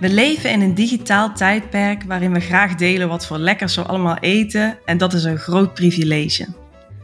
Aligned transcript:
We 0.00 0.08
leven 0.08 0.50
in 0.50 0.60
een 0.60 0.74
digitaal 0.74 1.34
tijdperk 1.34 2.02
waarin 2.02 2.32
we 2.32 2.40
graag 2.40 2.74
delen 2.74 3.08
wat 3.08 3.26
voor 3.26 3.38
lekkers 3.38 3.74
we 3.74 3.82
allemaal 3.82 4.16
eten 4.18 4.78
en 4.84 4.98
dat 4.98 5.12
is 5.12 5.24
een 5.24 5.38
groot 5.38 5.74
privilege. 5.74 6.48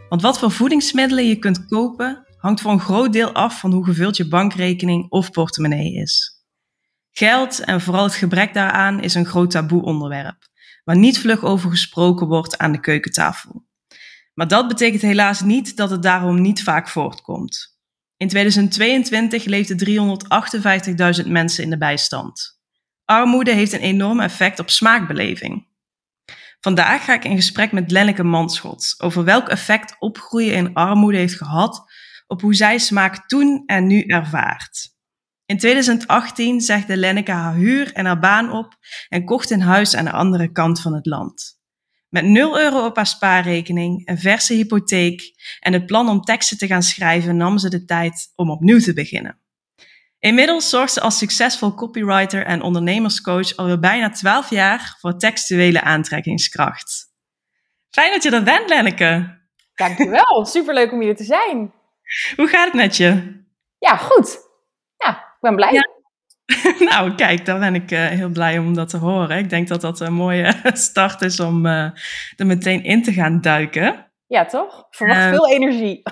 Want 0.08 0.22
wat 0.22 0.38
voor 0.38 0.50
voedingsmiddelen 0.50 1.28
je 1.28 1.38
kunt 1.38 1.66
kopen 1.66 2.26
hangt 2.36 2.60
voor 2.60 2.72
een 2.72 2.80
groot 2.80 3.12
deel 3.12 3.32
af 3.32 3.60
van 3.60 3.72
hoe 3.72 3.84
gevuld 3.84 4.16
je 4.16 4.28
bankrekening 4.28 5.10
of 5.10 5.30
portemonnee 5.30 5.94
is. 5.94 6.44
Geld 7.10 7.60
en 7.60 7.80
vooral 7.80 8.04
het 8.04 8.14
gebrek 8.14 8.54
daaraan 8.54 9.02
is 9.02 9.14
een 9.14 9.26
groot 9.26 9.50
taboe 9.50 9.82
onderwerp, 9.82 10.48
waar 10.84 10.96
niet 10.96 11.18
vlug 11.18 11.42
over 11.42 11.70
gesproken 11.70 12.26
wordt 12.26 12.58
aan 12.58 12.72
de 12.72 12.80
keukentafel. 12.80 13.66
Maar 14.34 14.48
dat 14.48 14.68
betekent 14.68 15.02
helaas 15.02 15.40
niet 15.40 15.76
dat 15.76 15.90
het 15.90 16.02
daarom 16.02 16.40
niet 16.40 16.62
vaak 16.62 16.88
voortkomt. 16.88 17.78
In 18.16 18.28
2022 18.28 19.44
leefden 19.44 19.78
358.000 21.24 21.26
mensen 21.26 21.64
in 21.64 21.70
de 21.70 21.78
bijstand. 21.78 22.53
Armoede 23.04 23.52
heeft 23.52 23.72
een 23.72 23.80
enorm 23.80 24.20
effect 24.20 24.58
op 24.58 24.70
smaakbeleving. 24.70 25.66
Vandaag 26.60 27.04
ga 27.04 27.14
ik 27.14 27.24
in 27.24 27.36
gesprek 27.36 27.72
met 27.72 27.90
Lenneke 27.90 28.24
Manschot 28.24 28.94
over 28.98 29.24
welk 29.24 29.48
effect 29.48 29.96
opgroeien 29.98 30.54
in 30.54 30.74
armoede 30.74 31.18
heeft 31.18 31.36
gehad 31.36 31.92
op 32.26 32.40
hoe 32.40 32.54
zij 32.54 32.78
smaak 32.78 33.28
toen 33.28 33.62
en 33.66 33.86
nu 33.86 34.00
ervaart. 34.00 34.92
In 35.46 35.58
2018 35.58 36.60
zegde 36.60 36.96
Lenneke 36.96 37.32
haar 37.32 37.54
huur 37.54 37.92
en 37.92 38.06
haar 38.06 38.18
baan 38.18 38.50
op 38.50 38.74
en 39.08 39.24
kocht 39.24 39.50
een 39.50 39.60
huis 39.60 39.96
aan 39.96 40.04
de 40.04 40.12
andere 40.12 40.52
kant 40.52 40.80
van 40.80 40.94
het 40.94 41.06
land. 41.06 41.62
Met 42.08 42.24
0 42.24 42.60
euro 42.60 42.84
op 42.84 42.96
haar 42.96 43.06
spaarrekening, 43.06 44.08
een 44.08 44.18
verse 44.18 44.54
hypotheek 44.54 45.22
en 45.60 45.72
het 45.72 45.86
plan 45.86 46.08
om 46.08 46.20
teksten 46.20 46.58
te 46.58 46.66
gaan 46.66 46.82
schrijven 46.82 47.36
nam 47.36 47.58
ze 47.58 47.70
de 47.70 47.84
tijd 47.84 48.32
om 48.34 48.50
opnieuw 48.50 48.80
te 48.80 48.92
beginnen. 48.92 49.43
Inmiddels 50.24 50.68
zorgt 50.68 50.92
ze 50.92 51.00
als 51.00 51.18
succesvol 51.18 51.74
copywriter 51.74 52.46
en 52.46 52.62
ondernemerscoach 52.62 53.56
alweer 53.56 53.78
bijna 53.78 54.10
12 54.10 54.50
jaar 54.50 54.96
voor 55.00 55.18
textuele 55.18 55.80
aantrekkingskracht. 55.80 57.12
Fijn 57.90 58.12
dat 58.12 58.22
je 58.22 58.30
er 58.30 58.42
bent, 58.42 58.68
Lenneke. 58.68 59.40
Dankjewel, 59.74 60.44
superleuk 60.56 60.92
om 60.92 61.00
hier 61.00 61.16
te 61.16 61.24
zijn. 61.24 61.72
Hoe 62.36 62.48
gaat 62.48 62.64
het 62.64 62.74
met 62.74 62.96
je? 62.96 63.42
Ja, 63.78 63.96
goed. 63.96 64.38
Ja, 64.96 65.10
ik 65.10 65.40
ben 65.40 65.56
blij. 65.56 65.72
Ja. 65.72 65.88
nou, 66.90 67.14
kijk, 67.14 67.44
daar 67.44 67.58
ben 67.58 67.74
ik 67.74 67.90
uh, 67.90 68.06
heel 68.06 68.28
blij 68.28 68.58
om 68.58 68.74
dat 68.74 68.88
te 68.88 68.96
horen. 68.96 69.38
Ik 69.38 69.50
denk 69.50 69.68
dat 69.68 69.80
dat 69.80 70.00
een 70.00 70.14
mooie 70.14 70.54
start 70.88 71.22
is 71.22 71.40
om 71.40 71.66
uh, 71.66 71.90
er 72.36 72.46
meteen 72.46 72.84
in 72.84 73.02
te 73.02 73.12
gaan 73.12 73.40
duiken. 73.40 74.12
Ja, 74.26 74.44
toch? 74.44 74.86
Verwacht 74.90 75.20
uh, 75.20 75.28
veel 75.28 75.48
energie. 75.48 76.02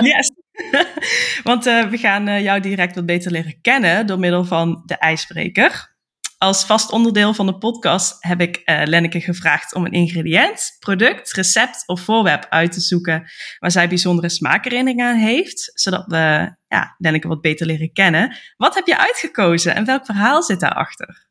yes. 0.00 0.27
Want 1.48 1.66
uh, 1.66 1.88
we 1.88 1.98
gaan 1.98 2.28
uh, 2.28 2.42
jou 2.42 2.60
direct 2.60 2.94
wat 2.94 3.06
beter 3.06 3.30
leren 3.30 3.60
kennen 3.60 4.06
door 4.06 4.18
middel 4.18 4.44
van 4.44 4.82
de 4.86 4.96
ijsbreker. 4.96 5.96
Als 6.38 6.64
vast 6.64 6.92
onderdeel 6.92 7.34
van 7.34 7.46
de 7.46 7.58
podcast 7.58 8.16
heb 8.18 8.40
ik 8.40 8.62
uh, 8.64 8.82
Lenneke 8.84 9.20
gevraagd 9.20 9.74
om 9.74 9.84
een 9.84 9.92
ingrediënt, 9.92 10.76
product, 10.78 11.32
recept 11.32 11.82
of 11.86 12.00
voorwerp 12.00 12.46
uit 12.48 12.72
te 12.72 12.80
zoeken 12.80 13.30
waar 13.58 13.70
zij 13.70 13.88
bijzondere 13.88 14.28
smaakherinneringen 14.28 15.06
aan 15.06 15.16
heeft, 15.16 15.70
zodat 15.74 16.04
we 16.06 16.54
ja, 16.68 16.94
Lenneke 16.98 17.28
wat 17.28 17.40
beter 17.40 17.66
leren 17.66 17.92
kennen. 17.92 18.36
Wat 18.56 18.74
heb 18.74 18.86
je 18.86 18.98
uitgekozen 18.98 19.74
en 19.74 19.84
welk 19.84 20.04
verhaal 20.04 20.42
zit 20.42 20.60
daarachter? 20.60 21.26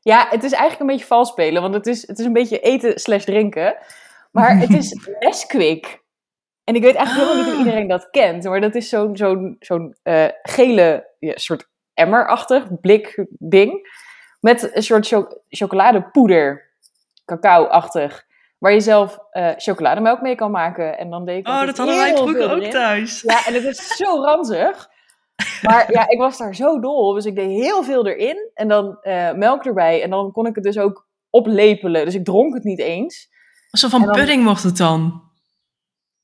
Ja, 0.00 0.26
het 0.30 0.44
is 0.44 0.52
eigenlijk 0.52 0.80
een 0.80 0.96
beetje 0.96 1.06
vals 1.06 1.28
spelen, 1.28 1.62
want 1.62 1.74
het 1.74 1.86
is, 1.86 2.06
het 2.06 2.18
is 2.18 2.24
een 2.24 2.32
beetje 2.32 2.58
eten 2.58 2.98
slash 2.98 3.24
drinken. 3.24 3.76
Maar 4.32 4.58
het 4.58 4.70
is 4.70 4.96
Nesquik. 5.20 6.01
En 6.64 6.74
ik 6.74 6.82
weet 6.82 6.94
eigenlijk 6.94 7.28
helemaal 7.28 7.44
niet 7.44 7.54
of 7.54 7.60
ah. 7.60 7.66
iedereen 7.66 7.88
dat 7.88 8.10
kent, 8.10 8.44
maar 8.44 8.60
dat 8.60 8.74
is 8.74 8.88
zo'n 8.88 9.16
zo'n 9.16 9.56
zo'n 9.58 9.96
uh, 10.04 10.24
gele 10.42 11.14
ja, 11.18 11.32
soort 11.36 11.68
emmerachtig 11.94 12.80
blik 12.80 13.26
ding. 13.30 14.00
Met 14.40 14.76
een 14.76 14.82
soort 14.82 15.06
cho 15.06 15.26
chocoladepoeder, 15.48 16.70
cacao-achtig. 17.24 18.24
Waar 18.58 18.72
je 18.72 18.80
zelf 18.80 19.18
uh, 19.32 19.50
chocolademelk 19.56 20.20
mee 20.20 20.34
kan 20.34 20.50
maken. 20.50 20.98
En 20.98 21.10
dan 21.10 21.24
deed 21.24 21.38
ik 21.38 21.48
oh, 21.48 21.66
dat 21.66 21.76
hadden 21.76 21.96
wij 21.96 22.16
vroeger 22.16 22.52
ook 22.52 22.62
thuis. 22.62 23.22
Ja, 23.22 23.46
en 23.46 23.54
het 23.54 23.64
is 23.64 23.96
zo 23.96 24.22
ranzig. 24.22 24.88
Maar 25.62 25.92
ja, 25.92 26.08
ik 26.08 26.18
was 26.18 26.38
daar 26.38 26.54
zo 26.54 26.80
dol 26.80 27.08
op. 27.08 27.14
Dus 27.14 27.24
ik 27.24 27.34
deed 27.34 27.48
heel 27.48 27.82
veel 27.82 28.06
erin. 28.06 28.50
En 28.54 28.68
dan 28.68 28.98
uh, 29.02 29.32
melk 29.32 29.64
erbij. 29.64 30.02
En 30.02 30.10
dan 30.10 30.32
kon 30.32 30.46
ik 30.46 30.54
het 30.54 30.64
dus 30.64 30.78
ook 30.78 31.08
oplepelen. 31.30 32.04
Dus 32.04 32.14
ik 32.14 32.24
dronk 32.24 32.54
het 32.54 32.64
niet 32.64 32.78
eens. 32.78 33.28
Zo 33.70 33.88
van 33.88 34.02
dan, 34.02 34.14
pudding 34.14 34.44
mocht 34.44 34.62
het 34.62 34.76
dan? 34.76 35.22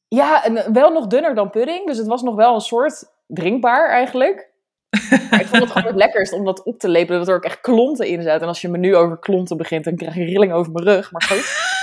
Ja, 0.08 0.44
en 0.44 0.72
wel 0.72 0.92
nog 0.92 1.06
dunner 1.06 1.34
dan 1.34 1.50
pudding. 1.50 1.86
Dus 1.86 1.98
het 1.98 2.06
was 2.06 2.22
nog 2.22 2.34
wel 2.34 2.54
een 2.54 2.60
soort 2.60 3.04
drinkbaar 3.26 3.88
eigenlijk. 3.88 4.50
Maar 5.30 5.40
ik 5.40 5.46
vond 5.46 5.62
het 5.62 5.72
gewoon 5.72 5.86
het 5.86 5.96
lekkerst 5.96 6.32
om 6.32 6.44
dat 6.44 6.62
op 6.62 6.78
te 6.78 6.88
lepelen. 6.88 7.18
Dat 7.18 7.28
er 7.28 7.34
ook 7.34 7.44
echt 7.44 7.60
klonten 7.60 8.06
in 8.06 8.22
zaten. 8.22 8.40
En 8.40 8.48
als 8.48 8.60
je 8.60 8.68
me 8.68 8.78
nu 8.78 8.96
over 8.96 9.18
klonten 9.18 9.56
begint, 9.56 9.84
dan 9.84 9.96
krijg 9.96 10.14
je 10.14 10.24
rilling 10.24 10.52
over 10.52 10.72
mijn 10.72 10.84
rug. 10.84 11.12
Maar 11.12 11.22
goed. 11.22 11.76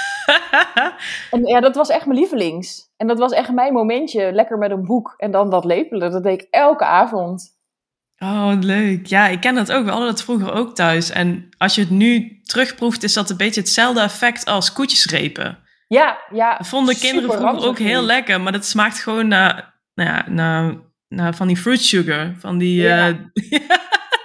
en 1.31 1.45
ja, 1.45 1.59
dat 1.59 1.75
was 1.75 1.89
echt 1.89 2.05
mijn 2.05 2.19
lievelings. 2.19 2.89
En 2.97 3.07
dat 3.07 3.19
was 3.19 3.31
echt 3.31 3.51
mijn 3.51 3.73
momentje. 3.73 4.31
Lekker 4.31 4.57
met 4.57 4.71
een 4.71 4.85
boek. 4.85 5.13
En 5.17 5.31
dan 5.31 5.49
dat 5.49 5.65
lepelen. 5.65 6.11
Dat 6.11 6.23
deed 6.23 6.41
ik 6.41 6.47
elke 6.49 6.85
avond. 6.85 7.53
Oh, 8.19 8.53
leuk. 8.59 9.05
Ja, 9.05 9.27
ik 9.27 9.41
ken 9.41 9.55
dat 9.55 9.71
ook. 9.71 9.83
We 9.83 9.89
hadden 9.89 10.09
dat 10.09 10.23
vroeger 10.23 10.53
ook 10.53 10.75
thuis. 10.75 11.09
En 11.09 11.49
als 11.57 11.75
je 11.75 11.81
het 11.81 11.89
nu 11.89 12.39
terugproeft, 12.43 13.03
is 13.03 13.13
dat 13.13 13.29
een 13.29 13.37
beetje 13.37 13.61
hetzelfde 13.61 14.01
effect 14.01 14.45
als 14.45 14.73
koetjesrepen. 14.73 15.64
Ja, 15.87 16.17
ja. 16.29 16.59
vonden 16.63 16.97
kinderen 16.97 17.31
vroeger 17.31 17.67
ook 17.67 17.79
heel 17.79 18.01
lekker, 18.01 18.41
maar 18.41 18.51
dat 18.51 18.65
smaakt 18.65 18.99
gewoon 18.99 19.27
naar, 19.27 19.81
nou 19.93 20.09
ja, 20.09 20.29
naar, 20.29 20.75
naar 21.07 21.35
van 21.35 21.47
die 21.47 21.57
fruit 21.57 21.81
sugar, 21.81 22.33
van 22.39 22.57
die 22.57 22.81
ja. 22.81 23.07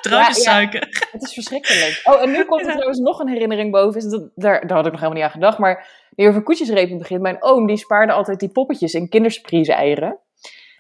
Uh, 0.01 0.11
druivensuiker. 0.11 0.89
Ja, 0.91 1.07
Het 1.11 1.23
is 1.23 1.33
verschrikkelijk. 1.33 2.01
Oh, 2.05 2.23
en 2.23 2.31
nu 2.31 2.45
komt 2.51 2.67
er 2.67 2.73
trouwens 2.73 2.99
nog 2.99 3.19
een 3.19 3.29
herinnering 3.29 3.73
boven. 3.73 4.01
Is 4.01 4.11
dat, 4.11 4.31
daar, 4.35 4.67
daar 4.67 4.77
had 4.77 4.87
ik 4.87 4.93
nog 4.93 5.01
helemaal 5.01 5.13
niet 5.13 5.23
aan 5.23 5.41
gedacht, 5.41 5.59
maar 5.59 5.87
nu 6.17 6.29
over 6.29 6.43
koetjesrepen 6.43 6.99
begint. 6.99 7.21
Mijn 7.21 7.43
oom, 7.43 7.67
die 7.67 7.77
spaarde 7.77 8.13
altijd 8.13 8.41
die 8.41 8.49
poppetjes 8.49 8.95
in 8.95 9.09
kindersurprise 9.09 9.73
eieren. 9.73 10.19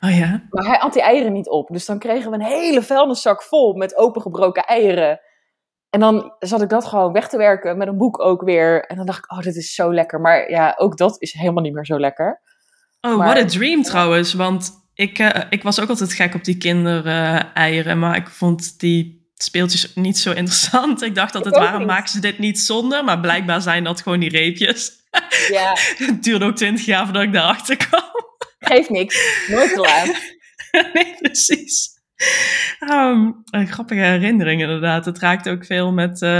Oh 0.00 0.16
ja? 0.16 0.42
Maar 0.50 0.64
hij 0.64 0.76
had 0.78 0.92
die 0.92 1.02
eieren 1.02 1.32
niet 1.32 1.48
op. 1.48 1.68
Dus 1.68 1.86
dan 1.86 1.98
kregen 1.98 2.30
we 2.30 2.36
een 2.36 2.42
hele 2.42 2.82
vuilniszak 2.82 3.42
vol 3.42 3.74
met 3.74 3.96
opengebroken 3.96 4.64
eieren. 4.64 5.20
En 5.90 6.00
dan 6.00 6.32
zat 6.38 6.62
ik 6.62 6.68
dat 6.68 6.84
gewoon 6.84 7.12
weg 7.12 7.28
te 7.28 7.36
werken 7.36 7.76
met 7.76 7.88
een 7.88 7.96
boek 7.96 8.20
ook 8.20 8.42
weer. 8.42 8.84
En 8.84 8.96
dan 8.96 9.06
dacht 9.06 9.18
ik, 9.18 9.32
oh, 9.32 9.38
dit 9.38 9.56
is 9.56 9.74
zo 9.74 9.94
lekker. 9.94 10.20
Maar 10.20 10.50
ja, 10.50 10.74
ook 10.76 10.96
dat 10.96 11.16
is 11.22 11.32
helemaal 11.32 11.62
niet 11.62 11.72
meer 11.72 11.86
zo 11.86 12.00
lekker. 12.00 12.40
Oh, 13.00 13.16
what 13.16 13.36
a 13.36 13.44
dream 13.44 13.82
trouwens. 13.82 14.32
Want 14.32 14.70
ik, 14.94 15.18
uh, 15.18 15.30
ik 15.50 15.62
was 15.62 15.80
ook 15.80 15.88
altijd 15.88 16.12
gek 16.12 16.34
op 16.34 16.44
die 16.44 16.56
kindereieren. 16.56 17.98
maar 17.98 18.16
ik 18.16 18.28
vond 18.28 18.80
die 18.80 19.28
speeltjes 19.34 19.94
niet 19.94 20.18
zo 20.18 20.30
interessant. 20.30 21.02
Ik 21.02 21.14
dacht 21.14 21.32
dat 21.32 21.44
het 21.44 21.56
waarom 21.56 21.86
maken 21.86 22.08
ze 22.08 22.20
dit 22.20 22.38
niet 22.38 22.60
zonder? 22.60 23.04
Maar 23.04 23.20
blijkbaar 23.20 23.60
zijn 23.60 23.84
dat 23.84 24.02
gewoon 24.02 24.20
die 24.20 24.30
reepjes. 24.30 24.92
Ja. 25.48 25.76
het 26.06 26.22
duurde 26.22 26.44
ook 26.44 26.56
twintig 26.56 26.84
jaar 26.84 27.04
voordat 27.04 27.22
ik 27.22 27.32
daarachter 27.32 27.76
kwam. 27.76 28.02
Geeft 28.58 28.90
niks. 28.90 29.46
Nooit 29.48 29.74
te 29.74 29.80
laat. 29.80 30.06
nee, 30.94 31.14
precies. 31.20 31.99
Um, 32.92 33.42
een 33.50 33.66
grappige 33.66 34.00
herinnering 34.00 34.60
inderdaad. 34.60 35.04
Het 35.04 35.18
raakt 35.18 35.48
ook 35.48 35.64
veel 35.64 35.92
met, 35.92 36.22
uh, 36.22 36.30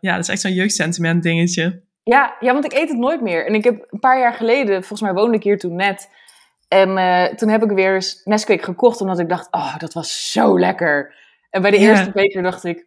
ja, 0.00 0.14
dat 0.14 0.18
is 0.18 0.28
echt 0.28 0.40
zo'n 0.40 0.52
jeugdsentiment 0.52 1.22
dingetje. 1.22 1.82
Ja, 2.02 2.36
ja, 2.40 2.52
want 2.52 2.64
ik 2.64 2.72
eet 2.72 2.88
het 2.88 2.98
nooit 2.98 3.20
meer. 3.20 3.46
En 3.46 3.54
ik 3.54 3.64
heb 3.64 3.86
een 3.90 3.98
paar 3.98 4.18
jaar 4.18 4.34
geleden, 4.34 4.74
volgens 4.80 5.00
mij 5.00 5.12
woonde 5.12 5.36
ik 5.36 5.42
hier 5.42 5.58
toen 5.58 5.76
net. 5.76 6.10
En 6.68 6.88
uh, 6.88 7.24
toen 7.24 7.48
heb 7.48 7.62
ik 7.62 7.70
weer 7.70 7.94
eens 7.94 8.20
Nesquik 8.24 8.62
gekocht, 8.62 9.00
omdat 9.00 9.18
ik 9.18 9.28
dacht, 9.28 9.48
oh, 9.50 9.78
dat 9.78 9.92
was 9.92 10.32
zo 10.32 10.58
lekker. 10.58 11.14
En 11.50 11.62
bij 11.62 11.70
de 11.70 11.76
eerste 11.76 12.10
beker 12.12 12.42
dacht 12.42 12.64
ik, 12.64 12.86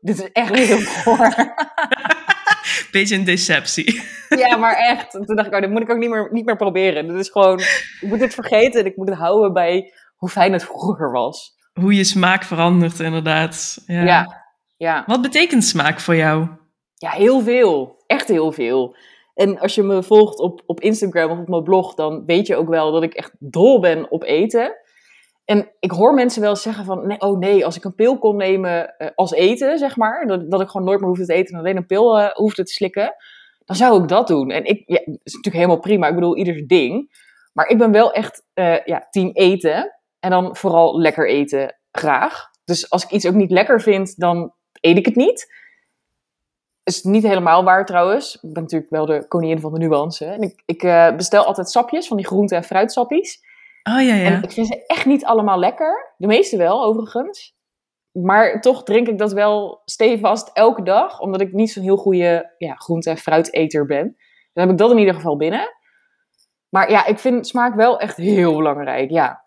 dit 0.00 0.18
is 0.18 0.32
echt 0.32 0.54
heel 0.56 0.80
goor. 1.02 1.34
Beetje 2.92 3.14
een 3.14 3.24
deceptie. 3.24 4.02
ja, 4.28 4.56
maar 4.56 4.76
echt. 4.76 5.10
Toen 5.10 5.36
dacht 5.36 5.48
ik, 5.48 5.54
oh, 5.54 5.60
dit 5.60 5.70
moet 5.70 5.82
ik 5.82 5.90
ook 5.90 5.98
niet 5.98 6.10
meer, 6.10 6.28
niet 6.32 6.44
meer 6.44 6.56
proberen. 6.56 7.08
Dit 7.08 7.16
is 7.16 7.28
gewoon, 7.28 7.58
ik 8.00 8.08
moet 8.08 8.18
dit 8.18 8.34
vergeten 8.34 8.80
en 8.80 8.86
ik 8.86 8.96
moet 8.96 9.08
het 9.08 9.18
houden 9.18 9.52
bij 9.52 9.92
hoe 10.16 10.28
fijn 10.28 10.52
het 10.52 10.64
vroeger 10.64 11.12
was 11.12 11.55
hoe 11.80 11.94
je 11.94 12.04
smaak 12.04 12.42
verandert, 12.42 13.00
inderdaad. 13.00 13.82
Ja. 13.86 14.02
ja. 14.02 14.44
ja, 14.76 15.04
Wat 15.06 15.22
betekent 15.22 15.64
smaak 15.64 16.00
voor 16.00 16.16
jou? 16.16 16.48
Ja, 16.94 17.10
heel 17.10 17.40
veel. 17.40 18.02
Echt 18.06 18.28
heel 18.28 18.52
veel. 18.52 18.96
En 19.34 19.58
als 19.58 19.74
je 19.74 19.82
me 19.82 20.02
volgt 20.02 20.38
op, 20.38 20.62
op 20.66 20.80
Instagram 20.80 21.30
of 21.30 21.38
op 21.38 21.48
mijn 21.48 21.62
blog, 21.62 21.94
dan 21.94 22.24
weet 22.26 22.46
je 22.46 22.56
ook 22.56 22.68
wel 22.68 22.92
dat 22.92 23.02
ik 23.02 23.14
echt 23.14 23.32
dol 23.38 23.80
ben 23.80 24.10
op 24.10 24.22
eten. 24.22 24.76
En 25.44 25.70
ik 25.80 25.90
hoor 25.90 26.14
mensen 26.14 26.42
wel 26.42 26.56
zeggen 26.56 26.84
van, 26.84 27.06
nee, 27.06 27.20
oh 27.20 27.38
nee, 27.38 27.64
als 27.64 27.76
ik 27.76 27.84
een 27.84 27.94
pil 27.94 28.18
kon 28.18 28.36
nemen 28.36 28.94
uh, 28.98 29.08
als 29.14 29.32
eten, 29.32 29.78
zeg 29.78 29.96
maar, 29.96 30.26
dat, 30.26 30.50
dat 30.50 30.60
ik 30.60 30.68
gewoon 30.68 30.86
nooit 30.86 31.00
meer 31.00 31.08
hoefde 31.08 31.26
te 31.26 31.34
eten 31.34 31.54
en 31.54 31.60
alleen 31.60 31.76
een 31.76 31.86
pil 31.86 32.18
uh, 32.18 32.30
hoefde 32.32 32.64
te 32.64 32.72
slikken, 32.72 33.14
dan 33.64 33.76
zou 33.76 34.02
ik 34.02 34.08
dat 34.08 34.26
doen. 34.26 34.50
En 34.50 34.64
ik, 34.64 34.82
ja, 34.86 34.98
dat 35.04 35.18
is 35.22 35.34
natuurlijk 35.34 35.54
helemaal 35.54 35.80
prima. 35.80 36.08
Ik 36.08 36.14
bedoel, 36.14 36.36
ieder 36.36 36.66
ding. 36.66 37.24
Maar 37.52 37.68
ik 37.68 37.78
ben 37.78 37.92
wel 37.92 38.12
echt 38.12 38.42
uh, 38.54 38.84
ja, 38.84 39.06
team 39.10 39.30
eten. 39.32 39.95
En 40.20 40.30
dan 40.30 40.56
vooral 40.56 41.00
lekker 41.00 41.28
eten, 41.28 41.76
graag. 41.90 42.50
Dus 42.64 42.90
als 42.90 43.04
ik 43.04 43.10
iets 43.10 43.26
ook 43.26 43.34
niet 43.34 43.50
lekker 43.50 43.80
vind, 43.80 44.18
dan 44.18 44.54
eet 44.80 44.96
ik 44.96 45.04
het 45.06 45.16
niet. 45.16 45.54
Is 46.82 47.02
niet 47.02 47.22
helemaal 47.22 47.64
waar 47.64 47.84
trouwens. 47.86 48.34
Ik 48.34 48.52
ben 48.52 48.62
natuurlijk 48.62 48.90
wel 48.90 49.06
de 49.06 49.28
koningin 49.28 49.60
van 49.60 49.72
de 49.72 49.78
nuance. 49.78 50.24
En 50.24 50.40
ik, 50.40 50.62
ik 50.64 50.82
uh, 50.82 51.16
bestel 51.16 51.44
altijd 51.44 51.70
sapjes, 51.70 52.06
van 52.06 52.16
die 52.16 52.26
groente- 52.26 52.54
en 52.54 52.64
fruitsappies. 52.64 53.40
Oh 53.82 54.02
ja, 54.02 54.14
ja. 54.14 54.24
En 54.24 54.42
ik 54.42 54.52
vind 54.52 54.66
ze 54.66 54.86
echt 54.86 55.06
niet 55.06 55.24
allemaal 55.24 55.58
lekker. 55.58 56.14
De 56.16 56.26
meeste 56.26 56.56
wel, 56.56 56.84
overigens. 56.84 57.54
Maar 58.12 58.60
toch 58.60 58.82
drink 58.82 59.08
ik 59.08 59.18
dat 59.18 59.32
wel 59.32 59.82
stevast 59.84 60.50
elke 60.52 60.82
dag. 60.82 61.20
Omdat 61.20 61.40
ik 61.40 61.52
niet 61.52 61.70
zo'n 61.70 61.82
heel 61.82 61.96
goede 61.96 62.54
ja, 62.58 62.74
groente- 62.74 63.10
en 63.10 63.16
fruiteter 63.16 63.86
ben. 63.86 64.16
Dan 64.52 64.64
heb 64.64 64.70
ik 64.70 64.78
dat 64.78 64.90
in 64.90 64.98
ieder 64.98 65.14
geval 65.14 65.36
binnen. 65.36 65.68
Maar 66.68 66.90
ja, 66.90 67.06
ik 67.06 67.18
vind 67.18 67.46
smaak 67.46 67.74
wel 67.74 68.00
echt 68.00 68.16
heel 68.16 68.56
belangrijk, 68.56 69.10
ja. 69.10 69.44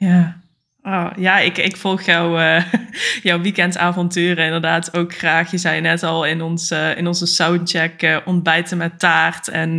Ja, 0.00 0.40
oh, 0.82 1.10
ja 1.16 1.38
ik, 1.38 1.58
ik 1.58 1.76
volg 1.76 2.02
jou, 2.02 2.40
uh, 2.40 2.72
jouw 3.28 3.40
weekendavonturen 3.40 4.44
inderdaad 4.44 4.96
ook 4.96 5.14
graag. 5.14 5.50
Je 5.50 5.58
zei 5.58 5.80
net 5.80 6.02
al 6.02 6.26
in, 6.26 6.42
ons, 6.42 6.70
uh, 6.70 6.96
in 6.96 7.06
onze 7.06 7.26
soundcheck 7.26 8.02
uh, 8.02 8.16
ontbijten 8.24 8.78
met 8.78 8.98
taart. 8.98 9.48
En 9.48 9.78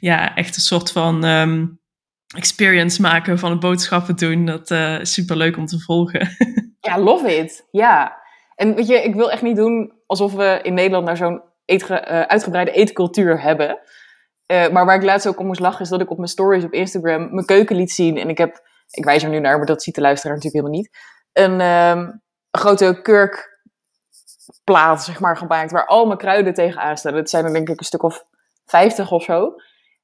ja, 0.00 0.34
echt 0.36 0.56
een 0.56 0.62
soort 0.62 0.92
van 0.92 1.24
um, 1.24 1.80
experience 2.36 3.00
maken 3.00 3.38
van 3.38 3.50
het 3.50 3.60
boodschappen 3.60 4.16
doen. 4.16 4.44
Dat 4.44 4.70
is 4.70 5.12
super 5.12 5.36
leuk 5.36 5.56
om 5.56 5.66
te 5.66 5.80
volgen. 5.80 6.28
ja, 6.88 6.98
love 6.98 7.36
it. 7.36 7.66
Ja. 7.70 8.16
En 8.54 8.74
weet 8.74 8.86
je, 8.86 9.02
ik 9.02 9.14
wil 9.14 9.30
echt 9.30 9.42
niet 9.42 9.56
doen 9.56 9.92
alsof 10.06 10.32
we 10.32 10.58
in 10.62 10.74
Nederland 10.74 11.04
naar 11.04 11.16
zo'n 11.16 11.42
uitgebreide 12.26 12.70
eetcultuur 12.70 13.42
hebben. 13.42 13.78
Maar 14.46 14.84
waar 14.84 14.96
ik 14.96 15.02
laatst 15.02 15.28
ook 15.28 15.40
om 15.40 15.46
moest 15.46 15.60
lachen, 15.60 15.80
is 15.80 15.88
dat 15.88 16.00
ik 16.00 16.10
op 16.10 16.16
mijn 16.16 16.28
stories 16.28 16.64
op 16.64 16.72
Instagram 16.72 17.34
mijn 17.34 17.46
keuken 17.46 17.76
liet 17.76 17.90
zien. 17.90 18.16
En 18.16 18.28
ik 18.28 18.38
heb, 18.38 18.66
ik 18.90 19.04
wijs 19.04 19.22
er 19.22 19.28
nu 19.28 19.40
naar, 19.40 19.56
maar 19.56 19.66
dat 19.66 19.82
ziet 19.82 19.94
de 19.94 20.00
luisteraar 20.00 20.36
natuurlijk 20.36 20.64
helemaal 20.64 20.82
niet. 20.82 20.98
Een 21.32 21.60
um, 21.60 22.22
grote 22.50 23.00
kurkplaat, 23.02 25.04
zeg 25.04 25.20
maar, 25.20 25.36
gemaakt, 25.36 25.70
waar 25.70 25.86
al 25.86 26.06
mijn 26.06 26.18
kruiden 26.18 26.54
tegenaan 26.54 26.96
staan. 26.96 27.14
Dat 27.14 27.30
zijn 27.30 27.44
er 27.44 27.52
denk 27.52 27.68
ik 27.68 27.78
een 27.78 27.84
stuk 27.84 28.02
of 28.02 28.24
50 28.66 29.12
of 29.12 29.22
zo. 29.22 29.54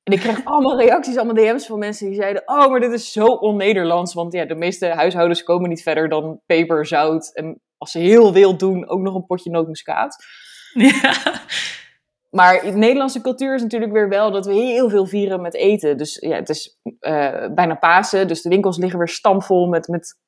En 0.02 0.12
ik 0.12 0.20
kreeg 0.20 0.44
allemaal 0.44 0.78
reacties, 0.84 1.16
allemaal 1.16 1.34
DM's 1.34 1.66
van 1.66 1.78
mensen 1.78 2.06
die 2.06 2.16
zeiden: 2.16 2.42
Oh, 2.46 2.70
maar 2.70 2.80
dit 2.80 2.92
is 2.92 3.12
zo 3.12 3.26
on-Nederlands. 3.26 4.14
Want 4.14 4.32
ja, 4.32 4.44
de 4.44 4.54
meeste 4.54 4.86
huishoudens 4.86 5.42
komen 5.42 5.68
niet 5.68 5.82
verder 5.82 6.08
dan 6.08 6.40
peper, 6.46 6.86
zout. 6.86 7.30
En 7.34 7.60
als 7.78 7.90
ze 7.90 7.98
heel 7.98 8.32
wild 8.32 8.58
doen, 8.58 8.88
ook 8.88 9.00
nog 9.00 9.14
een 9.14 9.26
potje 9.26 9.50
nootmuskaat. 9.50 10.24
Ja. 10.74 11.42
Maar 12.34 12.64
in 12.64 12.78
Nederlandse 12.78 13.20
cultuur 13.20 13.54
is 13.54 13.62
natuurlijk 13.62 13.92
weer 13.92 14.08
wel 14.08 14.30
dat 14.30 14.46
we 14.46 14.52
heel 14.52 14.88
veel 14.88 15.06
vieren 15.06 15.40
met 15.40 15.54
eten. 15.54 15.96
Dus 15.96 16.16
ja, 16.20 16.34
het 16.34 16.48
is 16.48 16.78
uh, 16.82 17.46
bijna 17.54 17.74
Pasen. 17.74 18.28
Dus 18.28 18.42
de 18.42 18.48
winkels 18.48 18.76
liggen 18.76 18.98
weer 18.98 19.08
stampvol 19.08 19.68
met, 19.68 19.88
met 19.88 20.18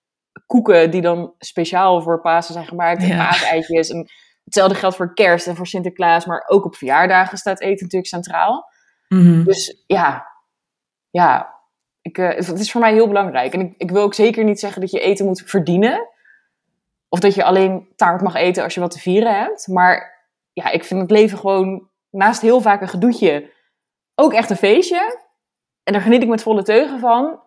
koeken 0.47 0.91
die 0.91 1.01
dan 1.01 1.35
speciaal 1.39 2.03
voor 2.03 2.21
Pasen 2.21 2.55
zijn 2.55 2.67
gemaakt. 2.67 3.03
En 3.03 3.09
ja. 3.09 3.17
paaseitjes. 3.17 3.91
En 3.91 4.07
hetzelfde 4.45 4.75
geldt 4.75 4.97
voor 4.97 5.15
kerst 5.15 5.47
en 5.47 5.57
voor 5.57 5.67
Sinterklaas. 5.67 6.27
Maar 6.27 6.45
ook 6.47 6.65
op 6.65 6.77
verjaardagen 6.77 7.39
staat 7.39 7.61
eten 7.61 7.83
natuurlijk 7.83 8.13
centraal. 8.13 8.69
Mm 9.09 9.21
-hmm. 9.21 9.45
Dus 9.45 9.83
ja, 9.87 10.27
ja 11.11 11.55
ik, 12.03 12.19
uh, 12.19 12.29
het 12.29 12.59
is 12.59 12.71
voor 12.71 12.81
mij 12.81 12.93
heel 12.93 13.09
belangrijk. 13.09 13.53
En 13.53 13.61
ik, 13.61 13.75
ik 13.77 13.91
wil 13.91 14.03
ook 14.03 14.15
zeker 14.15 14.45
niet 14.45 14.61
zeggen 14.61 14.81
dat 14.81 14.91
je 14.91 15.01
eten 15.01 15.27
moet 15.27 15.43
verdienen. 15.47 16.09
Of 17.09 17.21
dat 17.21 17.35
je 17.35 17.45
alleen 17.45 17.89
taart 17.97 18.21
mag 18.21 18.35
eten 18.35 18.63
als 18.63 18.75
je 18.75 18.81
wat 18.81 18.91
te 18.91 18.99
vieren 18.99 19.39
hebt. 19.39 19.69
Maar 19.69 20.25
ja, 20.53 20.71
ik 20.71 20.85
vind 20.85 21.01
het 21.01 21.11
leven 21.11 21.39
gewoon 21.39 21.89
naast 22.17 22.41
heel 22.41 22.61
vaak 22.61 22.81
een 22.81 22.89
gedoetje 22.89 23.53
ook 24.15 24.33
echt 24.33 24.51
een 24.51 24.57
feestje. 24.57 25.25
En 25.83 25.93
daar 25.93 26.03
geniet 26.03 26.23
ik 26.23 26.29
met 26.29 26.43
volle 26.43 26.63
teugen 26.63 27.01
van. 27.01 27.41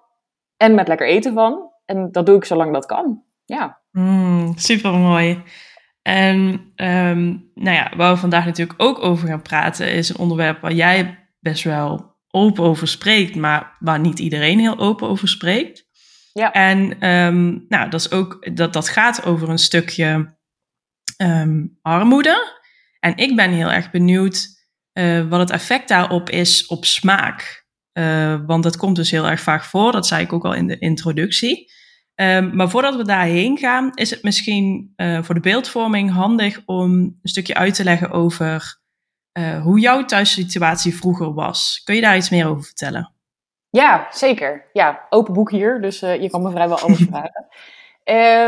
En 0.57 0.75
met 0.75 0.87
lekker 0.87 1.07
eten 1.07 1.33
van. 1.33 1.71
En 1.85 2.11
dat 2.11 2.25
doe 2.25 2.35
ik 2.35 2.45
zolang 2.45 2.73
dat 2.73 2.85
kan. 2.85 3.23
Ja. 3.45 3.81
Mm, 3.91 4.57
super 4.57 4.93
mooi. 4.93 5.43
En 6.01 6.37
um, 6.75 7.51
nou 7.53 7.75
ja, 7.75 7.91
waar 7.95 8.13
we 8.13 8.19
vandaag 8.19 8.45
natuurlijk 8.45 8.81
ook 8.81 9.03
over 9.03 9.27
gaan 9.27 9.41
praten, 9.41 9.91
is 9.91 10.09
een 10.09 10.17
onderwerp 10.17 10.61
waar 10.61 10.73
jij 10.73 11.27
best 11.39 11.63
wel 11.63 12.17
open 12.31 12.63
over 12.63 12.87
spreekt, 12.87 13.35
maar 13.35 13.75
waar 13.79 13.99
niet 13.99 14.19
iedereen 14.19 14.59
heel 14.59 14.77
open 14.77 15.07
over 15.07 15.27
spreekt. 15.27 15.87
Ja. 16.33 16.51
En 16.51 17.09
um, 17.09 17.65
nou, 17.69 17.89
dat 17.89 17.99
is 17.99 18.11
ook 18.11 18.55
dat, 18.55 18.73
dat 18.73 18.89
gaat 18.89 19.25
over 19.25 19.49
een 19.49 19.57
stukje 19.57 20.37
um, 21.17 21.77
armoede. 21.81 22.57
En 22.99 23.17
ik 23.17 23.35
ben 23.35 23.51
heel 23.51 23.71
erg 23.71 23.91
benieuwd 23.91 24.58
uh, 24.99 25.29
wat 25.29 25.39
het 25.39 25.49
effect 25.49 25.87
daarop 25.87 26.29
is 26.29 26.65
op 26.67 26.85
smaak. 26.85 27.67
Uh, 27.93 28.39
want 28.45 28.63
dat 28.63 28.77
komt 28.77 28.95
dus 28.95 29.11
heel 29.11 29.27
erg 29.27 29.39
vaak 29.39 29.63
voor, 29.63 29.91
dat 29.91 30.07
zei 30.07 30.23
ik 30.23 30.33
ook 30.33 30.45
al 30.45 30.53
in 30.53 30.67
de 30.67 30.79
introductie. 30.79 31.71
Um, 32.15 32.55
maar 32.55 32.69
voordat 32.69 32.95
we 32.95 33.03
daarheen 33.03 33.57
gaan, 33.57 33.91
is 33.93 34.09
het 34.09 34.23
misschien 34.23 34.93
uh, 34.95 35.23
voor 35.23 35.35
de 35.35 35.41
beeldvorming 35.41 36.11
handig 36.11 36.61
om 36.65 36.91
een 36.91 37.19
stukje 37.23 37.53
uit 37.53 37.75
te 37.75 37.83
leggen 37.83 38.11
over 38.11 38.77
hoe 39.63 39.79
jouw 39.79 40.05
thuissituatie 40.05 40.95
vroeger 40.95 41.33
was. 41.33 41.81
Kun 41.83 41.95
je 41.95 42.01
daar 42.01 42.17
iets 42.17 42.29
meer 42.29 42.47
over 42.47 42.63
vertellen? 42.63 43.13
Ja, 43.69 44.07
zeker. 44.11 44.69
Ja, 44.73 45.05
open 45.09 45.33
boek 45.33 45.51
hier, 45.51 45.81
dus 45.81 45.99
je 45.99 46.27
kan 46.29 46.41
me 46.41 46.51
vrijwel 46.51 46.79
alles 46.79 47.05
vragen. 47.11 47.47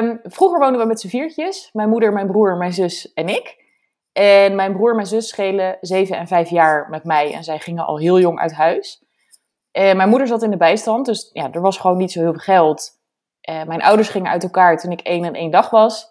Um, 0.05 0.19
vroeger 0.23 0.59
woonden 0.59 0.81
we 0.81 0.87
met 0.87 0.99
z'n 0.99 1.07
viertjes. 1.07 1.69
Mijn 1.73 1.89
moeder, 1.89 2.13
mijn 2.13 2.27
broer, 2.27 2.57
mijn 2.57 2.73
zus 2.73 3.13
en 3.13 3.27
ik. 3.27 3.60
En 4.11 4.55
mijn 4.55 4.73
broer 4.73 4.89
en 4.89 4.95
mijn 4.95 5.07
zus 5.07 5.27
schelen 5.27 5.77
zeven 5.81 6.17
en 6.17 6.27
vijf 6.27 6.49
jaar 6.49 6.89
met 6.89 7.03
mij. 7.03 7.33
En 7.33 7.43
zij 7.43 7.59
gingen 7.59 7.85
al 7.85 7.97
heel 7.97 8.19
jong 8.19 8.39
uit 8.39 8.53
huis. 8.53 9.03
En 9.71 9.97
mijn 9.97 10.09
moeder 10.09 10.27
zat 10.27 10.43
in 10.43 10.51
de 10.51 10.57
bijstand, 10.57 11.05
dus 11.05 11.29
ja, 11.33 11.51
er 11.51 11.61
was 11.61 11.77
gewoon 11.77 11.97
niet 11.97 12.11
zo 12.11 12.19
heel 12.19 12.31
veel 12.31 12.39
geld. 12.39 12.99
En 13.41 13.67
mijn 13.67 13.81
ouders 13.81 14.09
gingen 14.09 14.31
uit 14.31 14.43
elkaar 14.43 14.77
toen 14.77 14.91
ik 14.91 15.01
één 15.01 15.25
en 15.25 15.33
één 15.33 15.51
dag 15.51 15.69
was. 15.69 16.09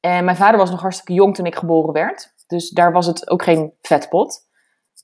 En 0.00 0.24
mijn 0.24 0.36
vader 0.36 0.58
was 0.58 0.70
nog 0.70 0.80
hartstikke 0.80 1.12
jong 1.12 1.34
toen 1.34 1.46
ik 1.46 1.54
geboren 1.54 1.92
werd. 1.92 2.34
Dus 2.46 2.70
daar 2.70 2.92
was 2.92 3.06
het 3.06 3.30
ook 3.30 3.42
geen 3.42 3.74
vetpot. 3.82 4.48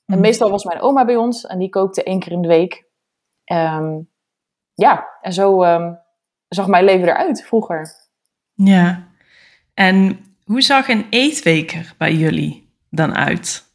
En 0.05 0.19
meestal 0.19 0.49
was 0.49 0.63
mijn 0.63 0.81
oma 0.81 1.05
bij 1.05 1.15
ons 1.15 1.45
en 1.45 1.59
die 1.59 1.69
kookte 1.69 2.03
één 2.03 2.19
keer 2.19 2.31
in 2.31 2.41
de 2.41 2.47
week. 2.47 2.85
Um, 3.45 4.09
ja, 4.73 5.07
en 5.21 5.33
zo 5.33 5.63
um, 5.63 5.99
zag 6.47 6.67
mijn 6.67 6.83
leven 6.83 7.07
eruit 7.07 7.45
vroeger. 7.45 7.95
Ja, 8.53 9.07
en 9.73 10.25
hoe 10.47 10.61
zag 10.61 10.87
een 10.87 11.07
eetweek 11.09 11.81
bij 11.97 12.13
jullie 12.13 12.73
dan 12.89 13.15
uit? 13.15 13.65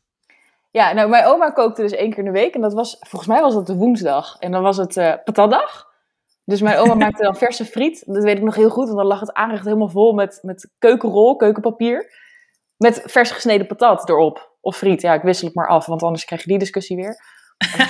Ja, 0.71 0.93
nou, 0.93 1.09
mijn 1.09 1.25
oma 1.25 1.51
kookte 1.51 1.83
dus 1.83 1.93
één 1.93 2.11
keer 2.11 2.19
in 2.19 2.25
de 2.25 2.31
week. 2.31 2.55
En 2.55 2.61
dat 2.61 2.75
was, 2.75 2.97
volgens 3.01 3.31
mij 3.31 3.41
was 3.41 3.55
dat 3.55 3.67
de 3.67 3.75
woensdag. 3.75 4.37
En 4.39 4.51
dan 4.51 4.63
was 4.63 4.77
het 4.77 4.97
uh, 4.97 5.15
patatdag. 5.25 5.87
Dus 6.45 6.61
mijn 6.61 6.79
oma 6.79 6.95
maakte 7.05 7.23
dan 7.23 7.37
verse 7.37 7.65
friet. 7.65 8.03
Dat 8.07 8.23
weet 8.23 8.37
ik 8.37 8.43
nog 8.43 8.55
heel 8.55 8.71
goed. 8.71 8.85
Want 8.85 8.97
dan 8.97 9.07
lag 9.07 9.21
het 9.21 9.33
aanrecht 9.33 9.65
helemaal 9.65 9.89
vol 9.89 10.13
met, 10.13 10.39
met 10.43 10.71
keukenrol, 10.79 11.37
keukenpapier. 11.37 12.21
Met 12.77 13.03
vers 13.05 13.31
gesneden 13.31 13.67
patat 13.67 14.09
erop. 14.09 14.51
Of 14.61 14.77
friet. 14.77 15.01
Ja, 15.01 15.15
ik 15.15 15.23
wissel 15.23 15.47
het 15.47 15.57
maar 15.57 15.69
af. 15.69 15.87
Want 15.87 16.03
anders 16.03 16.25
krijg 16.25 16.43
je 16.43 16.49
die 16.49 16.59
discussie 16.59 16.97
weer. 16.97 17.17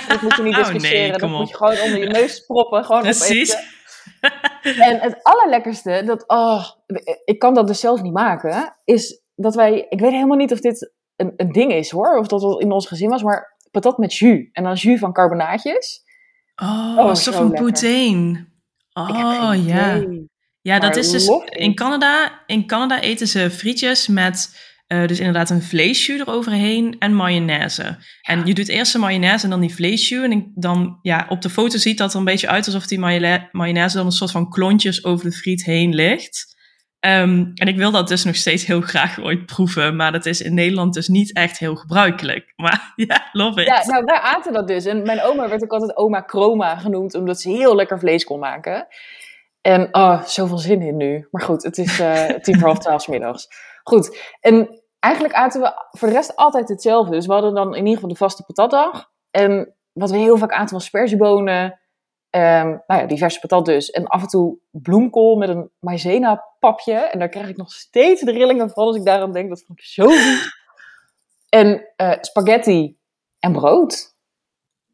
Dat 0.07 0.21
moet 0.21 0.35
je 0.35 0.43
niet 0.43 0.55
discussiëren. 0.55 0.99
Oh 1.03 1.09
nee, 1.09 1.19
dat 1.19 1.29
moet 1.29 1.49
je 1.49 1.55
gewoon 1.55 1.79
onder 1.79 1.99
je 1.99 2.07
neus 2.07 2.45
proppen. 2.45 2.85
Gewoon 2.85 3.01
Precies. 3.01 3.53
Opeten. 3.53 3.69
en 4.89 4.99
het 4.99 5.23
allerlekkerste, 5.23 6.03
dat, 6.05 6.27
oh, 6.27 6.65
ik 7.25 7.39
kan 7.39 7.53
dat 7.53 7.67
dus 7.67 7.79
zelf 7.79 8.01
niet 8.01 8.13
maken, 8.13 8.75
is 8.83 9.21
dat 9.35 9.55
wij, 9.55 9.85
ik 9.89 9.99
weet 9.99 10.11
helemaal 10.11 10.37
niet 10.37 10.51
of 10.51 10.59
dit 10.59 10.91
een, 11.15 11.33
een 11.37 11.51
ding 11.51 11.73
is 11.73 11.91
hoor, 11.91 12.17
of 12.17 12.27
dat 12.27 12.41
het 12.41 12.59
in 12.59 12.71
ons 12.71 12.87
gezin 12.87 13.09
was, 13.09 13.23
maar 13.23 13.57
patat 13.71 13.97
met 13.97 14.15
jus. 14.15 14.49
En 14.51 14.63
dan 14.63 14.73
jus 14.73 14.99
van 14.99 15.13
carbonaatjes. 15.13 16.03
Oh, 16.55 16.95
oh 16.97 17.05
alsof 17.05 17.39
een 17.39 17.51
poutine. 17.51 18.47
Oh, 18.93 19.53
ja. 19.65 20.03
Ja, 20.61 20.79
dat 20.79 20.95
is 20.95 21.11
dus, 21.11 21.27
in 21.49 21.75
Canada, 21.75 22.43
in 22.45 22.67
Canada 22.67 23.01
eten 23.01 23.27
ze 23.27 23.51
frietjes 23.51 24.07
met 24.07 24.59
uh, 24.87 25.07
dus 25.07 25.19
inderdaad 25.19 25.49
een 25.49 25.61
vleesjus 25.61 26.19
eroverheen 26.19 26.95
en 26.99 27.13
mayonaise. 27.13 27.83
Ja. 27.83 27.97
En 28.21 28.45
je 28.45 28.53
doet 28.53 28.69
eerst 28.69 28.93
de 28.93 28.99
mayonaise 28.99 29.43
en 29.43 29.49
dan 29.49 29.61
die 29.61 29.75
vleesjus. 29.75 30.23
En 30.23 30.51
dan, 30.55 30.99
ja, 31.01 31.25
op 31.29 31.41
de 31.41 31.49
foto 31.49 31.77
ziet 31.77 31.97
dat 31.97 32.13
er 32.13 32.19
een 32.19 32.25
beetje 32.25 32.47
uit 32.47 32.65
alsof 32.65 32.87
die 32.87 32.99
mayonaise 33.51 33.97
dan 33.97 34.05
een 34.05 34.11
soort 34.11 34.31
van 34.31 34.49
klontjes 34.49 35.05
over 35.05 35.25
de 35.25 35.35
friet 35.35 35.63
heen 35.63 35.95
ligt. 35.95 36.51
Um, 37.05 37.51
en 37.53 37.67
ik 37.67 37.77
wil 37.77 37.91
dat 37.91 38.07
dus 38.07 38.23
nog 38.23 38.35
steeds 38.35 38.65
heel 38.65 38.81
graag 38.81 39.19
ooit 39.19 39.45
proeven. 39.45 39.95
Maar 39.95 40.11
dat 40.11 40.25
is 40.25 40.41
in 40.41 40.53
Nederland 40.53 40.93
dus 40.93 41.07
niet 41.07 41.35
echt 41.35 41.57
heel 41.57 41.75
gebruikelijk. 41.75 42.53
Maar 42.63 42.93
ja, 42.95 43.29
love 43.31 43.61
it. 43.61 43.67
Ja, 43.67 43.85
nou, 43.85 44.03
wij 44.05 44.19
aten 44.19 44.53
dat 44.53 44.67
dus. 44.67 44.85
En 44.85 45.01
mijn 45.01 45.21
oma 45.21 45.49
werd 45.49 45.63
ook 45.63 45.71
altijd 45.71 45.97
oma 45.97 46.23
Chroma 46.25 46.75
genoemd, 46.75 47.15
omdat 47.15 47.41
ze 47.41 47.49
heel 47.49 47.75
lekker 47.75 47.99
vlees 47.99 48.23
kon 48.23 48.39
maken. 48.39 48.87
En 49.61 49.87
oh, 49.91 50.23
zoveel 50.23 50.57
zin 50.57 50.81
in 50.81 50.97
nu. 50.97 51.27
Maar 51.31 51.41
goed, 51.41 51.63
het 51.63 51.77
is 51.77 51.99
uh, 51.99 52.25
tien 52.25 52.59
voor 52.59 52.67
half 52.67 52.79
twaalf 52.79 53.07
middags. 53.07 53.47
Goed, 53.83 54.35
en 54.39 54.81
eigenlijk 54.99 55.33
aten 55.33 55.61
we 55.61 55.73
voor 55.91 56.07
de 56.07 56.13
rest 56.13 56.35
altijd 56.35 56.69
hetzelfde. 56.69 57.11
Dus 57.11 57.25
we 57.25 57.33
hadden 57.33 57.53
dan 57.53 57.67
in 57.69 57.77
ieder 57.79 57.93
geval 57.93 58.09
de 58.09 58.15
vaste 58.15 58.43
patatdag. 58.43 59.11
En 59.31 59.75
wat 59.93 60.11
we 60.11 60.17
heel 60.17 60.37
vaak 60.37 60.51
aten 60.51 60.73
was 60.75 60.85
sperziebonen. 60.85 61.63
Um, 62.35 62.81
nou 62.87 63.01
ja, 63.01 63.05
diverse 63.05 63.39
patat 63.39 63.65
dus. 63.65 63.89
En 63.89 64.07
af 64.07 64.21
en 64.21 64.27
toe 64.27 64.57
bloemkool 64.71 65.35
met 65.35 65.49
een 65.49 65.69
maizena 65.79 66.43
papje. 66.59 66.93
En 66.93 67.19
daar 67.19 67.29
krijg 67.29 67.47
ik 67.49 67.57
nog 67.57 67.71
steeds 67.71 68.21
de 68.21 68.31
rillingen 68.31 68.69
van 68.69 68.85
als 68.85 68.95
ik 68.95 69.05
daaraan 69.05 69.31
denk. 69.33 69.49
Dat 69.49 69.63
vond 69.65 69.79
ik 69.79 69.85
zo 69.85 70.05
lief. 70.07 70.51
En 71.49 71.87
uh, 71.97 72.11
spaghetti 72.21 72.97
en 73.39 73.51
brood. 73.51 74.15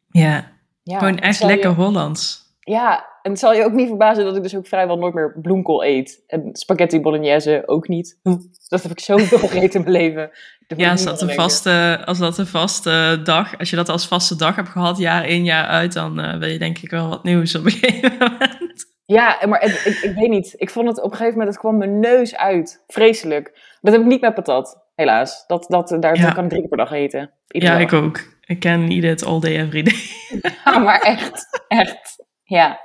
Ja, 0.09 0.51
Ja, 0.83 0.97
gewoon 0.97 1.19
echt 1.19 1.39
je- 1.39 1.45
lekker 1.45 1.69
Hollands. 1.73 2.47
Ja, 2.59 3.05
en 3.29 3.35
het 3.35 3.43
zal 3.43 3.53
je 3.53 3.63
ook 3.65 3.73
niet 3.73 3.87
verbazen 3.87 4.23
dat 4.23 4.35
ik 4.35 4.43
dus 4.43 4.55
ook 4.55 4.67
vrijwel 4.67 4.97
nooit 4.97 5.13
meer 5.13 5.35
bloemkool 5.41 5.83
eet. 5.83 6.23
En 6.27 6.49
spaghetti 6.51 6.99
bolognese 7.01 7.63
ook 7.65 7.87
niet. 7.87 8.19
Dat 8.67 8.81
heb 8.83 8.91
ik 8.91 8.99
zoveel 8.99 9.37
gegeten 9.47 9.79
in 9.85 9.91
mijn 9.91 10.03
leven. 10.03 10.29
Ja, 10.77 10.91
als 10.91 11.03
dat, 11.03 11.21
een 11.21 11.29
vaste, 11.33 12.01
als 12.05 12.17
dat 12.17 12.37
een 12.37 12.47
vaste 12.47 13.19
dag, 13.23 13.57
als 13.57 13.69
je 13.69 13.75
dat 13.75 13.89
als 13.89 14.07
vaste 14.07 14.35
dag 14.35 14.55
hebt 14.55 14.69
gehad, 14.69 14.97
jaar 14.97 15.27
in, 15.27 15.43
jaar 15.43 15.65
uit, 15.65 15.93
dan 15.93 16.19
eh, 16.19 16.37
wil 16.39 16.49
je 16.49 16.59
denk 16.59 16.77
ik 16.77 16.89
wel 16.89 17.09
wat 17.09 17.23
nieuws 17.23 17.55
op 17.55 17.65
een 17.65 17.71
gegeven 17.81 18.17
moment. 18.19 18.85
Ja, 19.05 19.39
maar 19.47 19.61
het- 19.61 19.85
ik, 19.85 19.97
ik 19.97 20.15
weet 20.15 20.29
niet. 20.29 20.53
Ik 20.57 20.69
vond 20.69 20.87
het 20.87 20.97
op 20.97 21.03
een 21.11 21.17
gegeven 21.17 21.31
moment, 21.33 21.49
het 21.49 21.59
kwam 21.59 21.77
mijn 21.77 21.99
neus 21.99 22.35
uit. 22.35 22.83
Vreselijk. 22.87 23.59
Dat 23.81 23.93
heb 23.93 24.01
ik 24.01 24.07
niet 24.07 24.21
met 24.21 24.33
patat, 24.33 24.85
helaas. 24.95 25.43
Dat, 25.47 25.65
dat, 25.69 25.97
daar 25.99 26.15
Ja. 26.17 26.31
kan 26.31 26.43
ik 26.43 26.49
drie 26.49 26.61
keer 26.61 26.69
per 26.69 26.77
dag 26.77 26.91
eten. 26.91 27.31
Ja, 27.47 27.71
dag. 27.71 27.79
ik 27.79 27.93
ook. 27.93 28.19
Ik 28.45 28.59
ken 28.59 28.89
eat 28.89 29.03
it 29.03 29.25
all 29.25 29.39
day, 29.39 29.59
every 29.59 29.83
day. 29.83 29.95
Ja, 30.65 30.77
maar 30.77 30.99
echt, 31.01 31.63
echt. 31.67 32.25
Ja. 32.43 32.79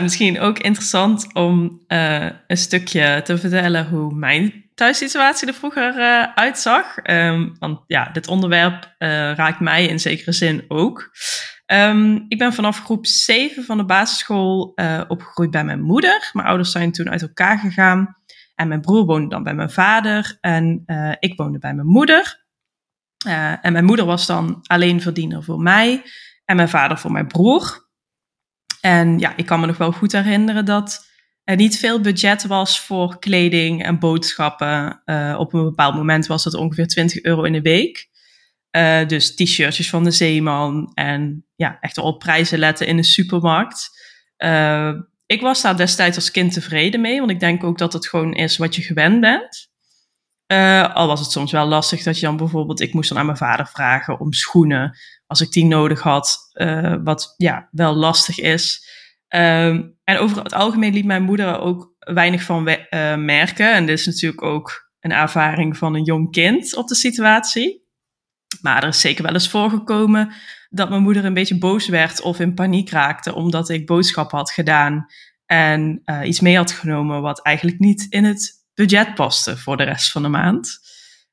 Misschien 0.00 0.40
ook 0.40 0.58
interessant 0.58 1.34
om 1.34 1.82
eh, 1.86 2.30
een 2.46 2.56
stukje 2.56 3.20
te 3.24 3.38
vertellen 3.38 3.88
hoe 3.88 4.14
mijn 4.14 4.70
thuissituatie 4.74 5.48
er 5.48 5.54
vroeger 5.54 5.98
eh, 5.98 6.34
uitzag. 6.34 6.96
Ehm, 6.96 7.48
want 7.58 7.80
ja, 7.86 8.08
dit 8.12 8.28
onderwerp 8.28 8.94
eh, 8.98 9.08
raakt 9.34 9.60
mij 9.60 9.86
in 9.86 10.00
zekere 10.00 10.32
zin 10.32 10.64
ook. 10.68 11.10
Ehm, 11.66 12.18
ik 12.28 12.38
ben 12.38 12.52
vanaf 12.52 12.80
groep 12.80 13.06
7 13.06 13.64
van 13.64 13.76
de 13.76 13.84
basisschool 13.84 14.74
opgegroeid 15.08 15.50
bij 15.50 15.64
mijn 15.64 15.82
moeder. 15.82 16.30
Mijn 16.32 16.46
ouders 16.46 16.70
zijn 16.70 16.92
toen 16.92 17.10
uit 17.10 17.22
elkaar 17.22 17.58
gegaan. 17.58 18.16
En 18.54 18.68
mijn 18.68 18.80
broer 18.80 19.04
woonde 19.04 19.28
dan 19.28 19.42
bij 19.42 19.54
mijn 19.54 19.70
vader. 19.70 20.38
En 20.40 20.84
ik 21.18 21.36
woonde 21.36 21.58
bij 21.58 21.74
mijn 21.74 21.86
moeder. 21.86 22.44
En 23.62 23.72
mijn 23.72 23.84
moeder 23.84 24.04
was 24.04 24.26
dan 24.26 24.58
alleen 24.62 25.00
verdiener 25.00 25.42
voor 25.42 25.60
mij. 25.60 26.02
En 26.44 26.56
mijn 26.56 26.68
vader 26.68 26.98
voor 26.98 27.12
mijn 27.12 27.26
broer. 27.26 27.81
En 28.82 29.18
ja, 29.18 29.36
ik 29.36 29.46
kan 29.46 29.60
me 29.60 29.66
nog 29.66 29.76
wel 29.76 29.92
goed 29.92 30.12
herinneren 30.12 30.64
dat 30.64 31.06
er 31.44 31.56
niet 31.56 31.78
veel 31.78 32.00
budget 32.00 32.46
was 32.46 32.80
voor 32.80 33.18
kleding 33.18 33.84
en 33.84 33.98
boodschappen. 33.98 35.02
Eh, 35.04 35.36
op 35.38 35.52
een 35.52 35.64
bepaald 35.64 35.94
moment 35.94 36.26
was 36.26 36.44
dat 36.44 36.54
ongeveer 36.54 36.86
20 36.86 37.22
euro 37.22 37.42
in 37.42 37.52
de 37.52 37.60
week. 37.60 38.08
Eh, 38.70 39.06
dus 39.08 39.34
t-shirtjes 39.34 39.90
van 39.90 40.04
de 40.04 40.10
Zeeman 40.10 40.90
en 40.94 41.46
ja, 41.56 41.78
echt 41.80 41.98
op 41.98 42.18
prijzen 42.18 42.58
letten 42.58 42.86
in 42.86 42.96
de 42.96 43.02
supermarkt. 43.02 43.90
Eh, 44.36 44.92
ik 45.26 45.40
was 45.40 45.62
daar 45.62 45.76
destijds 45.76 46.16
als 46.16 46.30
kind 46.30 46.52
tevreden 46.52 47.00
mee, 47.00 47.18
want 47.18 47.30
ik 47.30 47.40
denk 47.40 47.64
ook 47.64 47.78
dat 47.78 47.92
het 47.92 48.08
gewoon 48.08 48.34
is 48.34 48.56
wat 48.56 48.76
je 48.76 48.82
gewend 48.82 49.20
bent. 49.20 49.70
Al 50.94 51.06
was 51.06 51.20
het 51.20 51.30
soms 51.30 51.52
wel 51.52 51.66
lastig 51.66 52.02
dat 52.02 52.18
je 52.18 52.26
dan 52.26 52.36
bijvoorbeeld, 52.36 52.80
ik 52.80 52.92
moest 52.92 53.08
dan 53.08 53.18
aan 53.18 53.26
mijn 53.26 53.38
vader 53.38 53.66
vragen 53.66 54.20
om 54.20 54.32
schoenen 54.32 54.98
als 55.32 55.40
ik 55.40 55.52
die 55.52 55.64
nodig 55.64 56.00
had, 56.00 56.50
eh, 56.52 56.94
wat 57.04 57.34
ja, 57.36 57.68
wel 57.70 57.94
lastig 57.94 58.38
is. 58.38 58.88
Ehm, 59.28 59.82
en 60.04 60.18
over 60.18 60.42
het 60.42 60.54
algemeen 60.54 60.92
liet 60.92 61.04
mijn 61.04 61.22
moeder 61.22 61.46
er 61.46 61.60
ook 61.60 61.94
weinig 61.98 62.42
van 62.42 62.68
eh, 62.68 63.16
merken. 63.16 63.72
En 63.72 63.86
dit 63.86 63.98
is 63.98 64.06
natuurlijk 64.06 64.42
ook 64.42 64.90
een 65.00 65.12
ervaring 65.12 65.76
van 65.76 65.94
een 65.94 66.04
jong 66.04 66.32
kind 66.32 66.76
op 66.76 66.88
de 66.88 66.94
situatie. 66.94 67.86
Maar 68.60 68.82
er 68.82 68.88
is 68.88 69.00
zeker 69.00 69.24
wel 69.24 69.32
eens 69.32 69.48
voorgekomen 69.48 70.32
dat 70.70 70.88
mijn 70.88 71.02
moeder 71.02 71.24
een 71.24 71.34
beetje 71.34 71.58
boos 71.58 71.88
werd 71.88 72.20
of 72.20 72.40
in 72.40 72.54
paniek 72.54 72.90
raakte 72.90 73.34
omdat 73.34 73.68
ik 73.68 73.86
boodschappen 73.86 74.38
had 74.38 74.50
gedaan 74.50 75.06
en 75.46 76.00
eh, 76.04 76.20
iets 76.24 76.40
mee 76.40 76.56
had 76.56 76.72
genomen 76.72 77.22
wat 77.22 77.42
eigenlijk 77.42 77.78
niet 77.78 78.06
in 78.08 78.24
het 78.24 78.52
budget 78.74 79.14
paste 79.14 79.56
voor 79.56 79.76
de 79.76 79.84
rest 79.84 80.12
van 80.12 80.22
de 80.22 80.28
maand. 80.28 80.80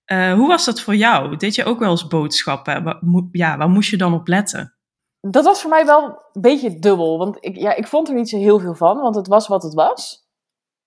Eh, 0.10 0.34
hoe 0.34 0.48
was 0.48 0.66
dat 0.66 0.82
voor 0.82 0.96
jou? 0.96 1.38
Deed 1.38 1.56
je 1.56 1.64
ook 1.66 1.80
wel 1.80 1.90
eens 1.90 2.08
boodschappen? 2.08 2.84
Wa- 2.84 2.98
mo- 3.02 3.28
Ja, 3.32 3.58
waar 3.58 3.70
moest 3.70 3.90
je 3.90 3.98
dan 3.98 4.14
op 4.14 4.28
letten? 4.28 4.76
Dat 5.20 5.46
was 5.46 5.62
voor 5.62 5.70
mij 5.70 5.86
wel 5.86 6.04
een 6.34 6.42
beetje 6.42 6.80
dubbel. 6.80 7.18
Want 7.18 7.38
ik, 7.40 7.56
ja, 7.58 7.76
ik 7.76 7.88
vond 7.88 8.08
er 8.08 8.16
niet 8.16 8.30
zo 8.30 8.38
heel 8.38 8.60
veel 8.60 8.76
van, 8.76 9.00
want 9.02 9.16
het 9.16 9.28
was 9.28 9.48
wat 9.48 9.64
het 9.64 9.74
was. 9.74 10.28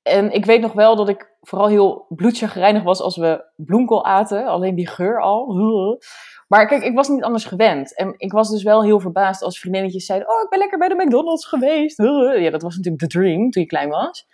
En 0.02 0.33
ik 0.33 0.45
weet 0.45 0.61
nog 0.61 0.73
wel 0.73 0.97
dat 0.97 1.09
ik 1.09 1.37
vooral 1.41 1.69
heel 1.69 2.07
bloedchagrijnig 2.09 2.83
was 2.83 3.00
als 3.00 3.17
we 3.17 3.50
bloemkool 3.57 4.05
aten. 4.05 4.47
Alleen 4.47 4.75
die 4.75 4.88
geur 4.88 5.21
al. 5.21 6.00
Maar 6.49 6.67
kijk, 6.67 6.83
ik 6.83 6.95
was 6.95 7.09
niet 7.09 7.23
anders 7.23 7.45
gewend. 7.45 7.97
En 7.97 8.14
ik 8.17 8.33
was 8.33 8.50
dus 8.50 8.62
wel 8.62 8.83
heel 8.83 9.00
verbaasd 9.00 9.43
als 9.43 9.59
vriendinnetjes 9.61 10.07
zeiden... 10.07 10.29
Oh, 10.29 10.43
ik 10.43 10.49
ben 10.49 10.59
lekker 10.59 10.79
bij 10.79 10.88
de 10.88 10.95
McDonald's 11.05 11.47
geweest. 11.47 11.97
Ja, 12.38 12.50
dat 12.50 12.62
was 12.62 12.76
natuurlijk 12.76 13.02
de 13.02 13.19
dream 13.19 13.50
toen 13.50 13.62
je 13.62 13.69
klein 13.69 13.88
was. 13.88 14.26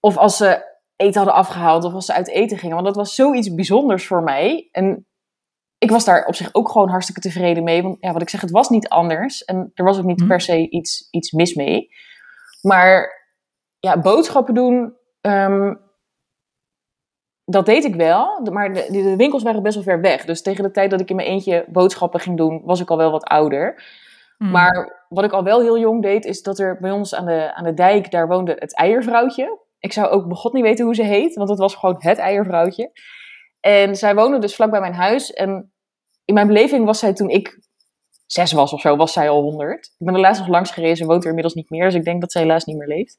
Of 0.00 0.16
als 0.16 0.36
ze 0.36 0.70
eten 1.02 1.16
hadden 1.16 1.34
afgehaald 1.34 1.84
of 1.84 1.92
als 1.92 2.06
ze 2.06 2.14
uit 2.14 2.28
eten 2.28 2.58
gingen. 2.58 2.74
Want 2.74 2.86
dat 2.86 2.96
was 2.96 3.14
zoiets 3.14 3.54
bijzonders 3.54 4.06
voor 4.06 4.22
mij. 4.22 4.68
En 4.72 5.06
ik 5.78 5.90
was 5.90 6.04
daar 6.04 6.26
op 6.26 6.34
zich 6.34 6.54
ook 6.54 6.68
gewoon 6.68 6.88
hartstikke 6.88 7.20
tevreden 7.20 7.64
mee. 7.64 7.82
Want 7.82 7.96
ja, 8.00 8.12
wat 8.12 8.22
ik 8.22 8.28
zeg, 8.28 8.40
het 8.40 8.50
was 8.50 8.68
niet 8.68 8.88
anders. 8.88 9.44
En 9.44 9.70
er 9.74 9.84
was 9.84 9.98
ook 9.98 10.04
niet 10.04 10.20
Hm. 10.20 10.26
per 10.26 10.40
se 10.40 10.70
iets, 10.70 11.08
iets 11.10 11.32
mis 11.32 11.54
mee. 11.54 11.88
Maar 12.62 13.20
ja, 13.78 14.00
boodschappen 14.00 14.54
doen, 14.54 14.96
ehm, 15.20 15.74
dat 17.44 17.66
deed 17.66 17.84
ik 17.84 17.94
wel. 17.94 18.40
Maar 18.52 18.74
de, 18.74 18.88
de 18.90 19.16
winkels 19.16 19.42
waren 19.42 19.62
best 19.62 19.74
wel 19.74 19.84
ver 19.84 20.00
weg. 20.00 20.24
Dus 20.24 20.42
tegen 20.42 20.64
de 20.64 20.70
tijd 20.70 20.90
dat 20.90 21.00
ik 21.00 21.10
in 21.10 21.16
mijn 21.16 21.28
eentje 21.28 21.64
boodschappen 21.68 22.20
ging 22.20 22.36
doen, 22.36 22.62
was 22.64 22.80
ik 22.80 22.90
al 22.90 22.96
wel 22.96 23.10
wat 23.10 23.24
ouder. 23.24 23.84
Hmm. 24.38 24.50
Maar 24.50 25.06
wat 25.08 25.24
ik 25.24 25.32
al 25.32 25.44
wel 25.44 25.60
heel 25.60 25.78
jong 25.78 26.02
deed, 26.02 26.24
is 26.24 26.42
dat 26.42 26.58
er 26.58 26.78
bij 26.80 26.90
ons 26.90 27.14
aan 27.14 27.26
de, 27.26 27.54
aan 27.54 27.64
de 27.64 27.74
dijk, 27.74 28.10
daar 28.10 28.28
woonde 28.28 28.56
het 28.58 28.76
eiervrouwtje. 28.76 29.58
Ik 29.82 29.92
zou 29.92 30.08
ook 30.08 30.28
begot 30.28 30.52
niet 30.52 30.62
weten 30.62 30.84
hoe 30.84 30.94
ze 30.94 31.02
heet, 31.02 31.34
want 31.34 31.48
het 31.48 31.58
was 31.58 31.74
gewoon 31.74 31.96
het 31.98 32.18
eiervrouwtje. 32.18 32.90
En 33.60 33.96
zij 33.96 34.14
woonde 34.14 34.38
dus 34.38 34.54
vlak 34.54 34.70
bij 34.70 34.80
mijn 34.80 34.94
huis. 34.94 35.32
En 35.32 35.72
in 36.24 36.34
mijn 36.34 36.46
beleving 36.46 36.84
was 36.84 36.98
zij 36.98 37.12
toen 37.12 37.28
ik 37.28 37.58
zes 38.26 38.52
was 38.52 38.72
of 38.72 38.80
zo, 38.80 38.96
was 38.96 39.12
zij 39.12 39.28
al 39.28 39.42
honderd. 39.42 39.84
Ik 39.84 40.06
ben 40.06 40.14
er 40.14 40.20
laatst 40.20 40.40
nog 40.40 40.50
langs 40.50 40.70
gerezen, 40.70 40.96
ze 40.96 41.04
woont 41.04 41.22
er 41.22 41.28
inmiddels 41.28 41.54
niet 41.54 41.70
meer. 41.70 41.84
Dus 41.84 41.94
ik 41.94 42.04
denk 42.04 42.20
dat 42.20 42.32
ze 42.32 42.38
helaas 42.38 42.64
niet 42.64 42.76
meer 42.76 42.88
leeft. 42.88 43.16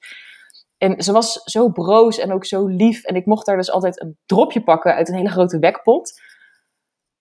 En 0.78 1.02
ze 1.02 1.12
was 1.12 1.34
zo 1.44 1.70
broos 1.70 2.18
en 2.18 2.32
ook 2.32 2.46
zo 2.46 2.66
lief. 2.66 3.04
En 3.04 3.16
ik 3.16 3.26
mocht 3.26 3.46
daar 3.46 3.58
dus 3.58 3.72
altijd 3.72 4.02
een 4.02 4.18
dropje 4.26 4.64
pakken 4.64 4.96
uit 4.96 5.10
een 5.10 5.16
hele 5.16 5.30
grote 5.30 5.60
wekpot. 5.60 6.22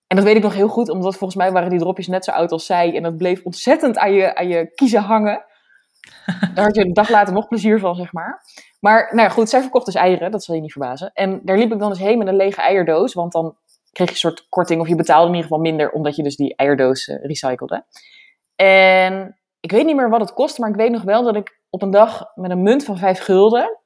En 0.07 0.15
dat 0.15 0.25
weet 0.25 0.35
ik 0.35 0.43
nog 0.43 0.53
heel 0.53 0.67
goed, 0.67 0.89
omdat 0.89 1.17
volgens 1.17 1.39
mij 1.39 1.51
waren 1.51 1.69
die 1.69 1.79
dropjes 1.79 2.07
net 2.07 2.25
zo 2.25 2.31
oud 2.31 2.51
als 2.51 2.65
zij. 2.65 2.95
En 2.95 3.03
dat 3.03 3.17
bleef 3.17 3.43
ontzettend 3.43 3.97
aan 3.97 4.13
je, 4.13 4.35
aan 4.35 4.47
je 4.47 4.71
kiezen 4.73 5.01
hangen. 5.01 5.45
Daar 6.53 6.65
had 6.65 6.75
je 6.75 6.85
een 6.85 6.93
dag 6.93 7.09
later 7.09 7.33
nog 7.33 7.47
plezier 7.47 7.79
van, 7.79 7.95
zeg 7.95 8.13
maar. 8.13 8.41
Maar 8.79 9.07
nou 9.11 9.27
ja, 9.27 9.29
goed, 9.29 9.49
zij 9.49 9.61
verkocht 9.61 9.85
dus 9.85 9.95
eieren, 9.95 10.31
dat 10.31 10.43
zal 10.43 10.55
je 10.55 10.61
niet 10.61 10.71
verbazen. 10.71 11.11
En 11.13 11.41
daar 11.43 11.57
liep 11.57 11.71
ik 11.71 11.79
dan 11.79 11.89
dus 11.89 11.99
heen 11.99 12.17
met 12.17 12.27
een 12.27 12.35
lege 12.35 12.61
eierdoos, 12.61 13.13
want 13.13 13.31
dan 13.31 13.57
kreeg 13.91 14.07
je 14.07 14.13
een 14.13 14.19
soort 14.19 14.45
korting 14.49 14.81
of 14.81 14.87
je 14.87 14.95
betaalde 14.95 15.27
in 15.27 15.35
ieder 15.35 15.47
geval 15.49 15.63
minder, 15.63 15.91
omdat 15.91 16.15
je 16.15 16.23
dus 16.23 16.35
die 16.35 16.55
eierdoos 16.55 17.07
eh, 17.07 17.23
recyclede. 17.25 17.85
En 18.55 19.39
ik 19.59 19.71
weet 19.71 19.85
niet 19.85 19.95
meer 19.95 20.09
wat 20.09 20.19
het 20.19 20.33
kostte, 20.33 20.61
maar 20.61 20.69
ik 20.69 20.75
weet 20.75 20.91
nog 20.91 21.01
wel 21.03 21.23
dat 21.23 21.35
ik 21.35 21.59
op 21.69 21.81
een 21.81 21.91
dag 21.91 22.31
met 22.35 22.51
een 22.51 22.63
munt 22.63 22.83
van 22.83 22.97
vijf 22.97 23.19
gulden 23.19 23.77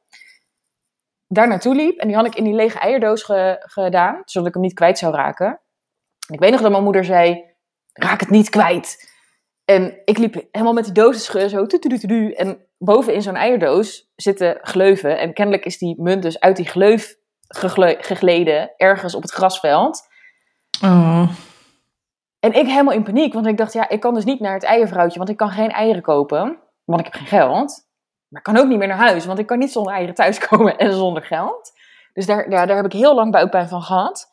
daar 1.27 1.47
naartoe 1.47 1.75
liep. 1.75 1.97
En 1.99 2.07
die 2.07 2.15
had 2.15 2.25
ik 2.25 2.35
in 2.35 2.43
die 2.43 2.53
lege 2.53 2.79
eierdoos 2.79 3.23
ge- 3.23 3.63
gedaan, 3.65 4.21
zodat 4.25 4.47
ik 4.47 4.53
hem 4.53 4.63
niet 4.63 4.73
kwijt 4.73 4.97
zou 4.97 5.15
raken. 5.15 5.47
En 6.27 6.33
ik 6.33 6.39
weet 6.39 6.51
nog 6.51 6.61
dat 6.61 6.71
mijn 6.71 6.83
moeder 6.83 7.05
zei, 7.05 7.43
raak 7.93 8.19
het 8.19 8.29
niet 8.29 8.49
kwijt. 8.49 9.15
En 9.69 9.97
ik 10.05 10.17
liep 10.17 10.45
helemaal 10.51 10.73
met 10.73 10.83
die 10.83 10.93
dozen 10.93 11.49
zo 11.49 11.65
tutututu. 11.65 12.31
En 12.31 12.65
boven 12.77 13.13
in 13.13 13.21
zo'n 13.21 13.35
eierdoos 13.35 14.11
zitten 14.15 14.57
gleuven. 14.61 15.19
En 15.19 15.33
kennelijk 15.33 15.65
is 15.65 15.77
die 15.77 16.01
munt 16.01 16.21
dus 16.21 16.39
uit 16.39 16.55
die 16.55 16.67
gleuf 16.67 17.15
gegle- 17.47 17.97
gegleden, 17.99 18.71
ergens 18.77 19.15
op 19.15 19.21
het 19.21 19.31
grasveld. 19.31 20.07
Oh, 20.83 21.29
En 22.39 22.53
ik 22.53 22.67
helemaal 22.67 22.93
in 22.93 23.03
paniek, 23.03 23.33
want 23.33 23.47
ik 23.47 23.57
dacht, 23.57 23.73
ja, 23.73 23.89
ik 23.89 23.99
kan 23.99 24.13
dus 24.13 24.25
niet 24.25 24.39
naar 24.39 24.53
het 24.53 24.63
eiervrouwtje, 24.63 25.17
want 25.17 25.29
ik 25.29 25.37
kan 25.37 25.49
geen 25.49 25.71
eieren 25.71 26.01
kopen, 26.01 26.59
want 26.85 26.99
ik 26.99 27.05
heb 27.05 27.15
geen 27.15 27.27
geld. 27.27 27.85
Maar 28.27 28.39
ik 28.39 28.53
kan 28.53 28.57
ook 28.57 28.67
niet 28.67 28.77
meer 28.77 28.87
naar 28.87 28.97
huis, 28.97 29.25
want 29.25 29.39
ik 29.39 29.45
kan 29.45 29.59
niet 29.59 29.71
zonder 29.71 29.93
eieren 29.93 30.15
thuiskomen 30.15 30.77
en 30.83 30.93
zonder 30.93 31.23
geld. 31.23 31.71
Dus 32.13 32.25
daar, 32.25 32.49
daar 32.49 32.67
heb 32.67 32.85
ik 32.85 32.93
heel 32.93 33.15
lang 33.15 33.31
buikpijn 33.31 33.67
van 33.67 33.81
gehad. 33.81 34.31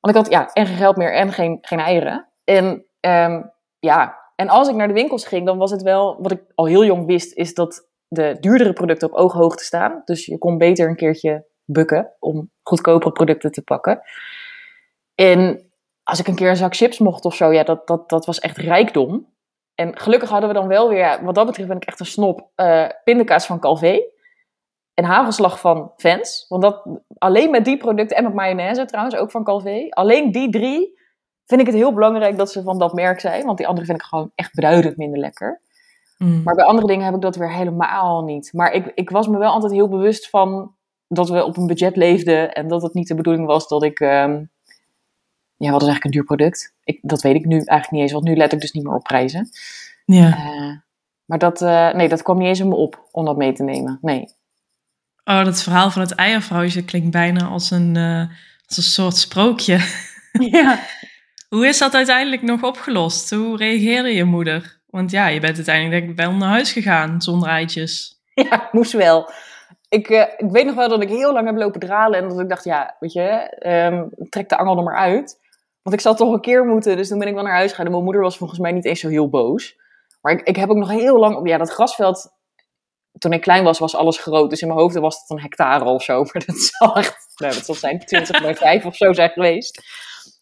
Want 0.00 0.16
ik 0.16 0.22
had 0.22 0.30
ja, 0.32 0.52
en 0.52 0.66
geen 0.66 0.76
geld 0.76 0.96
meer 0.96 1.14
en 1.14 1.32
geen, 1.32 1.58
geen 1.60 1.80
eieren. 1.80 2.28
En 2.44 2.84
ehm, 3.00 3.42
ja, 3.78 4.19
en 4.40 4.48
als 4.48 4.68
ik 4.68 4.74
naar 4.74 4.88
de 4.88 4.94
winkels 4.94 5.24
ging, 5.24 5.46
dan 5.46 5.58
was 5.58 5.70
het 5.70 5.82
wel, 5.82 6.16
wat 6.22 6.32
ik 6.32 6.42
al 6.54 6.66
heel 6.66 6.84
jong 6.84 7.06
wist, 7.06 7.36
is 7.36 7.54
dat 7.54 7.88
de 8.08 8.36
duurdere 8.40 8.72
producten 8.72 9.08
op 9.08 9.18
ooghoogte 9.18 9.64
staan. 9.64 10.02
Dus 10.04 10.26
je 10.26 10.38
kon 10.38 10.58
beter 10.58 10.88
een 10.88 10.96
keertje 10.96 11.46
bukken 11.64 12.12
om 12.18 12.50
goedkopere 12.62 13.12
producten 13.12 13.52
te 13.52 13.62
pakken. 13.62 14.00
En 15.14 15.70
als 16.02 16.20
ik 16.20 16.26
een 16.26 16.34
keer 16.34 16.48
een 16.48 16.56
zak 16.56 16.76
chips 16.76 16.98
mocht 16.98 17.24
of 17.24 17.34
zo, 17.34 17.52
ja, 17.52 17.62
dat, 17.62 17.86
dat, 17.86 18.08
dat 18.08 18.26
was 18.26 18.38
echt 18.38 18.56
rijkdom. 18.56 19.32
En 19.74 19.98
gelukkig 19.98 20.28
hadden 20.28 20.48
we 20.48 20.54
dan 20.54 20.68
wel 20.68 20.88
weer, 20.88 21.24
wat 21.24 21.34
dat 21.34 21.46
betreft 21.46 21.68
ben 21.68 21.76
ik 21.76 21.84
echt 21.84 22.00
een 22.00 22.06
snop, 22.06 22.50
eh 22.54 22.88
pindakaas 23.04 23.46
van 23.46 23.60
Calvé. 23.60 24.02
En 24.94 25.04
hagelslag 25.04 25.60
van 25.60 25.92
Vens. 25.96 26.46
Want 26.48 26.62
dat, 26.62 26.86
alleen 27.18 27.50
met 27.50 27.64
die 27.64 27.76
producten, 27.76 28.16
en 28.16 28.24
met 28.24 28.34
mayonaise 28.34 28.84
trouwens, 28.84 29.16
ook 29.16 29.30
van 29.30 29.44
Calvé. 29.44 29.86
Alleen 29.88 30.32
die 30.32 30.50
drie 30.50 30.99
vind 31.50 31.60
ik 31.60 31.66
het 31.66 31.76
heel 31.76 31.92
belangrijk 31.92 32.36
dat 32.36 32.52
ze 32.52 32.62
van 32.62 32.78
dat 32.78 32.94
merk 32.94 33.20
zijn. 33.20 33.44
Want 33.44 33.58
die 33.58 33.66
andere 33.66 33.86
vind 33.86 33.98
ik 33.98 34.04
gewoon 34.04 34.30
echt 34.34 34.54
beduidend 34.54 34.96
minder 34.96 35.18
lekker. 35.18 35.60
mm. 36.18 36.42
Maar 36.42 36.54
bij 36.54 36.64
andere 36.64 36.86
dingen 36.86 37.04
heb 37.04 37.14
ik 37.14 37.20
dat 37.20 37.36
weer 37.36 37.52
helemaal 37.52 38.24
niet. 38.24 38.50
Maar 38.52 38.72
ik, 38.72 38.92
ik 38.94 39.10
was 39.10 39.28
me 39.28 39.38
wel 39.38 39.52
altijd 39.52 39.72
heel 39.72 39.88
bewust 39.88 40.30
van 40.30 40.74
dat 41.08 41.28
we 41.28 41.44
op 41.44 41.56
een 41.56 41.66
budget 41.66 41.96
leefden. 41.96 42.52
En 42.52 42.68
dat 42.68 42.82
het 42.82 42.94
niet 42.94 43.08
de 43.08 43.14
bedoeling 43.14 43.46
was 43.46 43.68
dat 43.68 43.82
ik, 43.82 44.00
ehm, 44.00 44.44
ja, 45.56 45.70
wat 45.70 45.82
is 45.82 45.88
eigenlijk 45.88 46.04
een 46.04 46.10
duur 46.10 46.24
product? 46.24 46.74
Ik, 46.84 46.98
dat 47.02 47.22
weet 47.22 47.34
ik 47.34 47.44
nu 47.44 47.56
eigenlijk 47.56 47.90
niet 47.90 48.02
eens, 48.02 48.12
want 48.12 48.24
nu 48.24 48.36
let 48.36 48.52
ik 48.52 48.60
dus 48.60 48.72
niet 48.72 48.84
meer 48.84 48.94
op 48.94 49.02
prijzen. 49.02 49.48
Ja. 50.04 50.36
Eh, 50.36 50.76
maar 51.24 51.38
dat, 51.38 51.62
eh, 51.62 51.92
nee, 51.92 52.08
dat 52.08 52.22
kwam 52.22 52.38
niet 52.38 52.46
eens 52.46 52.60
in 52.60 52.68
me 52.68 52.74
op 52.74 53.08
om 53.10 53.24
dat 53.24 53.36
mee 53.36 53.52
te 53.52 53.62
nemen. 53.62 53.98
Nee. 54.00 54.28
Oh, 55.24 55.44
dat 55.44 55.62
verhaal 55.62 55.90
van 55.90 56.02
het 56.02 56.14
eiervrouwtje 56.14 56.84
klinkt 56.84 57.10
bijna 57.10 57.46
als 57.46 57.70
een, 57.70 57.96
eh, 57.96 58.24
als 58.66 58.76
een 58.76 58.82
soort 58.82 59.16
sprookje. 59.16 59.78
Ja. 60.32 60.78
Hoe 61.50 61.66
is 61.66 61.78
dat 61.78 61.94
uiteindelijk 61.94 62.42
nog 62.42 62.62
opgelost? 62.62 63.30
Hoe 63.30 63.56
reageerde 63.56 64.14
je 64.14 64.24
moeder? 64.24 64.80
Want 64.86 65.10
ja, 65.10 65.26
je 65.26 65.40
bent 65.40 65.56
uiteindelijk 65.56 66.00
denk 66.00 66.10
ik 66.10 66.24
wel 66.24 66.32
naar 66.32 66.48
huis 66.48 66.72
gegaan 66.72 67.22
zonder 67.22 67.48
eitjes. 67.48 68.18
Ja, 68.50 68.68
moest 68.72 68.92
wel. 68.92 69.30
Ik, 69.88 70.08
eh, 70.08 70.20
ik 70.36 70.50
weet 70.50 70.64
nog 70.64 70.74
wel 70.74 70.88
dat 70.88 71.02
ik 71.02 71.08
heel 71.08 71.32
lang 71.32 71.46
heb 71.46 71.56
lopen 71.56 71.80
dralen 71.80 72.22
en 72.22 72.28
dat 72.28 72.40
ik 72.40 72.48
dacht, 72.48 72.64
ja, 72.64 72.96
weet 73.00 73.12
je, 73.12 73.22
ehm, 73.58 74.04
trek 74.28 74.48
de 74.48 74.56
angel 74.56 74.76
er 74.76 74.82
maar 74.82 74.96
uit. 74.96 75.38
Want 75.82 75.96
ik 75.96 76.02
zal 76.02 76.14
toch 76.14 76.32
een 76.32 76.40
keer 76.40 76.64
moeten, 76.64 76.96
dus 76.96 77.08
toen 77.08 77.18
ben 77.18 77.28
ik 77.28 77.34
wel 77.34 77.42
naar 77.42 77.52
huis 77.52 77.70
gegaan. 77.70 77.86
En 77.86 77.92
mijn 77.92 78.04
moeder 78.04 78.22
was 78.22 78.36
volgens 78.36 78.60
mij 78.60 78.72
niet 78.72 78.84
eens 78.84 79.00
zo 79.00 79.08
heel 79.08 79.28
boos. 79.28 79.76
Maar 80.20 80.32
ik, 80.32 80.40
ik 80.40 80.56
heb 80.56 80.68
ook 80.70 80.76
nog 80.76 80.90
heel 80.90 81.18
lang, 81.18 81.48
ja, 81.48 81.58
dat 81.58 81.70
grasveld, 81.70 82.30
toen 83.18 83.32
ik 83.32 83.40
klein 83.40 83.64
was, 83.64 83.78
was 83.78 83.96
alles 83.96 84.18
groot. 84.18 84.50
Dus 84.50 84.60
in 84.60 84.68
mijn 84.68 84.80
hoofd 84.80 84.98
was 84.98 85.20
het 85.20 85.30
een 85.30 85.40
hectare 85.40 85.84
of 85.84 86.02
zo. 86.02 86.22
Maar 86.32 86.44
dat 86.46 86.58
zal 86.58 86.96
echt, 86.96 87.16
nou, 87.36 87.54
dat 87.54 87.64
zal 87.64 87.74
zijn 87.74 87.98
20 88.06 88.42
bij 88.42 88.54
5 88.54 88.84
of 88.84 88.96
zo 88.96 89.12
zijn 89.12 89.30
geweest. 89.30 89.82